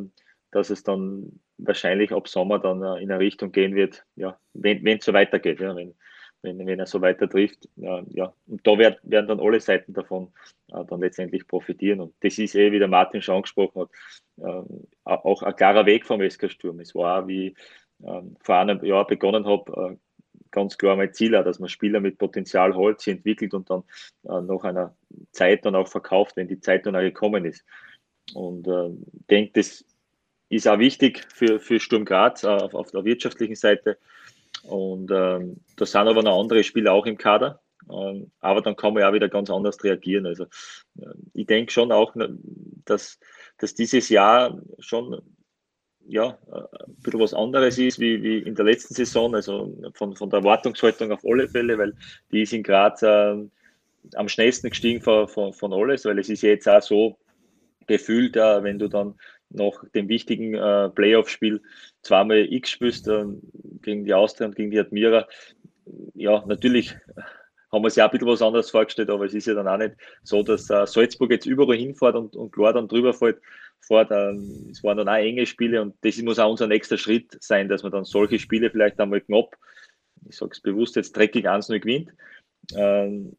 dass 0.51 0.69
es 0.69 0.83
dann 0.83 1.39
wahrscheinlich 1.57 2.11
ab 2.11 2.27
Sommer 2.27 2.59
dann 2.59 2.81
äh, 2.81 3.01
in 3.01 3.11
eine 3.11 3.19
Richtung 3.19 3.51
gehen 3.51 3.75
wird, 3.75 4.05
ja, 4.15 4.39
wenn 4.53 4.85
es 4.85 5.05
so 5.05 5.13
weitergeht, 5.13 5.59
ja, 5.59 5.75
wenn, 5.75 5.95
wenn, 6.41 6.65
wenn 6.65 6.79
er 6.79 6.85
so 6.85 7.01
weiter 7.01 7.29
trifft. 7.29 7.67
ja. 7.75 8.33
Und 8.47 8.67
da 8.67 8.77
werd, 8.77 8.99
werden 9.03 9.27
dann 9.27 9.39
alle 9.39 9.59
Seiten 9.59 9.93
davon 9.93 10.31
äh, 10.71 10.83
dann 10.85 11.01
letztendlich 11.01 11.47
profitieren. 11.47 12.01
Und 12.01 12.13
das 12.21 12.37
ist 12.37 12.55
eh, 12.55 12.71
wie 12.71 12.79
der 12.79 12.87
Martin 12.87 13.21
schon 13.21 13.35
angesprochen 13.35 13.81
hat, 13.81 13.89
äh, 14.37 14.63
auch 15.03 15.43
ein 15.43 15.55
klarer 15.55 15.85
Weg 15.85 16.05
vom 16.05 16.21
SK 16.27 16.51
Sturm. 16.51 16.79
Es 16.79 16.93
war 16.93 17.23
auch 17.23 17.27
wie 17.27 17.55
ähm, 18.03 18.35
vor 18.41 18.55
einem 18.55 18.83
Jahr 18.83 19.07
begonnen 19.07 19.45
habe, 19.45 19.91
äh, 19.93 19.97
ganz 20.51 20.77
klar 20.77 20.95
mein 20.95 21.13
Ziel, 21.13 21.31
dass 21.31 21.59
man 21.59 21.69
Spieler 21.69 21.99
mit 21.99 22.17
Potenzial 22.17 22.75
holt, 22.75 23.01
sie 23.01 23.11
entwickelt 23.11 23.53
und 23.53 23.69
dann 23.69 23.83
äh, 24.23 24.41
nach 24.41 24.63
einer 24.63 24.95
Zeit 25.31 25.65
dann 25.65 25.75
auch 25.75 25.87
verkauft, 25.87 26.37
wenn 26.37 26.47
die 26.47 26.59
Zeit 26.59 26.85
dann 26.85 26.95
auch 26.95 27.01
gekommen 27.01 27.45
ist. 27.45 27.63
Und 28.33 28.67
äh, 28.67 28.89
denke, 29.29 29.51
das 29.53 29.85
ist 30.49 30.67
auch 30.67 30.79
wichtig 30.79 31.25
für, 31.33 31.59
für 31.59 31.79
Sturm 31.79 32.05
Graz 32.05 32.43
auf, 32.45 32.73
auf, 32.73 32.91
der 32.91 33.03
wirtschaftlichen 33.03 33.55
Seite. 33.55 33.97
Und 34.63 35.11
ähm, 35.11 35.57
da 35.75 35.85
sind 35.85 36.07
aber 36.07 36.23
noch 36.23 36.39
andere 36.39 36.63
Spieler 36.63 36.93
auch 36.93 37.05
im 37.05 37.17
Kader. 37.17 37.61
Ähm, 37.91 38.31
aber 38.39 38.61
dann 38.61 38.75
kann 38.75 38.93
man 38.93 39.01
ja 39.01 39.09
auch 39.09 39.13
wieder 39.13 39.29
ganz 39.29 39.49
anders 39.49 39.83
reagieren. 39.83 40.25
Also 40.25 40.45
ich 41.33 41.45
denke 41.45 41.71
schon 41.71 41.91
auch, 41.91 42.15
dass, 42.85 43.19
dass 43.57 43.75
dieses 43.75 44.09
Jahr 44.09 44.59
schon 44.79 45.21
ja, 46.07 46.37
ein 46.51 46.95
bisschen 47.01 47.19
was 47.19 47.33
anderes 47.33 47.77
ist 47.77 47.99
wie, 47.99 48.21
wie 48.21 48.39
in 48.39 48.55
der 48.55 48.65
letzten 48.65 48.93
Saison, 48.93 49.33
also 49.35 49.75
von, 49.93 50.15
von 50.15 50.29
der 50.29 50.39
Erwartungshaltung 50.39 51.11
auf 51.11 51.25
alle 51.25 51.47
Fälle, 51.47 51.77
weil 51.77 51.93
die 52.31 52.43
ist 52.43 52.53
in 52.53 52.63
Graz 52.63 53.01
äh, 53.01 53.35
am 54.13 54.27
schnellsten 54.27 54.69
gestiegen 54.69 55.01
von, 55.01 55.27
von, 55.27 55.53
von 55.53 55.73
alles, 55.73 56.05
weil 56.05 56.19
es 56.19 56.29
ist 56.29 56.41
jetzt 56.41 56.69
auch 56.69 56.81
so 56.81 57.17
gefühlt, 57.87 58.35
äh, 58.35 58.63
wenn 58.63 58.79
du 58.79 58.87
dann 58.87 59.15
nach 59.49 59.83
dem 59.93 60.07
wichtigen 60.09 60.53
äh, 60.53 60.89
Playoff-Spiel 60.89 61.61
zweimal 62.01 62.51
X 62.51 62.69
spielst 62.69 63.07
äh, 63.07 63.25
gegen 63.81 64.05
die 64.05 64.13
Austria 64.13 64.47
und 64.47 64.55
gegen 64.55 64.71
die 64.71 64.79
Admira, 64.79 65.27
ja, 66.13 66.43
natürlich 66.45 66.95
haben 67.71 67.83
wir 67.83 67.89
sich 67.89 68.01
auch 68.01 68.07
ein 68.07 68.11
bisschen 68.11 68.27
was 68.27 68.41
anderes 68.41 68.71
vorgestellt, 68.71 69.09
aber 69.09 69.25
es 69.25 69.33
ist 69.33 69.47
ja 69.47 69.53
dann 69.53 69.67
auch 69.67 69.77
nicht 69.77 69.95
so, 70.23 70.43
dass 70.43 70.69
äh, 70.69 70.85
Salzburg 70.87 71.31
jetzt 71.31 71.45
überall 71.45 71.77
hinfährt 71.77 72.15
und, 72.15 72.35
und 72.35 72.51
klar 72.51 72.73
dann 72.73 72.87
drüber 72.87 73.13
fällt. 73.13 73.39
Ähm, 73.89 74.69
es 74.71 74.83
waren 74.83 74.97
dann 74.97 75.09
auch 75.09 75.15
enge 75.15 75.45
Spiele 75.45 75.81
und 75.81 75.95
das 76.01 76.17
muss 76.21 76.39
auch 76.39 76.51
unser 76.51 76.67
nächster 76.67 76.97
Schritt 76.97 77.37
sein, 77.41 77.69
dass 77.69 77.83
man 77.83 77.91
dann 77.91 78.05
solche 78.05 78.39
Spiele 78.39 78.69
vielleicht 78.69 78.99
einmal 78.99 79.21
knapp, 79.21 79.55
ich 80.27 80.37
sage 80.37 80.51
es 80.53 80.61
bewusst, 80.61 80.95
jetzt 80.95 81.15
dreckig 81.15 81.47
1-0 81.47 81.79
gewinnt. 81.79 82.11
Ähm, 82.75 83.35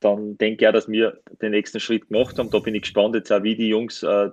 dann 0.00 0.38
denke 0.38 0.64
ich 0.64 0.68
auch, 0.68 0.72
dass 0.72 0.88
wir 0.88 1.20
den 1.42 1.50
nächsten 1.50 1.80
Schritt 1.80 2.08
gemacht 2.08 2.38
haben. 2.38 2.50
Da 2.50 2.58
bin 2.58 2.74
ich 2.74 2.82
gespannt 2.82 3.14
jetzt 3.14 3.30
auch, 3.30 3.42
wie 3.42 3.54
die 3.54 3.68
Jungs, 3.68 4.02
äh, 4.02 4.30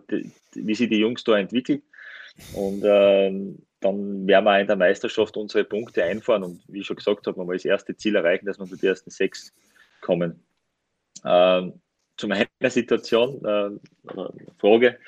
wie 0.53 0.75
sich 0.75 0.89
die 0.89 0.99
Jungs 0.99 1.23
da 1.25 1.37
entwickeln. 1.37 1.81
Und 2.53 2.83
ähm, 2.85 3.61
dann 3.79 4.27
werden 4.27 4.45
wir 4.45 4.51
auch 4.51 4.59
in 4.59 4.67
der 4.67 4.75
Meisterschaft 4.75 5.35
unsere 5.37 5.63
Punkte 5.65 6.03
einfahren 6.03 6.43
und 6.43 6.63
wie 6.67 6.79
ich 6.79 6.87
schon 6.87 6.95
gesagt 6.95 7.27
habe, 7.27 7.37
man 7.37 7.55
das 7.55 7.65
erste 7.65 7.95
Ziel 7.95 8.15
erreichen, 8.15 8.45
dass 8.45 8.59
wir 8.59 8.65
zu 8.65 8.77
den 8.77 8.89
ersten 8.89 9.09
sechs 9.09 9.53
kommen. 10.01 10.43
Ähm, 11.25 11.81
zu 12.15 12.27
meiner 12.27 12.47
Situation, 12.69 13.43
äh, 13.45 13.69
Frage, 14.59 14.99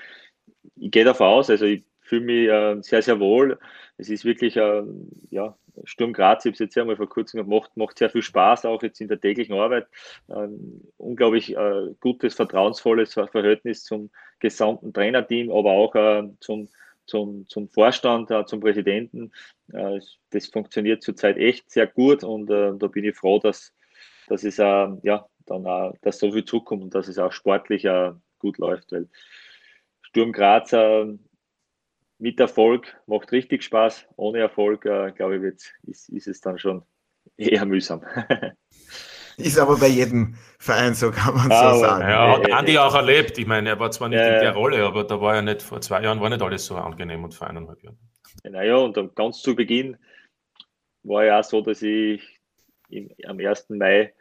ich 0.79 0.91
gehe 0.91 1.03
davon 1.03 1.27
aus, 1.27 1.49
also 1.49 1.65
ich 1.65 1.83
fühle 2.01 2.25
mich 2.25 2.49
äh, 2.49 2.81
sehr, 2.81 3.01
sehr 3.01 3.19
wohl. 3.19 3.59
Es 3.97 4.09
ist 4.09 4.25
wirklich, 4.25 4.57
äh, 4.57 4.83
ja, 5.29 5.55
Sturm 5.83 6.13
Graz, 6.13 6.43
ich 6.43 6.49
habe 6.49 6.53
es 6.53 6.59
jetzt 6.59 6.77
einmal 6.77 6.97
vor 6.97 7.07
kurzem 7.07 7.43
gemacht, 7.43 7.71
macht 7.75 7.97
sehr 7.97 8.09
viel 8.09 8.21
Spaß, 8.21 8.65
auch 8.65 8.81
jetzt 8.81 8.99
in 8.99 9.07
der 9.07 9.21
täglichen 9.21 9.55
Arbeit. 9.55 9.87
Ähm, 10.29 10.81
unglaublich 10.97 11.55
äh, 11.55 11.93
gutes, 11.99 12.33
vertrauensvolles 12.33 13.13
Verhältnis 13.13 13.83
zum 13.83 14.09
gesamten 14.39 14.91
Trainerteam, 14.93 15.51
aber 15.51 15.71
auch 15.71 15.95
äh, 15.95 16.23
zum 16.39 16.69
zum, 17.05 17.47
zum 17.47 17.67
Vorstand, 17.69 18.29
äh, 18.29 18.45
zum 18.45 18.59
Präsidenten. 18.59 19.31
Äh, 19.73 19.99
das 20.29 20.45
funktioniert 20.45 21.01
zurzeit 21.01 21.37
echt 21.37 21.71
sehr 21.71 21.87
gut 21.87 22.23
und 22.23 22.47
da 22.47 22.71
bin 22.71 23.03
ich 23.03 23.15
froh, 23.15 23.39
dass, 23.39 23.73
dass 24.27 24.43
es 24.43 24.57
ja, 24.57 24.95
dann 25.47 25.65
auch, 25.65 25.95
dass 26.01 26.19
so 26.19 26.31
viel 26.31 26.45
zukommt 26.45 26.83
und 26.83 26.93
dass 26.93 27.07
es 27.07 27.17
auch 27.17 27.31
sportlich 27.31 27.87
gut 28.37 28.59
läuft, 28.59 28.91
weil 28.91 29.09
Sturm 30.09 30.31
Graz 30.31 30.73
äh, 30.73 31.05
mit 32.17 32.39
Erfolg 32.39 32.99
macht 33.05 33.31
richtig 33.31 33.63
Spaß. 33.63 34.07
Ohne 34.15 34.39
Erfolg, 34.39 34.81
glaube 34.81 35.37
ich, 35.37 35.41
wird, 35.41 35.61
ist, 35.83 36.09
ist 36.09 36.27
es 36.27 36.41
dann 36.41 36.59
schon 36.59 36.83
eher 37.37 37.65
mühsam. 37.65 38.03
Ist 39.37 39.57
aber 39.57 39.77
bei 39.77 39.87
jedem 39.87 40.35
Verein 40.57 40.93
so, 40.93 41.11
kann 41.11 41.33
man 41.33 41.49
ja, 41.49 41.73
so 41.73 41.79
sagen. 41.79 42.09
Ja, 42.09 42.33
hat 42.33 42.51
Andi 42.51 42.77
auch 42.77 42.93
erlebt. 42.93 43.37
Ich 43.37 43.47
meine, 43.47 43.69
er 43.69 43.79
war 43.79 43.89
zwar 43.89 44.09
nicht 44.09 44.19
äh, 44.19 44.35
in 44.35 44.41
der 44.41 44.53
Rolle, 44.53 44.85
aber 44.85 45.05
da 45.05 45.21
war 45.21 45.35
ja 45.35 45.41
nicht, 45.41 45.61
vor 45.61 45.79
zwei 45.79 46.03
Jahren 46.03 46.19
war 46.19 46.29
nicht 46.29 46.41
alles 46.41 46.65
so 46.65 46.75
angenehm 46.75 47.23
und 47.23 47.33
vor 47.33 47.47
eineinhalb 47.47 47.81
Jahren. 47.81 47.97
Naja, 48.43 48.75
und 48.75 49.15
ganz 49.15 49.41
zu 49.41 49.55
Beginn 49.55 49.95
war 51.03 51.23
ja 51.23 51.39
auch 51.39 51.43
so, 51.45 51.61
dass 51.61 51.81
ich 51.81 52.21
im, 52.89 53.11
am 53.25 53.39
1. 53.39 53.69
Mai 53.69 54.13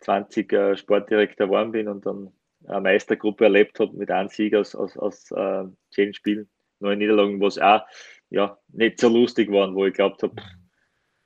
20 0.00 0.52
äh, 0.52 0.76
Sportdirektor 0.76 1.46
geworden 1.46 1.70
bin 1.70 1.86
und 1.86 2.04
dann 2.04 2.32
Meistergruppe 2.66 3.44
erlebt 3.44 3.80
habe 3.80 3.96
mit 3.96 4.10
einem 4.10 4.28
Sieg 4.28 4.54
aus, 4.54 4.74
aus, 4.74 4.96
aus 4.96 5.30
äh, 5.32 5.64
zehn 5.90 6.14
Spielen, 6.14 6.48
neun 6.80 6.98
Niederlagen, 6.98 7.40
was 7.40 7.58
auch 7.58 7.82
ja, 8.30 8.58
nicht 8.68 9.00
so 9.00 9.08
lustig 9.08 9.50
waren, 9.50 9.74
wo 9.74 9.86
ich 9.86 9.94
glaubt 9.94 10.22
habe, 10.22 10.34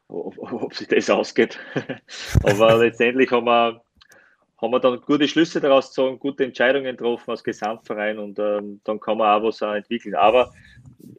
ob, 0.08 0.38
ob 0.38 0.74
sich 0.74 0.88
das 0.88 1.10
ausgeht. 1.10 1.58
Aber 2.42 2.76
letztendlich 2.76 3.30
haben 3.30 3.46
wir, 3.46 3.82
haben 4.60 4.70
wir 4.70 4.80
dann 4.80 5.00
gute 5.00 5.28
Schlüsse 5.28 5.60
daraus 5.60 5.88
gezogen, 5.88 6.18
gute 6.18 6.44
Entscheidungen 6.44 6.96
getroffen 6.96 7.30
als 7.30 7.44
Gesamtverein 7.44 8.18
und 8.18 8.38
ähm, 8.38 8.80
dann 8.84 9.00
kann 9.00 9.18
man 9.18 9.40
auch 9.40 9.46
was 9.46 9.62
auch 9.62 9.74
entwickeln. 9.74 10.14
Aber 10.14 10.52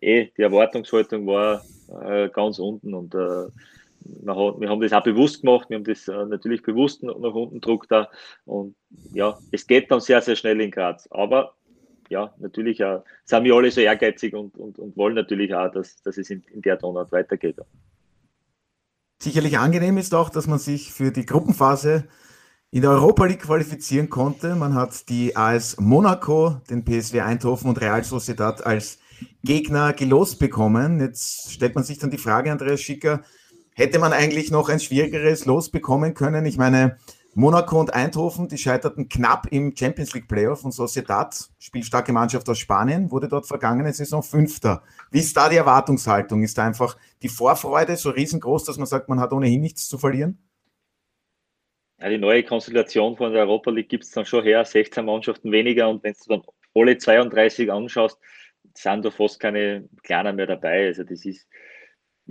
eh, 0.02 0.30
die 0.38 0.42
Erwartungshaltung 0.42 1.26
war 1.26 1.64
äh, 2.04 2.30
ganz 2.30 2.60
unten 2.60 2.94
und 2.94 3.16
äh, 3.16 3.48
wir 4.04 4.70
haben 4.70 4.82
das 4.82 4.94
auch 4.94 5.04
bewusst 5.04 5.42
gemacht, 5.42 5.70
wir 5.70 5.78
haben 5.78 5.84
das 5.84 6.08
äh, 6.08 6.26
natürlich 6.26 6.64
bewusst 6.64 7.04
nach 7.04 7.14
unten 7.14 7.56
gedruckt 7.56 7.92
da 7.92 8.10
und 8.46 8.76
ja, 9.14 9.38
es 9.52 9.68
geht 9.68 9.92
dann 9.92 10.00
sehr, 10.00 10.22
sehr 10.22 10.36
schnell 10.36 10.60
in 10.62 10.72
Graz. 10.72 11.08
Aber 11.12 11.56
ja, 12.10 12.34
natürlich 12.40 12.84
auch, 12.84 13.04
sind 13.24 13.44
wir 13.46 13.56
alle 13.56 13.72
so 13.72 13.82
ehrgeizig 13.82 14.34
und, 14.34 14.58
und, 14.58 14.78
und 14.78 14.98
wollen 14.98 15.16
natürlich 15.16 15.56
auch, 15.56 15.72
dass, 15.72 16.02
dass 16.04 16.18
es 16.18 16.30
in, 16.30 16.44
in 16.54 16.62
der 16.62 16.78
Tonart 16.78 17.12
weitergeht. 17.12 17.58
Sicherlich 19.22 19.58
angenehm 19.58 19.98
ist 19.98 20.14
auch, 20.14 20.30
dass 20.30 20.48
man 20.48 20.60
sich 20.60 20.92
für 20.92 21.12
die 21.12 21.26
Gruppenphase 21.26 22.06
in 22.72 22.82
der 22.82 22.92
Europa 22.92 23.26
League 23.26 23.44
qualifizieren 23.44 24.10
konnte. 24.10 24.56
Man 24.56 24.74
hat 24.74 25.10
die 25.10 25.36
AS 25.36 25.78
Monaco, 25.80 26.62
den 26.70 26.84
PSW 26.84 27.22
Eindhoven 27.22 27.70
und 27.70 27.80
Real 27.80 28.04
Sociedad 28.04 28.66
als 28.66 29.00
Gegner 29.44 29.94
gelost 29.94 30.40
bekommen. 30.40 31.00
Jetzt 31.00 31.52
stellt 31.52 31.76
man 31.76 31.84
sich 31.84 32.00
dann 32.00 32.12
die 32.12 32.18
Frage, 32.18 32.52
Andreas 32.52 32.82
Schicker, 32.82 33.24
hätte 33.76 34.00
man 34.00 34.14
eigentlich 34.14 34.52
noch 34.52 34.70
ein 34.70 34.80
schwierigeres 34.80 35.46
Los 35.46 35.70
bekommen 35.70 36.14
können? 36.14 36.46
Ich 36.46 36.58
meine, 36.58 36.98
Monaco 37.34 37.80
und 37.80 37.94
Eindhoven, 37.94 38.48
die 38.48 38.58
scheiterten 38.58 39.08
knapp 39.08 39.48
im 39.52 39.76
Champions 39.76 40.14
League 40.14 40.28
Playoff 40.28 40.66
und 40.66 40.74
Sociedad, 40.74 41.34
spielstarke 41.60 42.12
Mannschaft 42.12 42.50
aus 42.50 42.60
Spanien, 42.60 43.10
wurde 43.10 43.30
dort 43.30 43.48
vergangene 43.48 43.94
Saison 43.94 44.22
Fünfter. 44.22 44.84
Wie 45.12 45.20
ist 45.20 45.36
da 45.38 45.48
die 45.48 45.56
Erwartungshaltung? 45.56 46.44
Ist 46.44 46.58
da 46.58 46.66
einfach 46.66 46.98
die 47.22 47.30
Vorfreude 47.30 47.96
so 47.96 48.10
riesengroß, 48.10 48.66
dass 48.66 48.78
man 48.78 48.88
sagt, 48.88 49.08
man 49.08 49.20
hat 49.20 49.32
ohnehin 49.32 49.62
nichts 49.62 49.88
zu 49.88 49.98
verlieren? 49.98 50.38
ja, 52.02 52.10
die 52.10 52.18
neue 52.18 52.44
Konstellation 52.44 53.16
von 53.16 53.32
der 53.32 53.44
Europa 53.44 53.70
League 53.70 53.90
gibt 53.90 54.04
es 54.04 54.12
dann 54.12 54.26
schon 54.26 54.44
her, 54.44 54.66
16 54.66 55.06
Mannschaften 55.06 55.52
weniger 55.52 55.88
und 55.88 56.04
wenn 56.04 56.14
du 56.14 56.30
dann 56.30 56.42
alle 56.74 56.98
32 56.98 57.72
anschaust, 57.72 58.20
sind 58.74 59.06
da 59.06 59.12
fast 59.12 59.40
keine 59.40 59.88
Kleiner 60.04 60.34
mehr 60.34 60.48
dabei. 60.48 60.88
Also 60.88 61.04
das 61.04 61.26
ist 61.26 61.48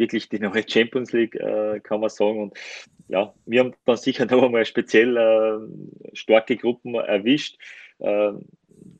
wirklich 0.00 0.28
die 0.28 0.40
neue 0.40 0.64
Champions 0.66 1.12
League, 1.12 1.36
äh, 1.36 1.78
kann 1.80 2.00
man 2.00 2.10
sagen. 2.10 2.42
Und 2.42 2.58
ja, 3.08 3.32
wir 3.46 3.60
haben 3.60 3.74
dann 3.84 3.96
sicher 3.96 4.26
noch 4.26 4.42
einmal 4.42 4.64
speziell 4.64 5.16
äh, 5.16 6.16
starke 6.16 6.56
Gruppen 6.56 6.94
erwischt. 6.94 7.56
Äh, 8.00 8.32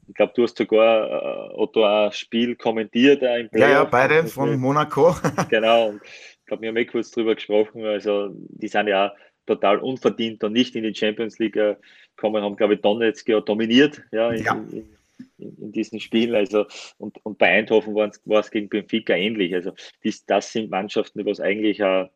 ich 0.07 0.15
glaube, 0.15 0.33
du 0.37 0.43
hast 0.45 0.59
sogar 0.59 1.09
äh, 1.09 1.55
Otto 1.55 1.85
ein 1.85 2.13
Spiel 2.13 2.55
kommentiert 2.55 3.23
äh, 3.23 3.41
im 3.41 3.49
Playoff. 3.49 3.71
Ja, 3.71 3.83
ja, 3.83 3.85
beide 3.85 4.27
von 4.27 4.57
Monaco. 4.59 5.17
genau. 5.49 5.89
Und 5.89 6.03
ich 6.05 6.47
glaube, 6.47 6.63
wir 6.63 6.69
haben 6.69 6.77
eh 6.77 6.85
kurz 6.85 7.11
drüber 7.11 7.35
gesprochen. 7.35 7.85
Also 7.85 8.31
die 8.35 8.69
sind 8.69 8.89
ja 8.89 9.13
total 9.47 9.79
unverdient 9.79 10.45
und 10.45 10.53
nicht 10.53 10.77
in 10.77 10.85
die 10.85 10.95
Champions 10.95 11.39
League 11.39 11.57
äh, 11.57 11.77
kommen, 12.17 12.43
haben, 12.43 12.57
glaube 12.57 12.75
ich, 12.75 12.83
Donetsk 12.83 13.29
ja 13.29 13.41
dominiert 13.41 14.03
ja, 14.13 14.31
in, 14.31 14.45
ja. 14.45 14.53
In, 14.55 14.97
in, 15.41 15.57
in, 15.57 15.73
diesen 15.73 16.01
Spielen. 16.01 16.35
Also, 16.35 16.67
und, 16.99 17.19
und 17.25 17.39
bei 17.39 17.49
Eindhoven 17.49 17.95
war 17.95 18.41
es 18.41 18.51
gegen 18.51 18.69
Benfica 18.69 19.15
ähnlich. 19.15 19.55
Also 19.55 19.73
dies, 20.05 20.25
das 20.27 20.53
sind 20.53 20.71
Mannschaften, 20.71 21.19
die 21.19 21.27
was 21.27 21.41
eigentlich 21.41 21.81
äh, 21.81 22.09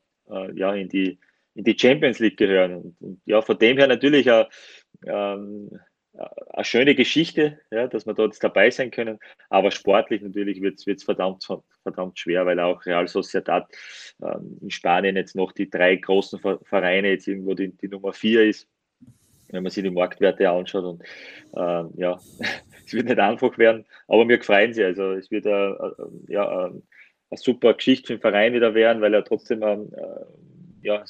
ja, 0.54 0.74
in, 0.74 0.88
die, 0.88 1.18
in 1.54 1.64
die 1.64 1.78
Champions 1.78 2.18
League 2.18 2.36
gehören. 2.36 2.74
Und, 2.74 2.96
und 3.00 3.20
ja, 3.24 3.42
von 3.42 3.58
dem 3.58 3.78
her 3.78 3.86
natürlich 3.86 4.26
äh, 4.26 4.46
ähm, 5.06 5.70
eine 6.52 6.64
schöne 6.64 6.94
Geschichte, 6.94 7.58
ja, 7.70 7.88
dass 7.88 8.06
wir 8.06 8.14
dort 8.14 8.42
dabei 8.42 8.70
sein 8.70 8.90
können. 8.90 9.18
Aber 9.48 9.70
sportlich 9.70 10.22
natürlich 10.22 10.60
wird 10.60 10.80
es 10.86 11.02
verdammt, 11.02 11.46
verdammt 11.82 12.18
schwer, 12.18 12.46
weil 12.46 12.60
auch 12.60 12.84
Real 12.86 13.08
Sociedad 13.08 13.68
ähm, 14.22 14.58
in 14.60 14.70
Spanien 14.70 15.16
jetzt 15.16 15.34
noch 15.34 15.52
die 15.52 15.68
drei 15.68 15.96
großen 15.96 16.40
Vereine 16.62 17.10
jetzt 17.10 17.26
irgendwo 17.26 17.54
die, 17.54 17.76
die 17.76 17.88
Nummer 17.88 18.12
vier 18.12 18.44
ist, 18.44 18.68
wenn 19.48 19.62
man 19.62 19.72
sich 19.72 19.82
die 19.82 19.90
Marktwerte 19.90 20.48
anschaut. 20.48 20.84
Und 20.84 21.02
ähm, 21.56 21.90
ja, 21.96 22.18
es 22.86 22.92
wird 22.92 23.06
nicht 23.06 23.18
einfach 23.18 23.56
werden, 23.58 23.84
aber 24.08 24.28
wir 24.28 24.42
freuen 24.42 24.72
sich. 24.72 24.84
Also 24.84 25.12
es 25.12 25.30
wird 25.30 25.46
eine, 25.46 25.94
äh, 25.98 26.32
ja, 26.32 26.64
eine 26.66 26.82
super 27.34 27.74
Geschichte 27.74 28.06
für 28.06 28.12
den 28.14 28.20
Verein 28.20 28.52
wieder 28.52 28.74
werden, 28.74 29.02
weil 29.02 29.14
er 29.14 29.24
trotzdem 29.24 29.62
ähm, 29.62 29.90
äh, 29.96 30.86
ja, 30.86 31.02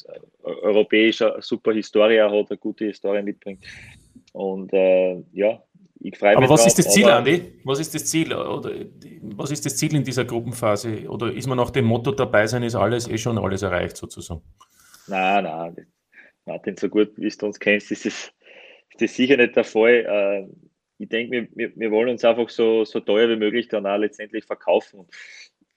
europäischer 0.43 1.41
super 1.41 1.73
Historie 1.73 2.21
hat, 2.21 2.51
eine 2.51 2.59
gute 2.59 2.87
Historie 2.87 3.23
mitbringt. 3.23 3.65
Und 4.33 4.73
äh, 4.73 5.23
ja, 5.33 5.63
ich 6.01 6.17
freue 6.17 6.31
mich. 6.31 6.37
Aber 6.39 6.49
was 6.49 6.61
drauf, 6.61 6.67
ist 6.69 6.79
das 6.79 6.93
Ziel, 6.93 7.09
Andi? 7.09 7.61
Was 7.65 7.81
ist 7.81 7.95
das 7.95 8.07
Ziel? 8.07 8.33
Oder 8.33 8.73
was 9.37 9.51
ist 9.51 9.67
das 9.67 9.77
Ziel 9.77 9.95
in 9.95 10.05
dieser 10.05 10.25
Gruppenphase? 10.25 11.09
Oder 11.09 11.33
ist 11.33 11.47
man 11.47 11.57
nach 11.57 11.71
dem 11.71 11.87
Motto 11.87 12.13
dabei 12.13 12.47
sein, 12.47 12.63
ist 12.63 12.75
alles 12.75 13.09
eh 13.09 13.19
schon 13.19 13.39
alles 13.39 13.63
erreicht 13.63 13.97
sozusagen? 13.97 14.43
Nein, 15.07 15.45
nein, 15.45 15.87
Martin, 16.47 16.77
so 16.77 16.89
gut 16.89 17.13
wie 17.17 17.29
du 17.29 17.47
uns 17.47 17.59
kennst, 17.59 17.91
ist 17.91 18.07
das, 18.07 18.33
ist 18.91 19.01
das 19.01 19.15
sicher 19.15 19.37
nicht 19.37 19.57
der 19.57 19.65
Fall. 19.65 20.49
Äh, 20.99 21.03
ich 21.03 21.09
denke, 21.09 21.49
wir, 21.55 21.73
wir, 21.77 21.91
wollen 21.91 22.09
uns 22.09 22.25
einfach 22.25 22.49
so, 22.49 22.85
so 22.85 23.01
teuer 23.01 23.29
wie 23.29 23.37
möglich 23.37 23.69
dann 23.69 23.87
auch 23.87 23.97
letztendlich 23.97 24.45
verkaufen. 24.45 25.07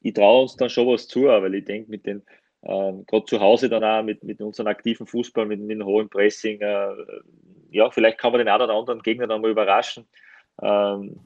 Ich 0.01 0.13
traue 0.13 0.43
uns 0.43 0.55
dann 0.55 0.69
schon 0.69 0.87
was 0.87 1.07
zu, 1.07 1.23
weil 1.23 1.55
ich 1.55 1.65
denke, 1.65 1.89
mit 1.89 2.05
den 2.05 2.23
ähm, 2.63 3.05
gerade 3.05 3.25
zu 3.25 3.39
Hause 3.39 3.69
dann 3.69 3.83
auch 3.83 4.03
mit, 4.03 4.23
mit 4.23 4.41
unserem 4.41 4.67
aktiven 4.67 5.07
Fußball, 5.07 5.45
mit, 5.45 5.59
mit 5.59 5.79
dem 5.79 5.85
hohen 5.85 6.09
Pressing, 6.09 6.59
äh, 6.61 6.89
ja, 7.69 7.89
vielleicht 7.91 8.17
kann 8.17 8.31
man 8.31 8.39
den 8.39 8.47
einen 8.47 8.63
oder 8.63 8.73
anderen 8.73 9.01
Gegner 9.01 9.27
dann 9.27 9.41
mal 9.41 9.51
überraschen. 9.51 10.07
Ähm, 10.61 11.19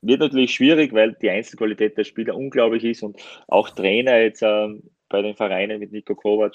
wird 0.00 0.20
natürlich 0.20 0.54
schwierig, 0.54 0.92
weil 0.92 1.14
die 1.14 1.30
Einzelqualität 1.30 1.96
der 1.96 2.04
Spieler 2.04 2.36
unglaublich 2.36 2.84
ist 2.84 3.02
und 3.02 3.20
auch 3.46 3.70
Trainer 3.70 4.18
jetzt 4.18 4.42
ähm, 4.42 4.82
bei 5.08 5.22
den 5.22 5.36
Vereinen 5.36 5.80
mit 5.80 5.92
Nico 5.92 6.14
Kovac 6.14 6.54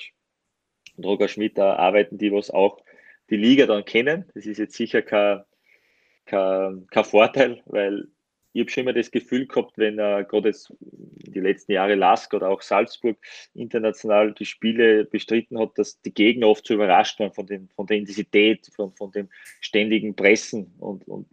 und 0.95 1.06
Roger 1.06 1.28
Schmidt 1.28 1.58
da 1.58 1.76
arbeiten, 1.76 2.17
die 2.17 2.32
was 2.32 2.52
auch 2.52 2.80
die 3.30 3.38
Liga 3.38 3.65
dann 3.65 3.86
kennen. 3.86 4.26
Das 4.34 4.45
ist 4.45 4.60
jetzt 4.60 4.76
sicher 4.76 5.02
kein, 5.02 5.43
kein, 6.25 6.88
kein 6.88 7.05
Vorteil, 7.05 7.62
weil 7.65 8.07
ich 8.53 8.62
habe 8.62 8.69
schon 8.69 8.83
immer 8.83 8.93
das 8.93 9.09
Gefühl 9.09 9.47
gehabt, 9.47 9.77
wenn 9.77 9.97
äh, 9.97 10.25
gerade 10.27 10.49
jetzt 10.49 10.71
die 10.79 11.39
letzten 11.39 11.71
Jahre 11.71 11.95
Lask 11.95 12.33
oder 12.33 12.49
auch 12.49 12.62
Salzburg 12.62 13.17
international 13.55 14.33
die 14.33 14.45
Spiele 14.45 15.05
bestritten 15.05 15.59
hat, 15.59 15.71
dass 15.77 15.99
die 16.01 16.13
Gegner 16.13 16.47
oft 16.47 16.65
so 16.65 16.75
überrascht 16.75 17.19
waren 17.19 17.33
von, 17.33 17.47
den, 17.47 17.67
von 17.69 17.88
der 17.88 17.97
Intensität, 17.97 18.69
von, 18.75 18.93
von 18.93 19.12
dem 19.12 19.29
ständigen 19.59 20.15
Pressen 20.15 20.71
und, 20.77 21.07
und 21.07 21.27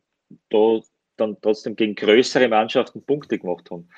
da 0.49 0.81
dann 1.17 1.37
trotzdem 1.43 1.77
gegen 1.77 1.95
größere 1.95 2.49
Mannschaften 2.49 3.05
Punkte 3.05 3.39
gemacht 3.39 3.71
haben. 3.71 3.89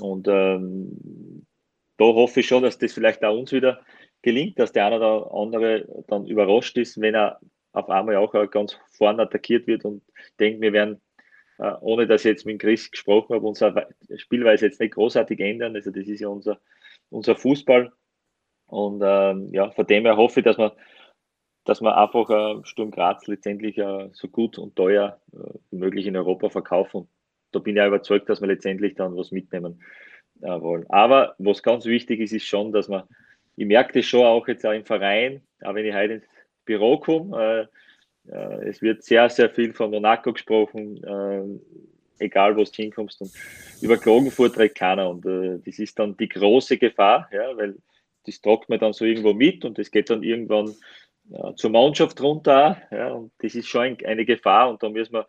Und 0.00 0.28
ähm, 0.28 1.46
da 1.96 2.04
hoffe 2.04 2.40
ich 2.40 2.46
schon, 2.46 2.62
dass 2.62 2.78
das 2.78 2.92
vielleicht 2.92 3.24
auch 3.24 3.36
uns 3.36 3.52
wieder 3.52 3.80
gelingt, 4.20 4.58
dass 4.58 4.72
der 4.72 4.86
eine 4.86 4.96
oder 4.96 5.32
andere 5.32 6.04
dann 6.08 6.26
überrascht 6.26 6.76
ist, 6.76 7.00
wenn 7.00 7.14
er 7.14 7.40
auf 7.72 7.88
einmal 7.90 8.16
auch 8.16 8.32
ganz 8.50 8.78
vorne 8.90 9.22
attackiert 9.22 9.66
wird 9.66 9.84
und 9.84 10.02
denkt, 10.38 10.60
wir 10.60 10.72
werden 10.72 11.00
äh, 11.58 11.74
ohne 11.80 12.06
dass 12.06 12.24
ich 12.24 12.30
jetzt 12.30 12.46
mit 12.46 12.60
Chris 12.60 12.90
gesprochen 12.90 13.34
habe, 13.34 13.46
unsere 13.46 13.88
Spielweise 14.16 14.66
jetzt 14.66 14.80
nicht 14.80 14.94
großartig 14.94 15.40
ändern. 15.40 15.74
Also 15.74 15.90
das 15.90 16.06
ist 16.06 16.20
ja 16.20 16.28
unser, 16.28 16.60
unser 17.10 17.36
Fußball. 17.36 17.92
Und 18.66 19.02
ähm, 19.04 19.52
ja, 19.52 19.70
von 19.70 19.86
dem 19.86 20.04
her 20.04 20.16
hoffe 20.16 20.40
ich, 20.40 20.44
dass 20.44 20.56
man, 20.56 20.70
dass 21.64 21.80
man 21.80 21.94
einfach 21.94 22.30
äh, 22.30 22.64
Sturm 22.64 22.90
Graz 22.90 23.26
letztendlich 23.26 23.76
äh, 23.78 24.08
so 24.12 24.28
gut 24.28 24.58
und 24.58 24.76
teuer 24.76 25.20
äh, 25.32 25.58
wie 25.70 25.76
möglich 25.76 26.06
in 26.06 26.16
Europa 26.16 26.48
verkaufen. 26.48 26.98
Und 26.98 27.08
da 27.52 27.58
bin 27.58 27.76
ich 27.76 27.82
auch 27.82 27.88
überzeugt, 27.88 28.28
dass 28.28 28.40
wir 28.40 28.48
letztendlich 28.48 28.94
dann 28.94 29.16
was 29.16 29.32
mitnehmen 29.32 29.82
äh, 30.40 30.60
wollen. 30.60 30.88
Aber 30.90 31.34
was 31.38 31.62
ganz 31.62 31.86
wichtig 31.86 32.20
ist, 32.20 32.32
ist 32.32 32.46
schon, 32.46 32.72
dass 32.72 32.88
man, 32.88 33.04
ich 33.56 33.66
merke 33.66 33.94
das 33.94 34.06
schon 34.06 34.24
auch 34.24 34.46
jetzt 34.46 34.64
auch 34.64 34.72
im 34.72 34.84
Verein, 34.84 35.42
auch 35.62 35.74
wenn 35.74 35.86
ich 35.86 35.94
heute 35.94 36.22
komme, 36.76 37.68
äh, 38.28 38.32
äh, 38.32 38.68
es 38.68 38.82
wird 38.82 39.02
sehr, 39.02 39.28
sehr 39.30 39.50
viel 39.50 39.72
von 39.72 39.90
Monaco 39.90 40.32
gesprochen, 40.32 41.02
äh, 41.02 42.24
egal 42.24 42.56
wo 42.56 42.64
du 42.64 42.70
hinkommst. 42.70 43.20
Und 43.20 43.32
über 43.80 43.96
Klagenfurt 43.96 44.58
redet 44.58 44.76
keiner. 44.76 45.10
Und 45.10 45.24
äh, 45.26 45.58
das 45.64 45.78
ist 45.78 45.98
dann 45.98 46.16
die 46.16 46.28
große 46.28 46.78
Gefahr, 46.78 47.28
ja, 47.32 47.56
weil 47.56 47.76
das 48.26 48.40
tragt 48.40 48.68
man 48.68 48.78
dann 48.78 48.92
so 48.92 49.04
irgendwo 49.04 49.32
mit 49.32 49.64
und 49.64 49.78
das 49.78 49.90
geht 49.90 50.10
dann 50.10 50.22
irgendwann 50.22 50.74
zur 51.56 51.70
Mannschaft 51.70 52.20
runter. 52.20 52.80
Ja, 52.90 53.12
und 53.12 53.32
das 53.38 53.54
ist 53.54 53.68
schon 53.68 53.82
ein, 53.82 53.98
eine 54.04 54.24
Gefahr 54.24 54.70
und 54.70 54.82
da 54.82 54.88
müssen 54.88 55.14
wir, 55.14 55.26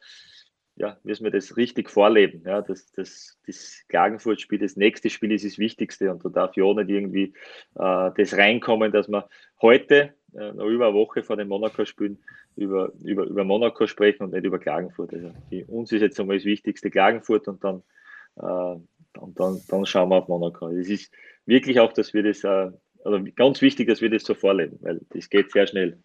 ja, 0.76 0.98
müssen 1.04 1.26
wir 1.26 1.32
das 1.32 1.58
richtig 1.58 1.90
vorleben. 1.90 2.44
Ja, 2.46 2.62
das, 2.62 2.92
das, 2.92 3.38
das 3.46 3.84
Klagenfurt-Spiel, 3.90 4.60
das 4.60 4.76
nächste 4.76 5.10
Spiel 5.10 5.32
ist 5.32 5.46
das 5.46 5.60
Wichtigste 5.60 6.12
und 6.12 6.24
da 6.24 6.30
darf 6.30 6.56
ja 6.56 6.64
auch 6.64 6.74
nicht 6.74 6.90
irgendwie 6.90 7.34
äh, 7.76 8.12
das 8.16 8.38
reinkommen, 8.38 8.92
dass 8.92 9.08
man 9.08 9.24
heute 9.62 10.14
äh, 10.34 10.52
noch 10.54 10.66
über 10.66 10.88
eine 10.88 10.96
Woche 10.96 11.24
vor 11.24 11.38
den 11.38 11.48
Monaco-Spielen 11.48 12.20
über, 12.56 12.92
über, 13.04 13.26
über 13.26 13.44
Monaco 13.44 13.88
sprechen 13.88 14.24
und 14.24 14.34
nicht 14.34 14.46
über 14.46 14.60
Klagenfurt. 14.60 15.14
Also 15.14 15.32
die, 15.52 15.64
uns 15.66 15.92
ist 15.92 16.02
jetzt 16.02 16.20
einmal 16.20 16.38
das 16.38 16.46
Wichtigste 16.46 16.90
Klagenfurt 16.90 17.48
und 17.48 17.64
dann, 17.64 17.84
äh, 18.36 19.20
und 19.20 19.40
dann, 19.40 19.62
dann 19.68 19.86
schauen 19.86 20.10
wir 20.10 20.18
auf 20.18 20.28
Monaco. 20.28 20.70
Es 20.70 20.90
ist 20.90 21.12
wirklich 21.46 21.80
auch, 21.80 21.94
dass 21.94 22.14
wir 22.14 22.24
das, 22.24 22.44
äh, 22.44 22.72
also 23.04 23.24
ganz 23.36 23.62
wichtig, 23.62 23.88
dass 23.88 24.02
wir 24.02 24.10
das 24.10 24.24
so 24.24 24.34
vorleben, 24.34 24.78
weil 24.82 25.02
das 25.10 25.30
geht 25.30 25.52
sehr 25.52 25.68
schnell. 25.68 26.00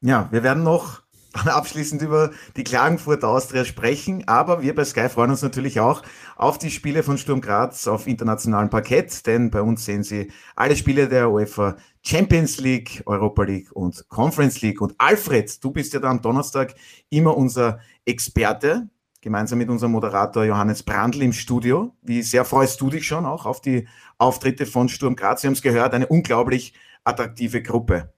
Ja, 0.00 0.28
wir 0.32 0.42
werden 0.42 0.64
noch 0.64 1.02
abschließend 1.34 2.02
über 2.02 2.30
die 2.56 2.64
Klagenfurt 2.64 3.24
Austria 3.24 3.64
sprechen, 3.64 4.26
aber 4.28 4.62
wir 4.62 4.74
bei 4.74 4.84
Sky 4.84 5.08
freuen 5.08 5.30
uns 5.30 5.42
natürlich 5.42 5.80
auch 5.80 6.02
auf 6.36 6.58
die 6.58 6.70
Spiele 6.70 7.02
von 7.02 7.18
Sturm 7.18 7.40
Graz 7.40 7.86
auf 7.86 8.06
internationalem 8.06 8.70
Parkett, 8.70 9.26
denn 9.26 9.50
bei 9.50 9.62
uns 9.62 9.84
sehen 9.84 10.02
Sie 10.02 10.30
alle 10.56 10.76
Spiele 10.76 11.08
der 11.08 11.30
UEFA 11.30 11.76
Champions 12.02 12.58
League, 12.58 13.02
Europa 13.06 13.44
League 13.44 13.72
und 13.72 14.08
Conference 14.08 14.60
League. 14.60 14.80
Und 14.80 14.94
Alfred, 14.98 15.62
du 15.62 15.70
bist 15.70 15.92
ja 15.94 16.00
da 16.00 16.10
am 16.10 16.20
Donnerstag 16.20 16.74
immer 17.10 17.36
unser 17.36 17.80
Experte, 18.04 18.88
gemeinsam 19.20 19.58
mit 19.58 19.70
unserem 19.70 19.92
Moderator 19.92 20.44
Johannes 20.44 20.82
Brandl 20.82 21.22
im 21.22 21.32
Studio. 21.32 21.94
Wie 22.02 22.22
sehr 22.22 22.44
freust 22.44 22.80
du 22.80 22.90
dich 22.90 23.06
schon 23.06 23.24
auch 23.24 23.46
auf 23.46 23.60
die 23.60 23.86
Auftritte 24.18 24.66
von 24.66 24.88
Sturm 24.88 25.16
Graz? 25.16 25.40
Sie 25.40 25.46
haben 25.46 25.54
es 25.54 25.62
gehört, 25.62 25.94
eine 25.94 26.08
unglaublich 26.08 26.74
attraktive 27.04 27.62
Gruppe. 27.62 28.12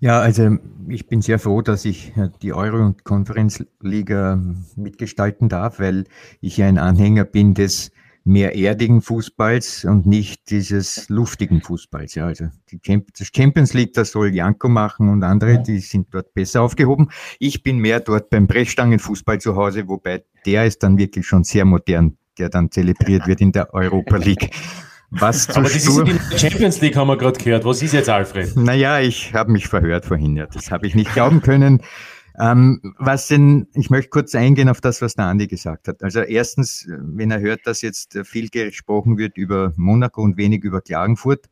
Ja, 0.00 0.18
also 0.18 0.56
ich 0.88 1.08
bin 1.08 1.20
sehr 1.20 1.38
froh, 1.38 1.60
dass 1.60 1.84
ich 1.84 2.16
äh, 2.16 2.30
die 2.40 2.54
Euro- 2.54 2.84
und 2.84 3.04
Konferenzliga 3.04 4.42
mitgestalten 4.74 5.50
darf, 5.50 5.78
weil 5.78 6.04
ich 6.40 6.62
ein 6.62 6.78
Anhänger 6.78 7.24
bin 7.24 7.52
des 7.52 7.92
mehr 8.24 8.56
erdigen 8.56 9.02
Fußballs 9.02 9.84
und 9.84 10.06
nicht 10.06 10.50
dieses 10.50 11.08
luftigen 11.10 11.60
Fußballs. 11.60 12.14
Ja, 12.14 12.26
also 12.26 12.46
die 12.70 12.80
Champions 12.82 13.74
League, 13.74 13.92
das 13.92 14.12
soll 14.12 14.34
Janko 14.34 14.68
machen 14.68 15.10
und 15.10 15.22
andere, 15.22 15.62
die 15.62 15.80
sind 15.80 16.08
dort 16.12 16.32
besser 16.32 16.62
aufgehoben. 16.62 17.10
Ich 17.38 17.62
bin 17.62 17.78
mehr 17.78 18.00
dort 18.00 18.30
beim 18.30 18.46
Brechstangenfußball 18.46 19.38
zu 19.38 19.56
Hause, 19.56 19.86
wobei 19.86 20.24
der 20.46 20.66
ist 20.66 20.82
dann 20.82 20.96
wirklich 20.96 21.26
schon 21.26 21.44
sehr 21.44 21.66
modern, 21.66 22.16
der 22.38 22.48
dann 22.48 22.70
zelebriert 22.70 23.26
wird 23.26 23.40
in 23.42 23.52
der 23.52 23.74
Europa 23.74 24.16
League. 24.16 24.50
Was 25.10 25.48
Aber 25.50 25.64
das 25.64 25.74
ist 25.74 25.98
in 25.98 26.20
der 26.30 26.38
Champions 26.38 26.80
League 26.80 26.96
haben 26.96 27.08
wir 27.08 27.16
gerade 27.16 27.42
gehört. 27.42 27.64
Was 27.64 27.82
ist 27.82 27.92
jetzt, 27.92 28.08
Alfred? 28.08 28.56
Naja, 28.56 29.00
ich 29.00 29.34
habe 29.34 29.50
mich 29.50 29.66
verhört 29.66 30.04
vorhin. 30.04 30.36
Ja. 30.36 30.46
Das 30.46 30.70
habe 30.70 30.86
ich 30.86 30.94
nicht 30.94 31.12
glauben 31.12 31.42
können. 31.42 31.82
Ähm, 32.38 32.94
was 32.98 33.26
denn, 33.26 33.66
ich 33.74 33.90
möchte 33.90 34.10
kurz 34.10 34.34
eingehen 34.34 34.68
auf 34.68 34.80
das, 34.80 35.02
was 35.02 35.14
der 35.14 35.26
Andi 35.26 35.48
gesagt 35.48 35.88
hat. 35.88 36.02
Also 36.02 36.20
erstens, 36.20 36.86
wenn 36.88 37.30
er 37.30 37.40
hört, 37.40 37.66
dass 37.66 37.82
jetzt 37.82 38.18
viel 38.24 38.48
gesprochen 38.48 39.18
wird 39.18 39.36
über 39.36 39.72
Monaco 39.76 40.22
und 40.22 40.36
wenig 40.36 40.62
über 40.62 40.80
Klagenfurt, 40.80 41.46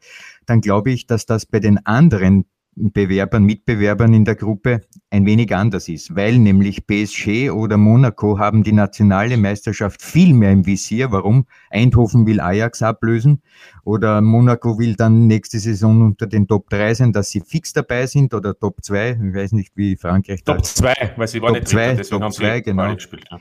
dann 0.46 0.60
glaube 0.60 0.90
ich, 0.92 1.06
dass 1.06 1.26
das 1.26 1.44
bei 1.44 1.58
den 1.58 1.84
anderen 1.84 2.46
Bewerbern, 2.78 3.44
Mitbewerbern 3.44 4.14
in 4.14 4.24
der 4.24 4.36
Gruppe 4.36 4.82
ein 5.10 5.26
wenig 5.26 5.54
anders 5.54 5.88
ist, 5.88 6.14
weil 6.14 6.38
nämlich 6.38 6.86
PSG 6.86 7.50
oder 7.50 7.76
Monaco 7.76 8.38
haben 8.38 8.62
die 8.62 8.72
nationale 8.72 9.36
Meisterschaft 9.36 10.02
viel 10.02 10.34
mehr 10.34 10.52
im 10.52 10.66
Visier. 10.66 11.10
Warum? 11.10 11.46
Eindhoven 11.70 12.26
will 12.26 12.40
Ajax 12.40 12.82
ablösen 12.82 13.42
oder 13.84 14.20
Monaco 14.20 14.78
will 14.78 14.94
dann 14.94 15.26
nächste 15.26 15.58
Saison 15.58 16.02
unter 16.02 16.26
den 16.26 16.46
Top 16.46 16.68
3 16.70 16.94
sein, 16.94 17.12
dass 17.12 17.30
sie 17.30 17.40
fix 17.40 17.72
dabei 17.72 18.06
sind 18.06 18.34
oder 18.34 18.58
Top 18.58 18.82
2. 18.82 19.10
Ich 19.10 19.34
weiß 19.34 19.52
nicht, 19.52 19.72
wie 19.76 19.96
Frankreich 19.96 20.44
Top 20.44 20.64
2, 20.64 21.14
weil 21.16 21.28
sie 21.28 21.42
waren 21.42 21.54
Top 21.54 21.66
2, 21.66 21.94
Top 21.96 22.32
2, 22.32 22.60
genau. 22.60 22.94
Gespielt, 22.94 23.24
ja. 23.30 23.38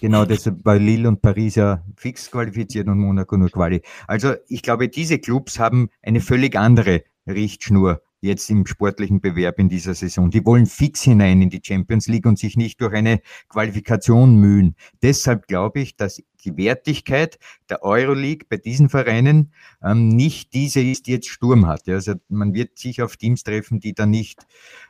Genau, 0.00 0.24
deshalb 0.24 0.62
bei 0.62 0.78
Lille 0.78 1.08
und 1.08 1.22
Paris 1.22 1.54
ja 1.54 1.84
fix 1.96 2.30
qualifiziert 2.30 2.88
und 2.88 2.98
Monaco 2.98 3.36
nur 3.36 3.50
Quali. 3.50 3.82
Also 4.06 4.34
ich 4.48 4.62
glaube, 4.62 4.88
diese 4.88 5.18
Clubs 5.18 5.58
haben 5.58 5.90
eine 6.02 6.20
völlig 6.20 6.56
andere 6.56 7.04
Richtschnur 7.26 8.02
jetzt 8.20 8.50
im 8.50 8.66
sportlichen 8.66 9.20
Bewerb 9.20 9.58
in 9.58 9.68
dieser 9.68 9.94
Saison. 9.94 10.30
Die 10.30 10.44
wollen 10.44 10.66
fix 10.66 11.02
hinein 11.02 11.42
in 11.42 11.50
die 11.50 11.60
Champions 11.62 12.06
League 12.06 12.26
und 12.26 12.38
sich 12.38 12.56
nicht 12.56 12.80
durch 12.80 12.94
eine 12.94 13.20
Qualifikation 13.48 14.36
mühen. 14.36 14.76
Deshalb 15.02 15.46
glaube 15.46 15.80
ich, 15.80 15.96
dass 15.96 16.22
die 16.44 16.56
Wertigkeit 16.56 17.38
der 17.68 17.82
Euroleague 17.82 18.46
bei 18.48 18.56
diesen 18.56 18.88
Vereinen 18.88 19.52
ähm, 19.82 20.08
nicht 20.08 20.52
diese 20.54 20.82
ist, 20.82 21.06
die 21.06 21.12
jetzt 21.12 21.28
Sturm 21.28 21.66
hat. 21.66 21.88
Also 21.88 22.14
man 22.28 22.54
wird 22.54 22.78
sich 22.78 23.02
auf 23.02 23.16
Teams 23.16 23.42
treffen, 23.42 23.80
die 23.80 23.94
da 23.94 24.06
nicht 24.06 24.46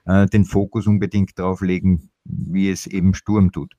äh, 0.06 0.26
den 0.26 0.44
Fokus 0.44 0.86
unbedingt 0.86 1.38
drauf 1.38 1.60
legen, 1.60 2.10
wie 2.24 2.70
es 2.70 2.86
eben 2.86 3.14
Sturm 3.14 3.52
tut. 3.52 3.74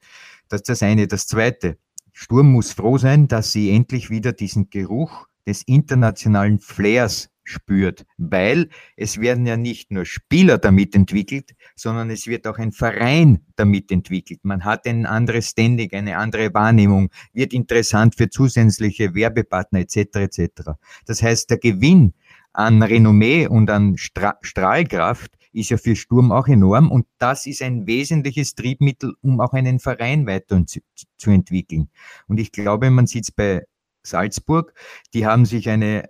Das 0.50 0.62
ist 0.62 0.70
das 0.70 0.84
eine. 0.84 1.08
Das 1.08 1.28
zweite. 1.28 1.78
Sturm 2.14 2.52
muss 2.52 2.74
froh 2.74 2.98
sein, 2.98 3.28
dass 3.28 3.54
sie 3.54 3.72
endlich 3.72 4.10
wieder 4.10 4.34
diesen 4.34 4.70
Geruch 4.70 5.28
des 5.48 5.64
internationalen 5.64 6.60
Flairs 6.60 7.31
spürt, 7.44 8.06
weil 8.18 8.70
es 8.96 9.20
werden 9.20 9.46
ja 9.46 9.58
nicht 9.58 9.92
nur 9.92 10.06
Spieler 10.06 10.58
damit 10.58 10.96
entwickelt, 10.96 11.56
sondern 11.76 12.10
es 12.10 12.28
wird 12.28 12.48
auch 12.48 12.58
ein 12.58 12.72
Verein 12.72 13.46
damit 13.56 13.92
entwickelt. 13.92 14.40
Man 14.44 14.64
hat 14.64 14.86
ein 14.88 15.06
anderes 15.06 15.50
Standing, 15.50 15.92
eine 15.94 16.18
andere 16.18 16.54
Wahrnehmung, 16.54 17.10
wird 17.34 17.54
interessant 17.54 18.16
für 18.16 18.30
zusätzliche 18.30 19.14
Werbepartner 19.14 19.80
etc. 19.80 19.98
etc. 20.16 20.72
Das 21.06 21.22
heißt, 21.22 21.50
der 21.50 21.58
Gewinn 21.58 22.14
an 22.54 22.84
Renommee 22.84 23.48
und 23.48 23.70
an 23.70 23.98
Stra 23.98 24.38
Strahlkraft 24.42 25.32
ist 25.54 25.70
ja 25.70 25.78
für 25.78 25.96
Sturm 25.96 26.32
auch 26.32 26.48
enorm 26.48 26.90
und 26.92 27.06
das 27.18 27.46
ist 27.46 27.62
ein 27.62 27.86
wesentliches 27.86 28.56
Triebmittel, 28.56 29.16
um 29.22 29.40
auch 29.42 29.54
einen 29.54 29.80
Verein 29.80 30.26
weiter 30.26 30.64
zu, 30.66 31.30
entwickeln. 31.30 31.90
Und 32.28 32.40
ich 32.40 32.52
glaube, 32.52 32.90
man 32.90 33.06
sieht 33.06 33.26
es 33.26 33.32
bei 33.32 33.64
Salzburg. 34.04 34.74
Die 35.14 35.26
haben 35.26 35.46
sich 35.46 35.70
eine, 35.70 36.10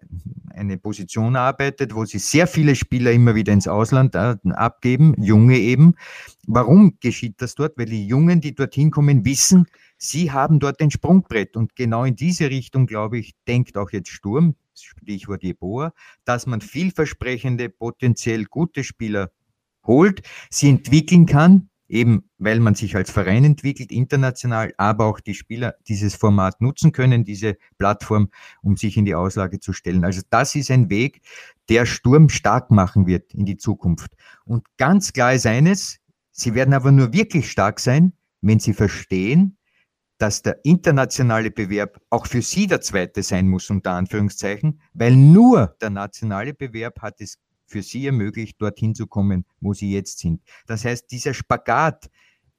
eine 0.49 0.77
Position 0.77 1.35
erarbeitet, 1.35 1.93
wo 1.95 2.05
sie 2.05 2.19
sehr 2.19 2.47
viele 2.47 2.75
Spieler 2.75 3.11
immer 3.11 3.35
wieder 3.35 3.53
ins 3.53 3.67
Ausland 3.67 4.15
äh, 4.15 4.35
abgeben, 4.51 5.15
junge 5.21 5.57
eben. 5.57 5.95
Warum 6.47 6.97
geschieht 6.99 7.41
das 7.41 7.55
dort? 7.55 7.77
Weil 7.77 7.87
die 7.87 8.07
Jungen, 8.07 8.41
die 8.41 8.55
dorthin 8.55 8.91
kommen, 8.91 9.25
wissen, 9.25 9.67
sie 9.97 10.31
haben 10.31 10.59
dort 10.59 10.81
ein 10.81 10.91
Sprungbrett. 10.91 11.55
Und 11.55 11.75
genau 11.75 12.03
in 12.03 12.15
diese 12.15 12.49
Richtung, 12.49 12.87
glaube 12.87 13.19
ich, 13.19 13.35
denkt 13.47 13.77
auch 13.77 13.91
jetzt 13.91 14.09
Sturm, 14.09 14.55
Stichwort 14.73 15.43
Jeboa, 15.43 15.93
dass 16.25 16.47
man 16.47 16.61
vielversprechende, 16.61 17.69
potenziell 17.69 18.45
gute 18.45 18.83
Spieler 18.83 19.31
holt, 19.83 20.21
sie 20.49 20.69
entwickeln 20.69 21.25
kann, 21.25 21.70
eben 21.91 22.23
weil 22.37 22.59
man 22.59 22.73
sich 22.73 22.95
als 22.95 23.11
Verein 23.11 23.43
entwickelt, 23.43 23.91
international, 23.91 24.73
aber 24.77 25.05
auch 25.05 25.19
die 25.19 25.35
Spieler 25.35 25.75
dieses 25.87 26.15
Format 26.15 26.61
nutzen 26.61 26.91
können, 26.91 27.25
diese 27.25 27.57
Plattform, 27.77 28.29
um 28.63 28.77
sich 28.77 28.97
in 28.97 29.05
die 29.05 29.13
Auslage 29.13 29.59
zu 29.59 29.73
stellen. 29.73 30.05
Also 30.05 30.21
das 30.29 30.55
ist 30.55 30.71
ein 30.71 30.89
Weg, 30.89 31.21
der 31.69 31.85
Sturm 31.85 32.29
stark 32.29 32.71
machen 32.71 33.05
wird 33.05 33.33
in 33.33 33.45
die 33.45 33.57
Zukunft. 33.57 34.13
Und 34.45 34.65
ganz 34.77 35.13
klar 35.13 35.33
ist 35.33 35.45
eines, 35.45 35.99
sie 36.31 36.55
werden 36.55 36.73
aber 36.73 36.91
nur 36.91 37.13
wirklich 37.13 37.51
stark 37.51 37.79
sein, 37.79 38.13
wenn 38.41 38.59
sie 38.59 38.73
verstehen, 38.73 39.57
dass 40.17 40.43
der 40.43 40.63
internationale 40.63 41.51
Bewerb 41.51 41.99
auch 42.09 42.27
für 42.27 42.41
sie 42.41 42.67
der 42.67 42.81
zweite 42.81 43.23
sein 43.23 43.47
muss, 43.47 43.69
unter 43.69 43.91
Anführungszeichen, 43.91 44.79
weil 44.93 45.15
nur 45.15 45.75
der 45.81 45.89
nationale 45.89 46.53
Bewerb 46.53 47.01
hat 47.01 47.19
es 47.19 47.37
für 47.71 47.81
sie 47.81 48.05
ermöglicht, 48.05 48.61
dorthin 48.61 48.93
zu 48.93 49.07
kommen, 49.07 49.45
wo 49.59 49.73
sie 49.73 49.91
jetzt 49.91 50.19
sind. 50.19 50.41
Das 50.67 50.85
heißt, 50.85 51.11
dieser 51.11 51.33
Spagat, 51.33 52.09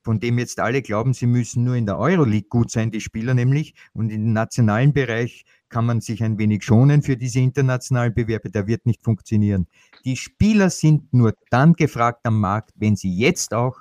von 0.03 0.19
dem 0.19 0.39
jetzt 0.39 0.59
alle 0.59 0.83
glauben, 0.83 1.15
sie 1.15 1.27
müssen 1.27 1.63
nur 1.63 1.77
in 1.77 1.87
der 1.87 1.99
Euroleague 1.99 2.49
gut 2.49 2.71
sein, 2.71 2.91
die 2.91 3.01
Spieler 3.01 3.35
nämlich, 3.35 3.75
und 3.93 4.11
im 4.11 4.33
nationalen 4.33 4.93
Bereich 4.93 5.45
kann 5.69 5.87
man 5.87 6.01
sich 6.01 6.23
ein 6.25 6.39
wenig 6.39 6.65
schonen 6.65 7.03
für 7.03 7.17
diese 7.17 7.41
internationalen 7.41 8.13
Bewerbe, 8.13 8.51
der 8.51 8.67
wird 8.67 8.85
nicht 8.85 9.03
funktionieren. 9.03 9.69
Die 10.05 10.17
Spieler 10.17 10.71
sind 10.71 11.13
nur 11.15 11.35
dann 11.51 11.75
gefragt 11.75 12.27
am 12.27 12.41
Markt, 12.41 12.73
wenn 12.77 12.97
sie 12.97 13.17
jetzt 13.17 13.55
auch 13.55 13.81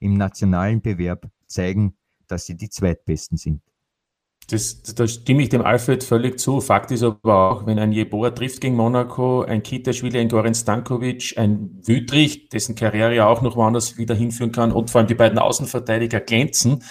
im 0.00 0.14
nationalen 0.14 0.80
Bewerb 0.80 1.28
zeigen, 1.46 1.94
dass 2.26 2.46
sie 2.46 2.56
die 2.56 2.70
Zweitbesten 2.70 3.36
sind. 3.36 3.62
Das, 4.50 4.82
da 4.82 5.06
stimme 5.06 5.42
ich 5.42 5.50
dem 5.50 5.60
Alfred 5.60 6.02
völlig 6.02 6.40
zu. 6.40 6.62
Fakt 6.62 6.90
ist 6.90 7.02
aber 7.02 7.50
auch, 7.50 7.66
wenn 7.66 7.78
ein 7.78 7.92
Jeboa 7.92 8.30
trifft 8.30 8.62
gegen 8.62 8.76
Monaco, 8.76 9.42
ein 9.42 9.62
Kitaschwili, 9.62 10.18
ein 10.18 10.30
Goran 10.30 10.54
Stankovic, 10.54 11.34
ein 11.36 11.78
Wütrich, 11.84 12.48
dessen 12.48 12.74
Karriere 12.74 13.14
ja 13.14 13.28
auch 13.28 13.42
noch 13.42 13.56
woanders 13.56 13.98
wieder 13.98 14.14
hinführen 14.14 14.50
kann 14.50 14.72
und 14.72 14.90
vor 14.90 15.00
allem 15.00 15.08
die 15.08 15.14
beiden 15.14 15.38
Außenverteidiger 15.38 16.20
glänzen, 16.20 16.82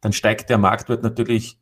dann 0.00 0.12
steigt 0.12 0.50
der 0.50 0.58
Marktwert 0.58 1.04
natürlich 1.04 1.56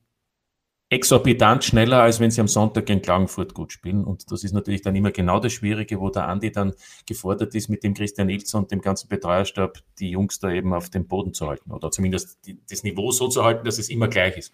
exorbitant 0.88 1.64
schneller, 1.64 2.02
als 2.02 2.18
wenn 2.18 2.30
sie 2.30 2.40
am 2.40 2.48
Sonntag 2.48 2.86
gegen 2.86 3.02
Klagenfurt 3.02 3.52
gut 3.52 3.72
spielen. 3.72 4.04
Und 4.04 4.30
das 4.32 4.44
ist 4.44 4.52
natürlich 4.52 4.80
dann 4.80 4.96
immer 4.96 5.10
genau 5.10 5.38
das 5.38 5.52
Schwierige, 5.52 6.00
wo 6.00 6.08
der 6.08 6.28
Andi 6.28 6.50
dann 6.50 6.72
gefordert 7.06 7.54
ist, 7.54 7.68
mit 7.68 7.84
dem 7.84 7.92
Christian 7.92 8.30
Ilzer 8.30 8.58
und 8.58 8.70
dem 8.70 8.80
ganzen 8.80 9.08
Betreuerstab 9.08 9.78
die 9.98 10.10
Jungs 10.10 10.38
da 10.38 10.50
eben 10.50 10.72
auf 10.72 10.88
dem 10.88 11.06
Boden 11.06 11.34
zu 11.34 11.46
halten 11.46 11.72
oder 11.72 11.90
zumindest 11.90 12.38
das 12.70 12.82
Niveau 12.84 13.10
so 13.10 13.28
zu 13.28 13.44
halten, 13.44 13.64
dass 13.64 13.78
es 13.78 13.90
immer 13.90 14.08
gleich 14.08 14.36
ist. 14.38 14.52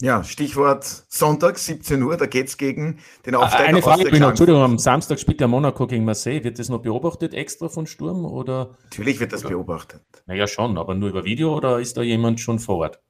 Ja, 0.00 0.22
Stichwort 0.22 0.84
Sonntag, 0.84 1.58
17 1.58 2.00
Uhr, 2.04 2.16
da 2.16 2.26
geht's 2.26 2.56
gegen 2.56 3.00
den 3.26 3.34
Aufsteiger 3.34 3.68
Eine 3.68 3.82
Frage 3.82 4.08
aus 4.12 4.18
noch, 4.20 4.28
Entschuldigung, 4.28 4.62
am 4.62 4.78
Samstag 4.78 5.18
spielt 5.18 5.40
der 5.40 5.48
Monaco 5.48 5.88
gegen 5.88 6.04
Marseille. 6.04 6.44
Wird 6.44 6.60
das 6.60 6.68
noch 6.68 6.82
beobachtet 6.82 7.34
extra 7.34 7.68
von 7.68 7.84
Sturm? 7.88 8.24
Oder? 8.24 8.76
Natürlich 8.84 9.18
wird 9.18 9.32
das 9.32 9.44
oder? 9.44 9.54
beobachtet. 9.54 10.02
Naja, 10.26 10.46
schon, 10.46 10.78
aber 10.78 10.94
nur 10.94 11.08
über 11.08 11.24
Video 11.24 11.56
oder 11.56 11.80
ist 11.80 11.96
da 11.96 12.02
jemand 12.02 12.38
schon 12.38 12.60
vor 12.60 12.76
Ort? 12.76 13.00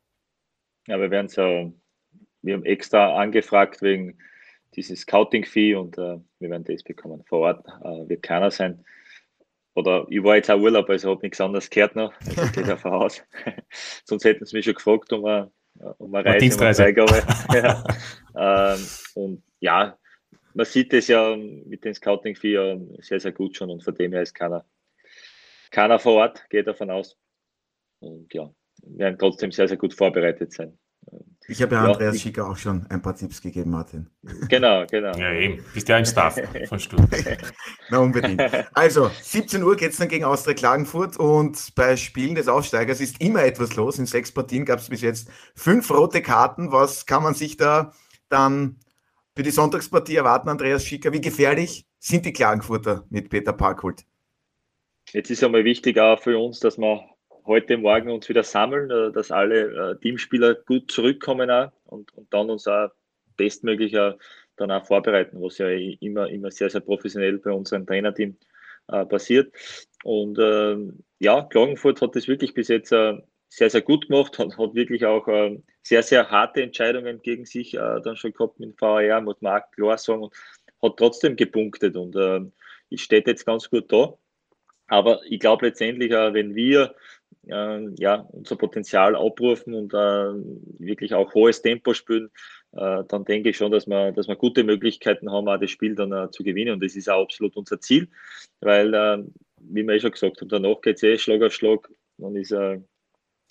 Ja, 0.86 0.98
wir 0.98 1.10
werden 1.10 1.28
so, 1.28 1.74
wir 2.40 2.54
haben 2.54 2.64
extra 2.64 3.20
angefragt 3.20 3.82
wegen 3.82 4.16
dieses 4.74 5.00
Scouting-Fee 5.00 5.74
und 5.74 5.98
äh, 5.98 6.18
wir 6.38 6.50
werden 6.50 6.64
das 6.64 6.82
bekommen. 6.82 7.22
Vor 7.28 7.40
Ort 7.40 7.66
äh, 7.84 8.08
wird 8.08 8.22
keiner 8.22 8.50
sein. 8.50 8.82
Oder 9.74 10.06
ich 10.08 10.24
war 10.24 10.36
jetzt 10.36 10.50
auch 10.50 10.58
Urlaub, 10.58 10.88
also 10.88 11.10
habe 11.10 11.20
nichts 11.20 11.38
anderes 11.38 11.68
gehört 11.68 11.96
noch. 11.96 12.14
Also 12.26 12.50
geht 12.50 12.66
davon 12.66 12.92
aus. 12.94 13.22
Sonst 14.04 14.24
hätten 14.24 14.46
sie 14.46 14.56
mich 14.56 14.64
schon 14.64 14.74
gefragt, 14.74 15.12
um 15.12 15.26
eine 15.26 15.52
um 15.98 16.14
eine 16.14 16.24
Reise. 16.24 16.36
Um 16.36 16.62
eine 16.62 16.74
ja. 17.54 18.74
ähm, 18.74 18.86
und 19.14 19.42
ja, 19.60 19.98
man 20.54 20.66
sieht 20.66 20.92
es 20.92 21.08
ja 21.08 21.36
mit 21.36 21.84
den 21.84 21.94
Scouting 21.94 22.34
4 22.34 22.80
sehr, 22.98 23.20
sehr 23.20 23.32
gut 23.32 23.56
schon 23.56 23.70
und 23.70 23.82
von 23.82 23.94
dem 23.94 24.12
her 24.12 24.22
ist 24.22 24.34
keiner, 24.34 24.64
keiner 25.70 25.98
vor 25.98 26.14
Ort, 26.14 26.48
geht 26.50 26.66
davon 26.66 26.90
aus. 26.90 27.16
Und 28.00 28.32
ja, 28.32 28.50
wir 28.82 28.98
werden 28.98 29.18
trotzdem 29.18 29.52
sehr, 29.52 29.68
sehr 29.68 29.76
gut 29.76 29.94
vorbereitet 29.94 30.52
sein. 30.52 30.78
Ich 31.50 31.62
habe 31.62 31.74
ja, 31.74 31.84
ja 31.84 31.92
Andreas 31.92 32.20
Schicker 32.20 32.48
auch 32.48 32.58
schon 32.58 32.86
ein 32.90 33.00
paar 33.00 33.16
Tipps 33.16 33.40
gegeben, 33.40 33.70
Martin. 33.70 34.10
Genau, 34.48 34.84
genau. 34.86 35.16
Ja, 35.16 35.32
eben. 35.32 35.64
Bist 35.72 35.88
ja 35.88 35.96
ein 35.96 36.04
Staff 36.04 36.38
von 36.68 36.78
Stuttgart. 36.78 37.38
Na, 37.90 37.98
unbedingt. 37.98 38.42
Also, 38.74 39.10
17 39.22 39.62
Uhr 39.62 39.74
geht 39.76 39.92
es 39.92 39.96
dann 39.96 40.08
gegen 40.08 40.24
Austria 40.24 40.52
Klagenfurt 40.52 41.16
und 41.16 41.74
bei 41.74 41.96
Spielen 41.96 42.34
des 42.34 42.48
Aufsteigers 42.48 43.00
ist 43.00 43.20
immer 43.22 43.44
etwas 43.44 43.76
los. 43.76 43.98
In 43.98 44.04
sechs 44.04 44.30
Partien 44.30 44.66
gab 44.66 44.78
es 44.80 44.90
bis 44.90 45.00
jetzt 45.00 45.30
fünf 45.54 45.90
rote 45.90 46.20
Karten. 46.20 46.70
Was 46.70 47.06
kann 47.06 47.22
man 47.22 47.34
sich 47.34 47.56
da 47.56 47.92
dann 48.28 48.76
für 49.34 49.42
die 49.42 49.50
Sonntagspartie 49.50 50.16
erwarten, 50.16 50.50
Andreas 50.50 50.84
Schicker? 50.84 51.14
Wie 51.14 51.22
gefährlich 51.22 51.86
sind 51.98 52.26
die 52.26 52.34
Klagenfurter 52.34 53.06
mit 53.08 53.30
Peter 53.30 53.54
Parkholt? 53.54 54.04
Jetzt 55.12 55.30
ist 55.30 55.42
einmal 55.42 55.64
wichtig 55.64 55.98
auch 55.98 56.20
für 56.20 56.38
uns, 56.38 56.60
dass 56.60 56.76
wir 56.76 57.08
heute 57.48 57.78
Morgen 57.78 58.10
uns 58.10 58.28
wieder 58.28 58.44
sammeln, 58.44 58.90
äh, 58.90 59.10
dass 59.10 59.32
alle 59.32 59.92
äh, 59.92 59.98
Teamspieler 59.98 60.54
gut 60.54 60.90
zurückkommen 60.90 61.50
auch 61.50 61.72
und, 61.86 62.14
und 62.16 62.32
dann 62.32 62.50
uns 62.50 62.68
auch 62.68 62.90
bestmöglich 63.36 63.96
dann 64.56 64.70
auch 64.70 64.86
vorbereiten, 64.86 65.40
was 65.40 65.58
ja 65.58 65.68
immer, 65.68 66.28
immer 66.28 66.50
sehr, 66.50 66.70
sehr 66.70 66.80
professionell 66.80 67.38
bei 67.38 67.52
unserem 67.52 67.86
Trainerteam 67.86 68.36
äh, 68.88 69.04
passiert. 69.06 69.54
Und 70.04 70.38
äh, 70.38 70.76
ja, 71.18 71.42
Klagenfurt 71.42 72.02
hat 72.02 72.16
das 72.16 72.28
wirklich 72.28 72.54
bis 72.54 72.68
jetzt 72.68 72.92
äh, 72.92 73.14
sehr, 73.48 73.70
sehr 73.70 73.82
gut 73.82 74.08
gemacht, 74.08 74.38
hat, 74.38 74.58
hat 74.58 74.74
wirklich 74.74 75.06
auch 75.06 75.26
äh, 75.28 75.60
sehr, 75.82 76.02
sehr 76.02 76.30
harte 76.30 76.62
Entscheidungen 76.62 77.22
gegen 77.22 77.46
sich 77.46 77.74
äh, 77.74 78.00
dann 78.02 78.16
schon 78.16 78.32
gehabt 78.32 78.60
mit 78.60 78.80
VAR, 78.80 79.20
muss 79.20 79.40
man 79.40 79.62
auch 79.62 80.08
und 80.08 80.34
hat 80.82 80.96
trotzdem 80.96 81.36
gepunktet 81.36 81.96
und 81.96 82.14
äh, 82.14 82.40
es 82.90 83.00
steht 83.00 83.26
jetzt 83.26 83.46
ganz 83.46 83.68
gut 83.70 83.90
da. 83.90 84.14
Aber 84.86 85.20
ich 85.28 85.40
glaube 85.40 85.66
letztendlich, 85.66 86.12
äh, 86.12 86.32
wenn 86.34 86.54
wir 86.54 86.94
äh, 87.48 87.88
ja, 87.98 88.26
unser 88.32 88.56
Potenzial 88.56 89.16
abrufen 89.16 89.74
und 89.74 89.92
äh, 89.94 90.32
wirklich 90.78 91.14
auch 91.14 91.34
hohes 91.34 91.62
Tempo 91.62 91.94
spielen, 91.94 92.30
äh, 92.72 93.04
dann 93.08 93.24
denke 93.24 93.50
ich 93.50 93.56
schon, 93.56 93.72
dass 93.72 93.86
wir, 93.86 94.12
dass 94.12 94.28
wir 94.28 94.36
gute 94.36 94.64
Möglichkeiten 94.64 95.30
haben, 95.30 95.48
auch 95.48 95.58
das 95.58 95.70
Spiel 95.70 95.94
dann 95.94 96.12
äh, 96.12 96.30
zu 96.30 96.42
gewinnen. 96.42 96.74
Und 96.74 96.84
das 96.84 96.96
ist 96.96 97.08
auch 97.08 97.22
absolut 97.22 97.56
unser 97.56 97.80
Ziel, 97.80 98.08
weil, 98.60 98.94
äh, 98.94 99.24
wie 99.60 99.82
wir 99.82 99.94
eh 99.94 100.00
schon 100.00 100.12
gesagt 100.12 100.40
haben, 100.40 100.48
danach 100.48 100.80
geht 100.80 100.96
es 100.96 101.02
eh 101.02 101.18
Schlag 101.18 101.42
auf 101.42 101.52
Schlag. 101.52 101.88
Dann 102.18 102.34
ist 102.34 102.54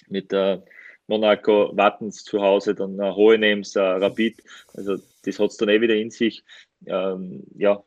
mit 0.10 0.32
der 0.32 0.64
Monaco, 1.08 1.72
Wattens 1.76 2.24
zu 2.24 2.42
Hause, 2.42 2.76
dann 2.76 3.00
äh, 3.00 3.12
Hohenems, 3.12 3.76
äh, 3.76 3.82
Rapid. 3.82 4.42
Also 4.74 4.98
das 5.24 5.40
hat 5.40 5.52
es 5.52 5.58
dann 5.58 5.70
eh 5.70 5.82
wieder 5.82 5.96
in 5.96 6.12
sich. 6.12 6.44
Ähm, 6.86 7.44
ja, 7.56 7.84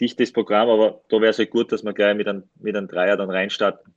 dichtes 0.00 0.32
Programm, 0.32 0.68
aber 0.68 1.02
da 1.08 1.20
wäre 1.20 1.30
es 1.30 1.38
halt 1.38 1.50
gut, 1.50 1.70
dass 1.70 1.84
wir 1.84 1.92
gleich 1.92 2.16
mit 2.16 2.26
einem, 2.26 2.44
mit 2.58 2.74
einem 2.74 2.88
Dreier 2.88 3.16
dann 3.16 3.30
reinstarten. 3.30 3.94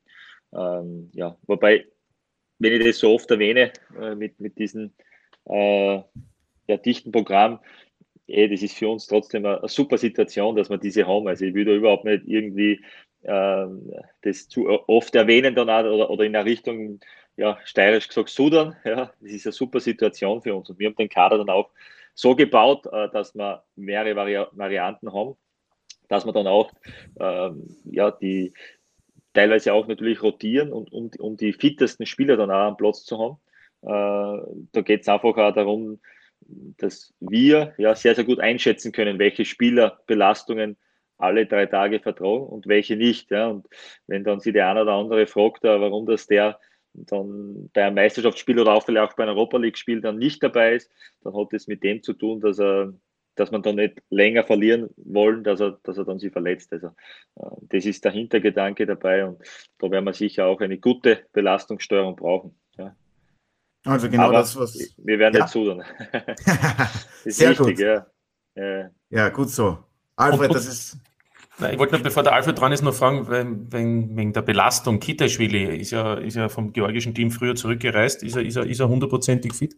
Ähm, 0.54 1.10
ja, 1.14 1.38
wobei, 1.48 1.86
wenn 2.60 2.74
ich 2.74 2.86
das 2.86 3.00
so 3.00 3.14
oft 3.14 3.30
erwähne, 3.32 3.72
äh, 4.00 4.16
mit, 4.16 4.40
mit 4.40 4.58
diesem 4.58 4.94
äh, 5.46 5.96
ja, 6.68 6.78
dichten 6.78 7.12
Programm, 7.12 7.60
eh, 8.28 8.48
das 8.48 8.62
ist 8.62 8.78
für 8.78 8.90
uns 8.90 9.08
trotzdem 9.08 9.46
eine, 9.46 9.60
eine, 9.60 9.70
super 9.70 9.98
Situation, 9.98 10.56
dass 10.56 10.70
wir 10.70 10.78
diese 10.78 11.08
haben. 11.08 11.28
Also 11.28 11.46
ich 11.46 11.54
will 11.54 11.66
da 11.66 11.72
überhaupt 11.72 12.06
nicht 12.06 12.24
irgendwie 12.26 12.84
äh, 13.24 13.68
das 14.22 14.48
zu 14.48 14.70
oft 14.88 15.16
erwähnen 15.16 15.56
dann 15.56 15.70
auch, 15.70 15.84
oder, 15.84 16.10
oder 16.10 16.24
in 16.24 16.34
der 16.34 16.46
Richtung 16.46 17.00
ja, 17.38 17.58
steirisch 17.66 18.08
gesagt 18.08 18.30
Sudan. 18.30 18.76
Ja, 18.86 19.12
das 19.20 19.32
ist 19.32 19.46
eine 19.46 19.54
super 19.54 19.80
Situation 19.80 20.42
für 20.42 20.56
uns. 20.56 20.70
Und 20.70 20.80
wir 20.80 20.88
haben 20.88 20.96
den 20.96 21.10
Kader 21.10 21.38
dann 21.38 21.50
auch 21.50 21.70
so 22.14 22.36
gebaut, 22.36 22.86
äh, 22.92 23.10
dass 23.10 23.36
wir 23.36 23.64
mehrere 23.76 24.16
Vari 24.16 24.46
Varianten 24.52 25.12
haben, 25.14 25.36
dass 26.08 26.26
wir 26.26 26.32
dann 26.32 26.48
auch 26.48 26.72
ähm, 27.20 27.78
ja, 27.86 28.12
die 28.12 28.54
teilweise 29.36 29.74
auch 29.74 29.88
natürlich 29.88 30.24
rotieren 30.24 30.74
und 30.74 30.92
um, 30.92 31.12
um 31.20 31.38
die 31.38 31.54
fittesten 31.54 32.06
Spieler 32.06 32.38
dann 32.38 32.52
auch 32.52 32.70
am 32.70 32.78
Platz 32.78 33.04
zu 33.04 33.20
haben. 33.20 33.38
Äh, 33.84 34.68
da 34.72 34.82
geht 34.82 35.02
es 35.02 35.08
einfach 35.08 35.38
auch 35.38 35.54
darum, 35.54 36.00
dass 36.78 37.14
wir 37.20 37.74
ja 37.78 37.96
sehr, 37.96 38.16
sehr 38.16 38.24
gut 38.24 38.40
einschätzen 38.40 38.92
können, 38.92 39.20
welche 39.20 39.46
Spielerbelastungen 39.46 40.78
alle 41.18 41.46
drei 41.46 41.66
Tage 41.66 42.00
vertragen 42.00 42.48
und 42.48 42.68
welche 42.68 42.96
nicht. 42.96 43.32
Ja. 43.32 43.48
Und 43.48 43.68
wenn 44.08 44.24
dann 44.24 44.40
sich 44.40 44.54
der 44.54 44.70
eine 44.70 44.82
oder 44.82 44.94
andere 44.94 45.28
fragt, 45.28 45.64
äh, 45.64 45.80
warum 45.80 46.06
das 46.06 46.28
der 46.28 46.60
dann 46.98 47.70
bei 47.74 47.84
einem 47.84 47.96
Meisterschaftsspiel 47.96 48.60
oder 48.60 48.74
auch 48.74 48.86
vielleicht 48.86 49.12
auch 49.12 49.16
bei 49.16 49.24
einem 49.24 49.36
Europa 49.36 49.58
League-Spiel 49.58 50.00
dann 50.00 50.18
nicht 50.18 50.42
dabei 50.42 50.76
ist, 50.76 50.90
dann 51.24 51.36
hat 51.36 51.54
es 51.54 51.68
mit 51.68 51.84
dem 51.84 52.02
zu 52.02 52.14
tun, 52.14 52.40
dass 52.40 52.58
er 52.58 52.94
dass 53.36 53.52
man 53.52 53.62
dann 53.62 53.76
nicht 53.76 54.02
länger 54.10 54.44
verlieren 54.44 54.90
wollen, 54.98 55.44
dass 55.44 55.60
er, 55.60 55.78
dass 55.84 55.98
er 55.98 56.06
dann 56.06 56.20
sich 56.20 56.32
verletzt. 56.32 56.72
Also 56.74 56.88
äh, 57.36 57.50
das 57.70 57.86
ist 57.86 58.04
der 58.06 58.12
Hintergedanke 58.12 58.86
dabei 58.86 59.26
und 59.26 59.42
da 59.80 59.92
werden 59.92 60.06
wir 60.06 60.14
sicher 60.14 60.46
auch 60.46 60.62
eine 60.62 60.78
gute 60.78 61.26
Belastungssteuerung 61.34 62.16
brauchen. 62.16 62.58
Ja. 62.78 62.96
Also 63.86 64.10
genau 64.10 64.24
Aber 64.24 64.34
das, 64.34 64.58
was. 64.58 64.96
Wir 64.98 65.20
werden 65.20 65.36
ja. 65.36 65.42
nicht 65.44 65.52
zudern. 65.52 65.84
Sehr 67.26 67.52
wichtig, 67.52 67.78
gut. 67.78 67.80
Ja. 67.80 68.90
ja, 69.10 69.30
gut 69.30 69.50
so. 69.50 69.78
Alfred, 70.16 70.50
und, 70.50 70.56
das 70.56 70.68
ist. 70.68 70.98
Ich 71.72 71.80
wollte 71.80 71.96
noch, 71.96 72.02
bevor 72.02 72.24
der 72.24 72.34
Alfred 72.34 72.60
dran 72.60 72.74
ist, 72.74 72.82
noch 72.82 72.94
fragen, 72.94 73.30
wegen, 73.72 74.18
wegen 74.18 74.34
der 74.34 74.42
Belastung. 74.42 75.00
Kitaschwili 75.00 75.78
ist 75.78 75.92
ja, 75.92 76.16
ist 76.16 76.36
ja 76.36 76.50
vom 76.50 76.74
georgischen 76.74 77.14
Team 77.14 77.32
früher 77.32 77.56
zurückgereist. 77.56 78.24
Ist 78.24 78.36
er, 78.36 78.44
ist 78.44 78.58
er, 78.58 78.66
ist 78.66 78.80
er 78.80 78.90
hundertprozentig 78.90 79.54
fit? 79.54 79.78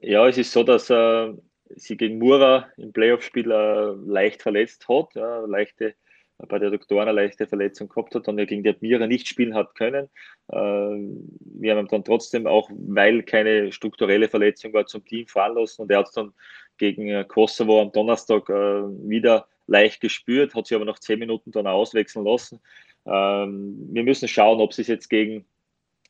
Ja, 0.00 0.26
es 0.26 0.36
ist 0.36 0.50
so, 0.50 0.64
dass 0.64 0.90
er 0.90 1.34
sie 1.70 1.96
gegen 1.96 2.18
Mura 2.18 2.68
im 2.76 2.92
Playoff-Spiel 2.92 3.50
äh, 3.50 3.94
leicht 4.06 4.42
verletzt 4.42 4.88
hat. 4.88 5.14
Ja, 5.14 5.40
leichte, 5.46 5.94
bei 6.38 6.58
der 6.58 6.70
Doktoren 6.70 7.08
eine 7.08 7.12
leichte 7.12 7.46
Verletzung 7.46 7.88
gehabt 7.88 8.14
hat, 8.14 8.26
dann 8.28 8.38
ja 8.38 8.44
gegen 8.44 8.62
die 8.62 8.70
Admira 8.70 9.06
nicht 9.06 9.28
spielen 9.28 9.54
hat 9.54 9.74
können. 9.74 10.08
Äh, 10.48 10.56
wir 10.56 11.72
haben 11.72 11.86
ihn 11.86 11.88
dann 11.88 12.04
trotzdem, 12.04 12.46
auch 12.46 12.68
weil 12.70 13.22
keine 13.22 13.72
strukturelle 13.72 14.28
Verletzung 14.28 14.72
war, 14.72 14.86
zum 14.86 15.04
Team 15.04 15.26
fahren 15.26 15.54
lassen 15.54 15.82
und 15.82 15.90
er 15.90 15.98
hat 15.98 16.10
dann 16.14 16.32
gegen 16.78 17.08
äh, 17.08 17.24
Kosovo 17.24 17.80
am 17.80 17.92
Donnerstag 17.92 18.48
äh, 18.48 18.52
wieder 18.52 19.46
leicht 19.66 20.00
gespürt, 20.00 20.54
hat 20.54 20.66
sich 20.66 20.74
aber 20.74 20.84
nach 20.84 20.98
zehn 20.98 21.18
Minuten 21.18 21.52
dann 21.52 21.66
auswechseln 21.66 22.24
lassen. 22.24 22.60
Ähm, 23.06 23.88
wir 23.92 24.02
müssen 24.02 24.28
schauen, 24.28 24.60
ob 24.60 24.72
es 24.72 24.86
jetzt 24.86 25.08
gegen 25.08 25.46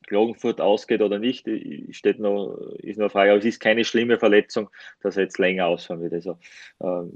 Klagenfurt 0.06 0.60
ausgeht 0.60 1.02
oder 1.02 1.18
nicht, 1.18 1.48
steht 1.90 2.18
noch, 2.18 2.56
ist 2.78 2.98
noch 2.98 3.10
frei. 3.10 3.30
Aber 3.30 3.38
es 3.38 3.44
ist 3.44 3.60
keine 3.60 3.84
schlimme 3.84 4.18
Verletzung, 4.18 4.68
dass 5.00 5.16
er 5.16 5.24
jetzt 5.24 5.38
länger 5.38 5.66
ausfahren 5.66 6.02
wird. 6.02 6.12
Also 6.12 6.38
ähm, 6.80 7.12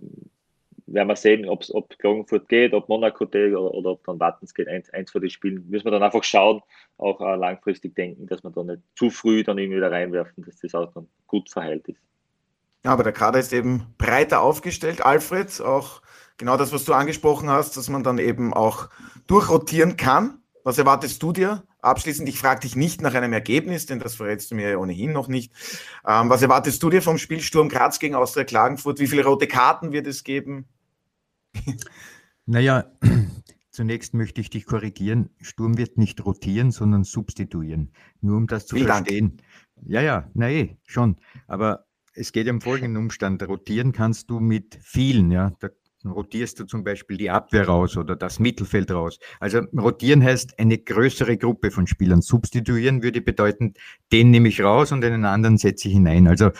werden 0.87 1.09
wir 1.09 1.17
sehen, 1.17 1.49
ob 1.49 1.65
Klagenfurt 1.99 2.49
geht, 2.49 2.73
ob 2.73 2.89
Monaco 2.89 3.27
geht 3.27 3.53
oder, 3.53 3.75
oder 3.75 3.91
ob 3.91 4.05
dann 4.05 4.21
Wattens 4.21 4.55
geht. 4.55 4.69
Eins, 4.69 4.91
eins 4.91 5.11
von 5.11 5.21
den 5.21 5.31
Spielen 5.31 5.69
müssen 5.69 5.85
wir 5.85 5.91
dann 5.91 6.03
einfach 6.03 6.25
schauen, 6.25 6.63
auch 6.97 7.21
äh, 7.21 7.37
langfristig 7.37 7.95
denken, 7.95 8.27
dass 8.27 8.43
wir 8.43 8.51
da 8.51 8.63
nicht 8.63 8.83
zu 8.97 9.11
früh 9.11 9.43
dann 9.43 9.59
irgendwie 9.59 9.79
wieder 9.79 9.91
reinwerfen, 9.91 10.45
dass 10.45 10.57
das 10.57 10.75
auch 10.75 10.93
dann 10.93 11.09
gut 11.27 11.51
verheilt 11.51 11.87
ist. 11.89 12.01
Ja, 12.85 12.93
aber 12.93 13.03
der 13.03 13.13
Kader 13.13 13.39
ist 13.39 13.53
eben 13.53 13.87
breiter 13.99 14.41
aufgestellt, 14.41 15.05
Alfred. 15.05 15.61
Auch 15.61 16.01
genau 16.37 16.57
das, 16.57 16.73
was 16.73 16.85
du 16.85 16.95
angesprochen 16.95 17.51
hast, 17.51 17.77
dass 17.77 17.89
man 17.89 18.05
dann 18.05 18.19
eben 18.19 18.55
auch 18.55 18.89
durchrotieren 19.27 19.97
kann. 19.97 20.41
Was 20.69 20.77
erwartest 20.77 21.23
du 21.23 21.33
dir? 21.33 21.67
Abschließend, 21.81 22.29
ich 22.29 22.39
frage 22.39 22.61
dich 22.61 22.77
nicht 22.77 23.01
nach 23.01 23.15
einem 23.15 23.33
Ergebnis, 23.33 23.87
denn 23.87 24.01
das 24.01 24.17
verrätst 24.17 24.51
du 24.51 24.55
mir 24.55 24.79
ohnehin 24.79 25.13
noch 25.13 25.27
nicht. 25.27 25.51
Ähm, 26.07 26.29
was 26.29 26.43
erwartest 26.43 26.83
du 26.83 26.91
dir 26.91 27.01
vom 27.01 27.17
Spiel 27.17 27.41
Sturm 27.41 27.71
Graz 27.71 27.99
gegen 27.99 28.15
Austria 28.15 28.45
Klagenfurt? 28.45 28.99
Wie 28.99 29.07
viele 29.07 29.25
rote 29.25 29.47
Karten 29.47 29.93
wird 29.93 30.07
es 30.07 30.25
geben? 30.25 30.69
Naja, 32.45 32.85
zunächst 33.71 34.13
möchte 34.13 34.43
ich 34.43 34.51
dich 34.51 34.67
korrigieren. 34.67 35.31
Sturm 35.41 35.79
wird 35.79 35.97
nicht 35.97 36.23
rotieren, 36.23 36.71
sondern 36.71 37.03
substituieren. 37.03 37.91
Nur 38.21 38.37
um 38.37 38.47
das 38.47 38.67
zu 38.67 38.77
Vielen 38.77 38.89
verstehen. 38.89 39.39
Dank. 39.39 39.91
Ja, 39.91 40.03
ja, 40.03 40.31
nein, 40.35 40.77
schon. 40.85 41.17
Aber 41.47 41.87
es 42.13 42.31
geht 42.31 42.47
ja 42.47 42.53
um 42.53 42.61
folgenden 42.61 42.99
Umstand. 42.99 43.43
Rotieren 43.43 43.93
kannst 43.93 44.29
du 44.29 44.39
mit 44.39 44.79
vielen, 44.83 45.31
ja. 45.31 45.51
Da 45.61 45.71
rotierst 46.05 46.61
du 46.61 46.65
zum 46.65 46.85
Beispiel 46.85 47.17
die 47.17 47.31
Abwehr 47.31 47.67
raus 47.67 47.97
oder 47.97 48.17
das 48.17 48.39
Mittelfeld 48.39 48.91
raus. 48.91 49.19
Also 49.41 49.61
rotieren 49.77 50.23
heißt 50.23 50.59
eine 50.59 50.79
größere 50.79 51.37
Gruppe 51.37 51.71
von 51.71 51.87
Spielern. 51.87 52.23
Substituieren 52.23 53.03
würde 53.03 53.21
bedeuten, 53.21 53.75
den 54.13 54.31
nehme 54.31 54.49
ich 54.49 54.61
raus 54.61 54.93
und 54.93 55.05
einen 55.05 55.25
anderen 55.25 55.59
setze 55.59 55.89
ich 55.89 55.95
hinein. 55.95 56.29
Also 56.29 56.51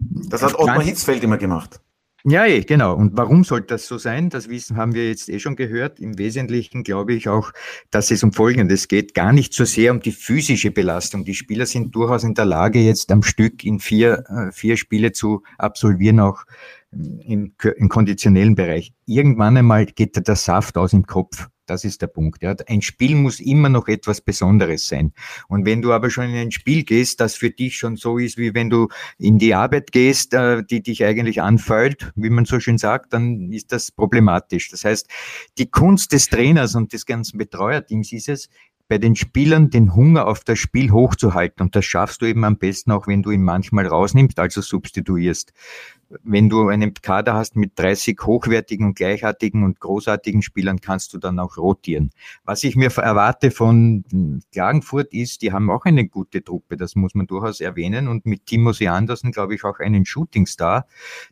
das 0.00 0.42
hat 0.42 0.54
Ottmar 0.54 0.82
Hitzfeld 0.82 1.22
immer 1.22 1.38
gemacht. 1.38 1.80
Ja, 2.24 2.46
eh, 2.46 2.60
genau. 2.60 2.94
Und 2.94 3.16
warum 3.16 3.42
sollte 3.42 3.68
das 3.68 3.86
so 3.86 3.98
sein? 3.98 4.30
Das 4.30 4.48
wissen 4.48 4.76
haben 4.76 4.94
wir 4.94 5.08
jetzt 5.08 5.28
eh 5.28 5.40
schon 5.40 5.56
gehört. 5.56 5.98
Im 5.98 6.18
Wesentlichen 6.18 6.84
glaube 6.84 7.14
ich 7.14 7.28
auch, 7.28 7.50
dass 7.90 8.12
es 8.12 8.22
um 8.22 8.32
Folgendes 8.32 8.86
geht. 8.86 9.14
Gar 9.14 9.32
nicht 9.32 9.54
so 9.54 9.64
sehr 9.64 9.90
um 9.90 9.98
die 9.98 10.12
physische 10.12 10.70
Belastung. 10.70 11.24
Die 11.24 11.34
Spieler 11.34 11.66
sind 11.66 11.94
durchaus 11.94 12.22
in 12.22 12.34
der 12.34 12.44
Lage, 12.44 12.78
jetzt 12.78 13.10
am 13.10 13.24
Stück 13.24 13.64
in 13.64 13.80
vier, 13.80 14.24
äh, 14.28 14.52
vier 14.52 14.76
Spiele 14.76 15.10
zu 15.10 15.42
absolvieren, 15.58 16.20
auch 16.20 16.44
im, 16.92 17.54
im 17.76 17.88
konditionellen 17.88 18.54
Bereich. 18.54 18.92
Irgendwann 19.06 19.56
einmal 19.56 19.86
geht 19.86 20.26
der 20.26 20.36
Saft 20.36 20.76
aus 20.76 20.92
im 20.92 21.06
Kopf. 21.06 21.48
Das 21.72 21.84
ist 21.84 22.02
der 22.02 22.06
Punkt. 22.06 22.42
Ja. 22.42 22.54
Ein 22.66 22.82
Spiel 22.82 23.14
muss 23.14 23.40
immer 23.40 23.70
noch 23.70 23.88
etwas 23.88 24.20
Besonderes 24.20 24.88
sein. 24.88 25.14
Und 25.48 25.64
wenn 25.64 25.80
du 25.80 25.94
aber 25.94 26.10
schon 26.10 26.28
in 26.28 26.36
ein 26.36 26.50
Spiel 26.50 26.84
gehst, 26.84 27.18
das 27.18 27.34
für 27.34 27.48
dich 27.48 27.78
schon 27.78 27.96
so 27.96 28.18
ist, 28.18 28.36
wie 28.36 28.54
wenn 28.54 28.68
du 28.68 28.88
in 29.18 29.38
die 29.38 29.54
Arbeit 29.54 29.90
gehst, 29.90 30.34
äh, 30.34 30.62
die 30.62 30.82
dich 30.82 31.02
eigentlich 31.02 31.40
anfällt, 31.40 32.12
wie 32.14 32.28
man 32.28 32.44
so 32.44 32.60
schön 32.60 32.76
sagt, 32.76 33.14
dann 33.14 33.50
ist 33.52 33.72
das 33.72 33.90
problematisch. 33.90 34.68
Das 34.68 34.84
heißt, 34.84 35.08
die 35.56 35.70
Kunst 35.70 36.12
des 36.12 36.28
Trainers 36.28 36.74
und 36.74 36.92
des 36.92 37.06
ganzen 37.06 37.38
Betreuerteams 37.38 38.12
ist 38.12 38.28
es, 38.28 38.48
bei 38.92 38.98
den 38.98 39.16
Spielern 39.16 39.70
den 39.70 39.94
Hunger 39.94 40.26
auf 40.26 40.44
das 40.44 40.58
Spiel 40.58 40.90
hochzuhalten. 40.90 41.64
Und 41.64 41.74
das 41.74 41.86
schaffst 41.86 42.20
du 42.20 42.26
eben 42.26 42.44
am 42.44 42.58
besten 42.58 42.90
auch, 42.92 43.06
wenn 43.06 43.22
du 43.22 43.30
ihn 43.30 43.42
manchmal 43.42 43.86
rausnimmst, 43.86 44.38
also 44.38 44.60
substituierst 44.60 45.54
wenn 46.24 46.50
du 46.50 46.68
einen 46.68 46.92
Kader 46.92 47.32
hast 47.32 47.56
mit 47.56 47.78
30 47.78 48.20
hochwertigen 48.22 48.92
gleichartigen 48.92 49.64
und 49.64 49.80
großartigen 49.80 50.42
Spielern, 50.42 50.78
kannst 50.78 51.14
du 51.14 51.18
dann 51.18 51.38
auch 51.38 51.56
rotieren. 51.56 52.10
Was 52.44 52.64
ich 52.64 52.76
mir 52.76 52.90
erwarte 52.94 53.50
von 53.50 54.04
Klagenfurt 54.52 55.14
ist, 55.14 55.40
die 55.40 55.52
haben 55.52 55.70
auch 55.70 55.86
eine 55.86 56.06
gute 56.06 56.44
Truppe, 56.44 56.76
das 56.76 56.96
muss 56.96 57.14
man 57.14 57.26
durchaus 57.26 57.62
erwähnen. 57.62 58.08
Und 58.08 58.26
mit 58.26 58.44
Timothy 58.44 58.88
Andersen, 58.88 59.32
glaube 59.32 59.54
ich, 59.54 59.64
auch 59.64 59.78
einen 59.78 60.04
Shootingstar, 60.04 60.86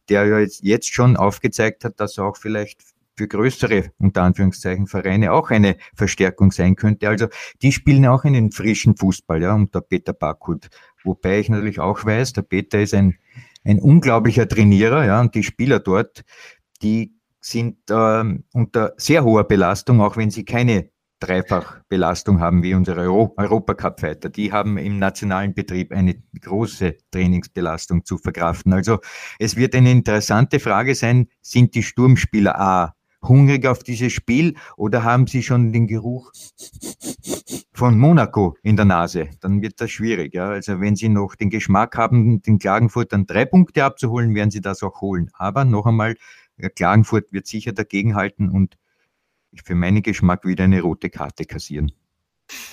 der 0.09 0.25
ja 0.25 0.39
jetzt, 0.39 0.95
schon 0.95 1.19
aufgezeigt 1.19 1.85
hat, 1.85 2.01
dass 2.01 2.17
er 2.17 2.25
auch 2.25 2.37
vielleicht 2.39 2.81
für 3.21 3.29
größere, 3.29 3.93
unter 3.99 4.23
Anführungszeichen, 4.23 4.87
Vereine 4.87 5.33
auch 5.33 5.51
eine 5.51 5.77
Verstärkung 5.95 6.53
sein 6.53 6.75
könnte. 6.75 7.07
Also 7.07 7.27
die 7.61 7.71
spielen 7.71 8.07
auch 8.07 8.25
einen 8.25 8.51
frischen 8.51 8.97
Fußball, 8.97 9.43
ja, 9.43 9.55
unter 9.55 9.83
Peter 9.83 10.15
Bakut. 10.15 10.69
Wobei 11.05 11.39
ich 11.39 11.51
natürlich 11.51 11.81
auch 11.81 12.03
weiß, 12.03 12.33
der 12.33 12.43
Peter 12.43 12.81
ist 12.81 12.95
ein, 12.95 13.19
ein 13.63 13.79
unglaublicher 13.79 14.49
Trainierer, 14.49 15.05
ja, 15.05 15.21
und 15.21 15.35
die 15.35 15.43
Spieler 15.43 15.81
dort, 15.81 16.23
die 16.81 17.15
sind 17.43 17.91
äh, 17.91 18.25
unter 18.55 18.95
sehr 18.97 19.23
hoher 19.23 19.45
Belastung, 19.45 20.01
auch 20.01 20.17
wenn 20.17 20.31
sie 20.31 20.47
keine 20.47 20.89
Dreifachbelastung 21.19 22.41
haben 22.41 22.63
wie 22.63 22.73
unsere 22.73 23.03
Euro 23.03 23.35
Europacup-Fighter. 23.37 24.31
Die 24.31 24.51
haben 24.51 24.79
im 24.79 24.99
nationalen 24.99 25.53
Betrieb 25.53 25.93
eine 25.93 26.15
große 26.41 26.97
Trainingsbelastung 27.11 28.07
zu 28.07 28.17
verkraften. 28.17 28.73
Also 28.73 29.01
es 29.39 29.57
wird 29.57 29.75
eine 29.75 29.91
interessante 29.91 30.59
Frage 30.59 30.95
sein, 30.95 31.29
sind 31.43 31.75
die 31.75 31.83
Sturmspieler 31.83 32.59
A 32.59 32.95
hungrig 33.23 33.67
auf 33.67 33.83
dieses 33.83 34.13
Spiel 34.13 34.57
oder 34.77 35.05
haben 35.05 35.27
sie 35.27 35.43
schon 35.43 35.73
den 35.73 35.87
Geruch 35.87 36.33
von 37.73 37.99
Monaco 37.99 38.57
in 38.63 38.77
der 38.77 38.85
Nase? 38.85 39.29
Dann 39.41 39.63
wird 39.63 39.81
das 39.81 39.91
schwierig. 39.91 40.35
Ja? 40.35 40.49
Also 40.49 40.81
wenn 40.81 40.97
sie 40.97 41.09
noch 41.09 41.35
den 41.35 41.51
Geschmack 41.51 41.97
haben, 41.97 42.43
den 42.43 42.59
Klagenfurtern 42.59 43.27
drei 43.27 43.45
Punkte 43.45 43.85
abzuholen, 43.85 44.35
werden 44.35 44.51
sie 44.51 44.61
das 44.61 44.83
auch 44.83 45.01
holen. 45.01 45.31
Aber 45.35 45.65
noch 45.65 45.87
einmal, 45.87 46.17
Klagenfurt 46.75 47.33
wird 47.33 47.47
sicher 47.47 47.73
dagegenhalten 47.73 48.51
und 48.51 48.77
für 49.65 49.75
meinen 49.75 50.03
Geschmack 50.03 50.45
wieder 50.45 50.65
eine 50.65 50.83
rote 50.83 51.11
Karte 51.11 51.45
kassieren. 51.45 51.93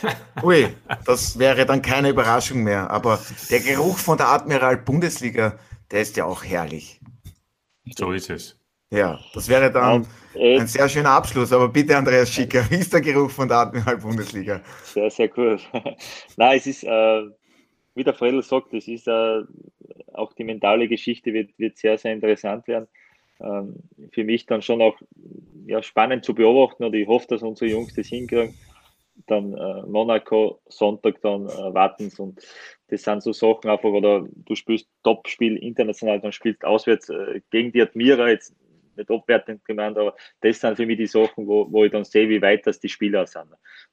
Ui, 0.44 0.68
das 1.06 1.38
wäre 1.40 1.66
dann 1.66 1.82
keine 1.82 2.10
Überraschung 2.10 2.64
mehr. 2.64 2.90
Aber 2.90 3.22
der 3.50 3.60
Geruch 3.60 3.98
von 3.98 4.18
der 4.18 4.30
Admiral 4.30 4.78
Bundesliga, 4.78 5.58
der 5.92 6.02
ist 6.02 6.18
ja 6.18 6.26
auch 6.26 6.44
herrlich. 6.44 7.00
So 7.96 8.12
ist 8.12 8.30
es. 8.30 8.57
Ja, 8.90 9.20
das 9.34 9.50
wäre 9.50 9.70
dann 9.72 10.08
äh, 10.34 10.60
ein 10.60 10.68
sehr 10.68 10.88
schöner 10.88 11.10
Abschluss. 11.10 11.52
Aber 11.52 11.68
bitte, 11.68 11.98
Andreas 11.98 12.32
Schicker, 12.32 12.66
wie 12.70 12.76
ist 12.76 12.94
der 12.94 13.02
Geruch 13.02 13.30
von 13.30 13.48
der 13.48 13.58
Admiral 13.58 13.98
Bundesliga? 13.98 14.62
Sehr, 14.84 15.10
sehr 15.10 15.30
cool. 15.38 15.60
Nein, 16.38 16.58
es 16.58 16.68
ist, 16.68 16.84
äh, 16.84 17.24
wie 17.96 18.04
der 18.04 18.14
Fredel 18.14 18.42
sagt, 18.44 18.74
es 18.74 18.88
ist 18.88 19.08
äh, 19.08 19.42
auch 20.14 20.32
die 20.34 20.46
mentale 20.46 20.88
Geschichte 20.88 21.34
wird, 21.34 21.52
wird 21.58 21.78
sehr, 21.78 21.98
sehr 21.98 22.14
interessant 22.14 22.68
werden. 22.68 22.88
Ähm, 23.42 23.76
für 24.12 24.24
mich 24.24 24.46
dann 24.46 24.62
schon 24.62 24.82
auch 24.82 24.96
ja, 25.66 25.84
spannend 25.84 26.24
zu 26.24 26.34
beobachten 26.34 26.86
und 26.86 26.94
ich 26.96 27.08
hoffe, 27.08 27.28
dass 27.28 27.44
unsere 27.44 27.70
Jungs 27.70 27.94
das 27.94 28.08
hinkriegen. 28.08 28.56
Dann 29.26 29.54
äh, 29.54 29.82
Monaco, 29.88 30.62
Sonntag 30.68 31.22
dann 31.22 31.48
äh, 31.48 31.74
Wattens 31.74 32.20
und 32.20 32.40
das 32.88 33.04
sind 33.04 33.22
so 33.22 33.34
Sachen 33.34 33.70
einfach, 33.70 33.90
oder 33.90 34.26
du 34.46 34.56
spielst 34.56 34.88
Top-Spiel 35.04 35.58
international, 35.58 36.22
dann 36.22 36.32
spielst 36.32 36.64
auswärts 36.64 37.10
äh, 37.10 37.42
gegen 37.50 37.72
die 37.72 37.82
Admira, 37.82 38.30
jetzt 38.30 38.56
nicht 38.98 39.12
abwertend 39.12 39.64
gemeint, 39.66 39.98
aber 39.98 40.16
das 40.42 40.60
sind 40.60 40.76
für 40.76 40.86
mich 40.86 40.98
die 40.98 41.08
Sachen, 41.08 41.48
wo, 41.48 41.72
wo 41.72 41.86
ich 41.86 41.92
dann 41.92 42.04
sehe, 42.04 42.30
wie 42.30 42.42
weit 42.42 42.66
das 42.68 42.80
die 42.80 42.90
Spieler 42.90 43.28
sind. 43.28 43.48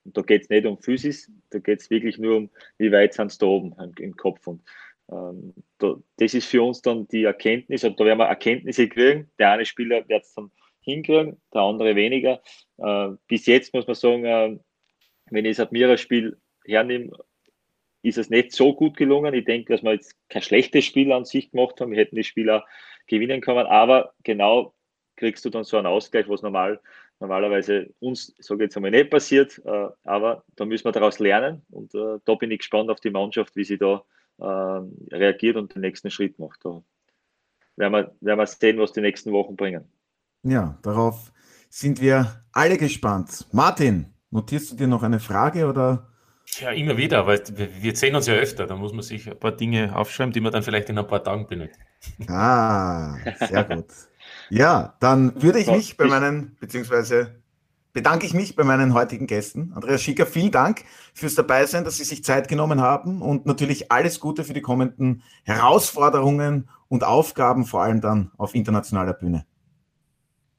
Und 0.05 0.17
da 0.17 0.23
geht 0.23 0.43
es 0.43 0.49
nicht 0.49 0.67
um 0.67 0.79
Physis, 0.79 1.31
da 1.51 1.59
geht 1.59 1.81
es 1.81 1.91
wirklich 1.91 2.19
nur 2.19 2.37
um, 2.37 2.51
wie 2.79 2.93
weit 2.93 3.15
sind 3.15 3.33
sie 3.33 3.39
da 3.39 3.47
oben 3.47 3.75
im, 3.79 3.93
im 3.99 4.17
Kopf. 4.17 4.47
Und 4.47 4.63
ähm, 5.11 5.55
da, 5.79 5.97
das 6.17 6.35
ist 6.35 6.47
für 6.47 6.63
uns 6.63 6.83
dann 6.83 7.07
die 7.09 7.25
Erkenntnis, 7.25 7.85
und 7.85 7.99
da 8.01 8.05
werden 8.05 8.19
wir 8.19 8.27
Erkenntnisse 8.27 8.89
kriegen. 8.89 9.31
Der 9.39 9.53
eine 9.53 9.65
Spieler 9.65 10.09
wird 10.09 10.25
es 10.25 10.35
dann 10.35 10.51
hinkriegen, 10.81 11.41
der 11.53 11.63
andere 11.63 11.97
weniger. 11.97 12.41
Äh, 12.79 13.11
bis 13.27 13.47
jetzt 13.47 13.75
muss 13.75 13.87
man 13.87 13.97
sagen, 13.97 14.25
äh, 14.25 14.59
wenn 15.31 15.45
ich 15.45 15.57
das 15.57 15.67
Admira-Spiel 15.67 16.37
hernehme, 16.67 17.11
ist 18.03 18.19
es 18.19 18.29
nicht 18.29 18.53
so 18.53 18.75
gut 18.75 18.97
gelungen. 18.97 19.35
Ich 19.35 19.47
denke, 19.47 19.73
dass 19.73 19.83
wir 19.83 19.95
jetzt 19.95 20.17
kein 20.29 20.43
schlechtes 20.43 20.85
Spiel 20.85 21.11
an 21.13 21.25
sich 21.25 21.51
gemacht 21.51 21.81
haben. 21.81 21.91
Wir 21.91 21.99
hätten 21.99 22.17
die 22.17 22.25
Spieler 22.25 22.65
gewinnen 23.07 23.41
können, 23.41 23.67
aber 23.67 24.13
genau 24.23 24.75
kriegst 25.17 25.45
du 25.45 25.51
dann 25.51 25.65
so 25.65 25.77
einen 25.77 25.87
Ausgleich, 25.87 26.29
was 26.29 26.43
normal, 26.43 26.81
normalerweise 27.21 27.91
uns, 28.01 28.35
so 28.39 28.59
jetzt 28.59 28.77
einmal, 28.77 28.91
nicht 28.91 29.11
passiert. 29.11 29.61
Äh, 29.65 29.89
aber 30.05 30.45
da 30.57 30.65
müssen 30.65 30.85
wir 30.85 30.93
daraus 30.93 31.19
lernen 31.19 31.63
und 31.71 31.95
äh, 31.95 32.19
da 32.25 32.35
bin 32.35 32.51
ich 32.51 32.59
gespannt 32.59 32.91
auf 32.91 33.01
die 33.01 33.11
Mannschaft, 33.11 33.57
wie 33.57 33.65
sie 33.65 33.79
da 33.79 34.05
äh, 34.39 35.15
reagiert 35.15 35.57
und 35.57 35.75
den 35.75 35.83
nächsten 35.83 36.11
Schritt 36.11 36.39
macht. 36.39 36.65
Da 36.65 36.83
werden 37.77 37.93
wir, 37.93 38.15
werden 38.21 38.39
wir 38.39 38.47
sehen, 38.47 38.79
was 38.79 38.93
die 38.93 39.01
nächsten 39.01 39.33
Wochen 39.33 39.57
bringen. 39.57 39.91
Ja, 40.43 40.79
darauf 40.83 41.33
sind 41.71 42.01
wir 42.01 42.45
alle 42.53 42.77
gespannt. 42.77 43.47
Martin, 43.53 44.15
notierst 44.31 44.73
du 44.73 44.77
dir 44.77 44.87
noch 44.87 45.03
eine 45.03 45.21
Frage 45.21 45.67
oder? 45.67 46.11
Ja, 46.61 46.71
immer 46.71 46.97
wieder, 46.97 47.27
weil 47.27 47.43
wir 47.57 47.97
sehen 47.97 48.15
uns 48.15 48.27
ja 48.27 48.35
öfter. 48.35 48.67
Da 48.67 48.77
muss 48.77 48.93
man 48.93 49.03
sich 49.03 49.29
ein 49.29 49.39
paar 49.39 49.53
Dinge 49.53 49.97
aufschreiben, 49.97 50.33
die 50.33 50.41
man 50.41 50.53
dann 50.53 50.63
vielleicht 50.63 50.89
in 50.89 50.99
ein 50.99 51.07
paar 51.07 51.25
Tagen 51.25 51.47
benötigt. 51.47 51.81
Ah, 52.29 53.17
sehr 53.41 53.65
gut. 53.65 53.87
Ja, 54.51 54.95
dann 55.01 55.41
würde 55.43 55.59
ich 55.59 55.71
mich 55.71 55.97
bei 55.97 56.07
meinen, 56.07 56.57
beziehungsweise 56.61 57.43
bedanke 57.93 58.27
ich 58.27 58.35
mich 58.35 58.57
bei 58.57 58.65
meinen 58.65 58.93
heutigen 58.93 59.27
Gästen. 59.27 59.73
Andreas 59.75 60.03
Schicker, 60.03 60.27
vielen 60.27 60.51
Dank 60.51 60.83
fürs 61.15 61.35
Dabeisein, 61.35 61.85
dass 61.85 61.97
Sie 61.97 62.05
sich 62.05 62.25
Zeit 62.25 62.49
genommen 62.49 62.81
haben 62.81 63.23
und 63.23 63.47
natürlich 63.47 63.91
alles 63.91 64.21
Gute 64.21 64.45
für 64.45 64.53
die 64.53 64.61
kommenden 64.61 65.23
Herausforderungen 65.45 66.69
und 66.89 67.05
Aufgaben, 67.05 67.65
vor 67.65 67.83
allem 67.83 68.01
dann 68.01 68.33
auf 68.37 68.55
internationaler 68.55 69.15
Bühne. 69.15 69.47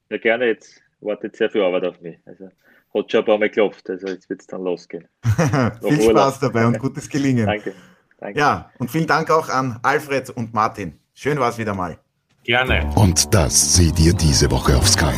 Ja, 0.08 0.18
gerne. 0.18 0.46
Jetzt 0.46 0.82
wartet 1.00 1.36
sehr 1.36 1.50
viel 1.50 1.62
Arbeit 1.62 1.84
auf 1.84 2.00
mich. 2.00 2.18
Also 2.24 2.50
hat 2.94 3.12
schon 3.12 3.20
ein 3.20 3.26
paar 3.26 3.38
Mal 3.38 3.48
geklopft. 3.48 3.90
Also 3.90 4.06
jetzt 4.08 4.28
wird 4.30 4.40
es 4.40 4.46
dann 4.46 4.62
losgehen. 4.62 5.06
viel 5.82 6.02
Spaß 6.02 6.40
dabei 6.40 6.66
und 6.66 6.78
gutes 6.78 7.08
Gelingen. 7.08 7.46
Danke. 7.46 7.74
Danke. 8.18 8.38
Ja, 8.38 8.70
und 8.78 8.90
vielen 8.90 9.06
Dank 9.06 9.30
auch 9.30 9.50
an 9.50 9.78
Alfred 9.82 10.30
und 10.30 10.54
Martin. 10.54 10.98
Schön 11.12 11.38
war 11.38 11.50
es 11.50 11.58
wieder 11.58 11.74
mal. 11.74 11.98
Gerne. 12.46 12.88
Und 12.94 13.34
das 13.34 13.74
seht 13.74 13.98
ihr 13.98 14.12
diese 14.12 14.48
Woche 14.52 14.76
auf 14.76 14.86
Sky. 14.86 15.16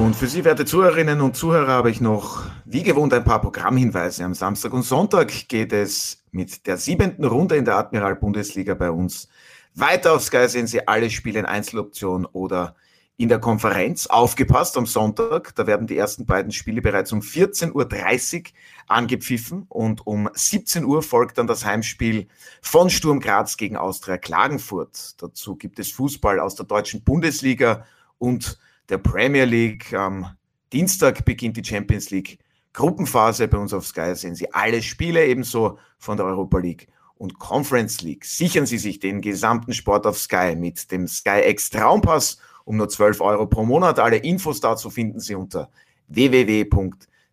Und 0.00 0.14
für 0.14 0.28
Sie, 0.28 0.44
werte 0.44 0.64
Zuhörerinnen 0.64 1.20
und 1.20 1.36
Zuhörer, 1.36 1.72
habe 1.72 1.90
ich 1.90 2.00
noch 2.00 2.44
wie 2.64 2.84
gewohnt 2.84 3.12
ein 3.12 3.24
paar 3.24 3.40
Programmhinweise. 3.40 4.24
Am 4.24 4.34
Samstag 4.34 4.72
und 4.72 4.84
Sonntag 4.84 5.48
geht 5.48 5.72
es 5.72 6.22
mit 6.30 6.68
der 6.68 6.76
siebenten 6.76 7.24
Runde 7.24 7.56
in 7.56 7.64
der 7.64 7.78
Admiral 7.78 8.14
Bundesliga 8.14 8.74
bei 8.74 8.92
uns 8.92 9.28
weiter 9.74 10.12
auf 10.12 10.22
Sky 10.22 10.48
sehen 10.48 10.68
Sie 10.68 10.86
alle 10.86 11.10
Spiele 11.10 11.40
in 11.40 11.46
Einzeloption 11.46 12.24
oder 12.24 12.76
in 13.16 13.28
der 13.28 13.40
Konferenz. 13.40 14.06
Aufgepasst 14.06 14.76
am 14.76 14.86
Sonntag, 14.86 15.52
da 15.56 15.66
werden 15.66 15.88
die 15.88 15.96
ersten 15.96 16.26
beiden 16.26 16.52
Spiele 16.52 16.80
bereits 16.80 17.10
um 17.10 17.20
14.30 17.20 17.72
Uhr 17.74 18.42
angepfiffen 18.88 19.66
und 19.68 20.06
um 20.06 20.28
17 20.32 20.84
Uhr 20.84 21.02
folgt 21.02 21.38
dann 21.38 21.46
das 21.46 21.64
Heimspiel 21.64 22.28
von 22.62 22.90
Sturm 22.90 23.20
Graz 23.20 23.56
gegen 23.56 23.76
Austria 23.76 24.18
Klagenfurt. 24.18 25.20
Dazu 25.22 25.56
gibt 25.56 25.78
es 25.78 25.92
Fußball 25.92 26.40
aus 26.40 26.54
der 26.54 26.66
deutschen 26.66 27.02
Bundesliga 27.02 27.84
und 28.18 28.58
der 28.88 28.98
Premier 28.98 29.44
League. 29.44 29.92
Am 29.92 30.36
Dienstag 30.72 31.24
beginnt 31.24 31.56
die 31.56 31.64
Champions 31.64 32.10
League 32.10 32.38
Gruppenphase. 32.72 33.48
Bei 33.48 33.58
uns 33.58 33.72
auf 33.72 33.86
Sky 33.86 34.14
sehen 34.14 34.34
Sie 34.34 34.52
alle 34.52 34.82
Spiele 34.82 35.26
ebenso 35.26 35.78
von 35.98 36.16
der 36.16 36.26
Europa 36.26 36.58
League 36.58 36.88
und 37.16 37.38
Conference 37.38 38.02
League. 38.02 38.24
Sichern 38.24 38.66
Sie 38.66 38.78
sich 38.78 39.00
den 39.00 39.20
gesamten 39.20 39.74
Sport 39.74 40.06
auf 40.06 40.18
Sky 40.18 40.56
mit 40.56 40.90
dem 40.90 41.06
Sky 41.08 41.42
X 41.46 41.70
Traumpass 41.70 42.38
um 42.64 42.76
nur 42.76 42.88
12 42.88 43.20
Euro 43.22 43.46
pro 43.46 43.64
Monat. 43.64 43.98
Alle 43.98 44.18
Infos 44.18 44.60
dazu 44.60 44.90
finden 44.90 45.20
Sie 45.20 45.34
unter 45.34 45.70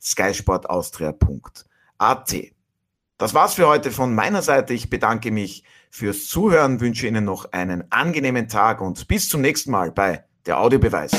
www.skysportaustria.at. 0.05 2.35
Das 3.17 3.33
war's 3.33 3.53
für 3.53 3.67
heute 3.67 3.91
von 3.91 4.13
meiner 4.13 4.41
Seite. 4.41 4.73
Ich 4.73 4.89
bedanke 4.89 5.31
mich 5.31 5.63
fürs 5.89 6.27
Zuhören, 6.27 6.81
wünsche 6.81 7.07
Ihnen 7.07 7.23
noch 7.25 7.51
einen 7.53 7.89
angenehmen 7.91 8.49
Tag 8.49 8.81
und 8.81 9.07
bis 9.07 9.29
zum 9.29 9.39
nächsten 9.41 9.71
Mal 9.71 9.91
bei 9.91 10.25
der 10.45 10.59
Audiobeweis. 10.59 11.11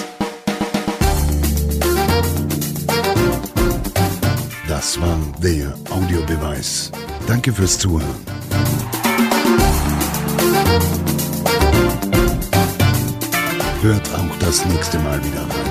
Das 4.68 5.00
war 5.00 5.18
der 5.42 5.74
Audiobeweis. 5.90 6.92
Danke 7.26 7.50
fürs 7.52 7.78
Zuhören. 7.78 8.14
Hört 13.80 14.14
auch 14.14 14.38
das 14.40 14.64
nächste 14.66 14.98
Mal 14.98 15.24
wieder 15.24 15.42
rein. 15.42 15.65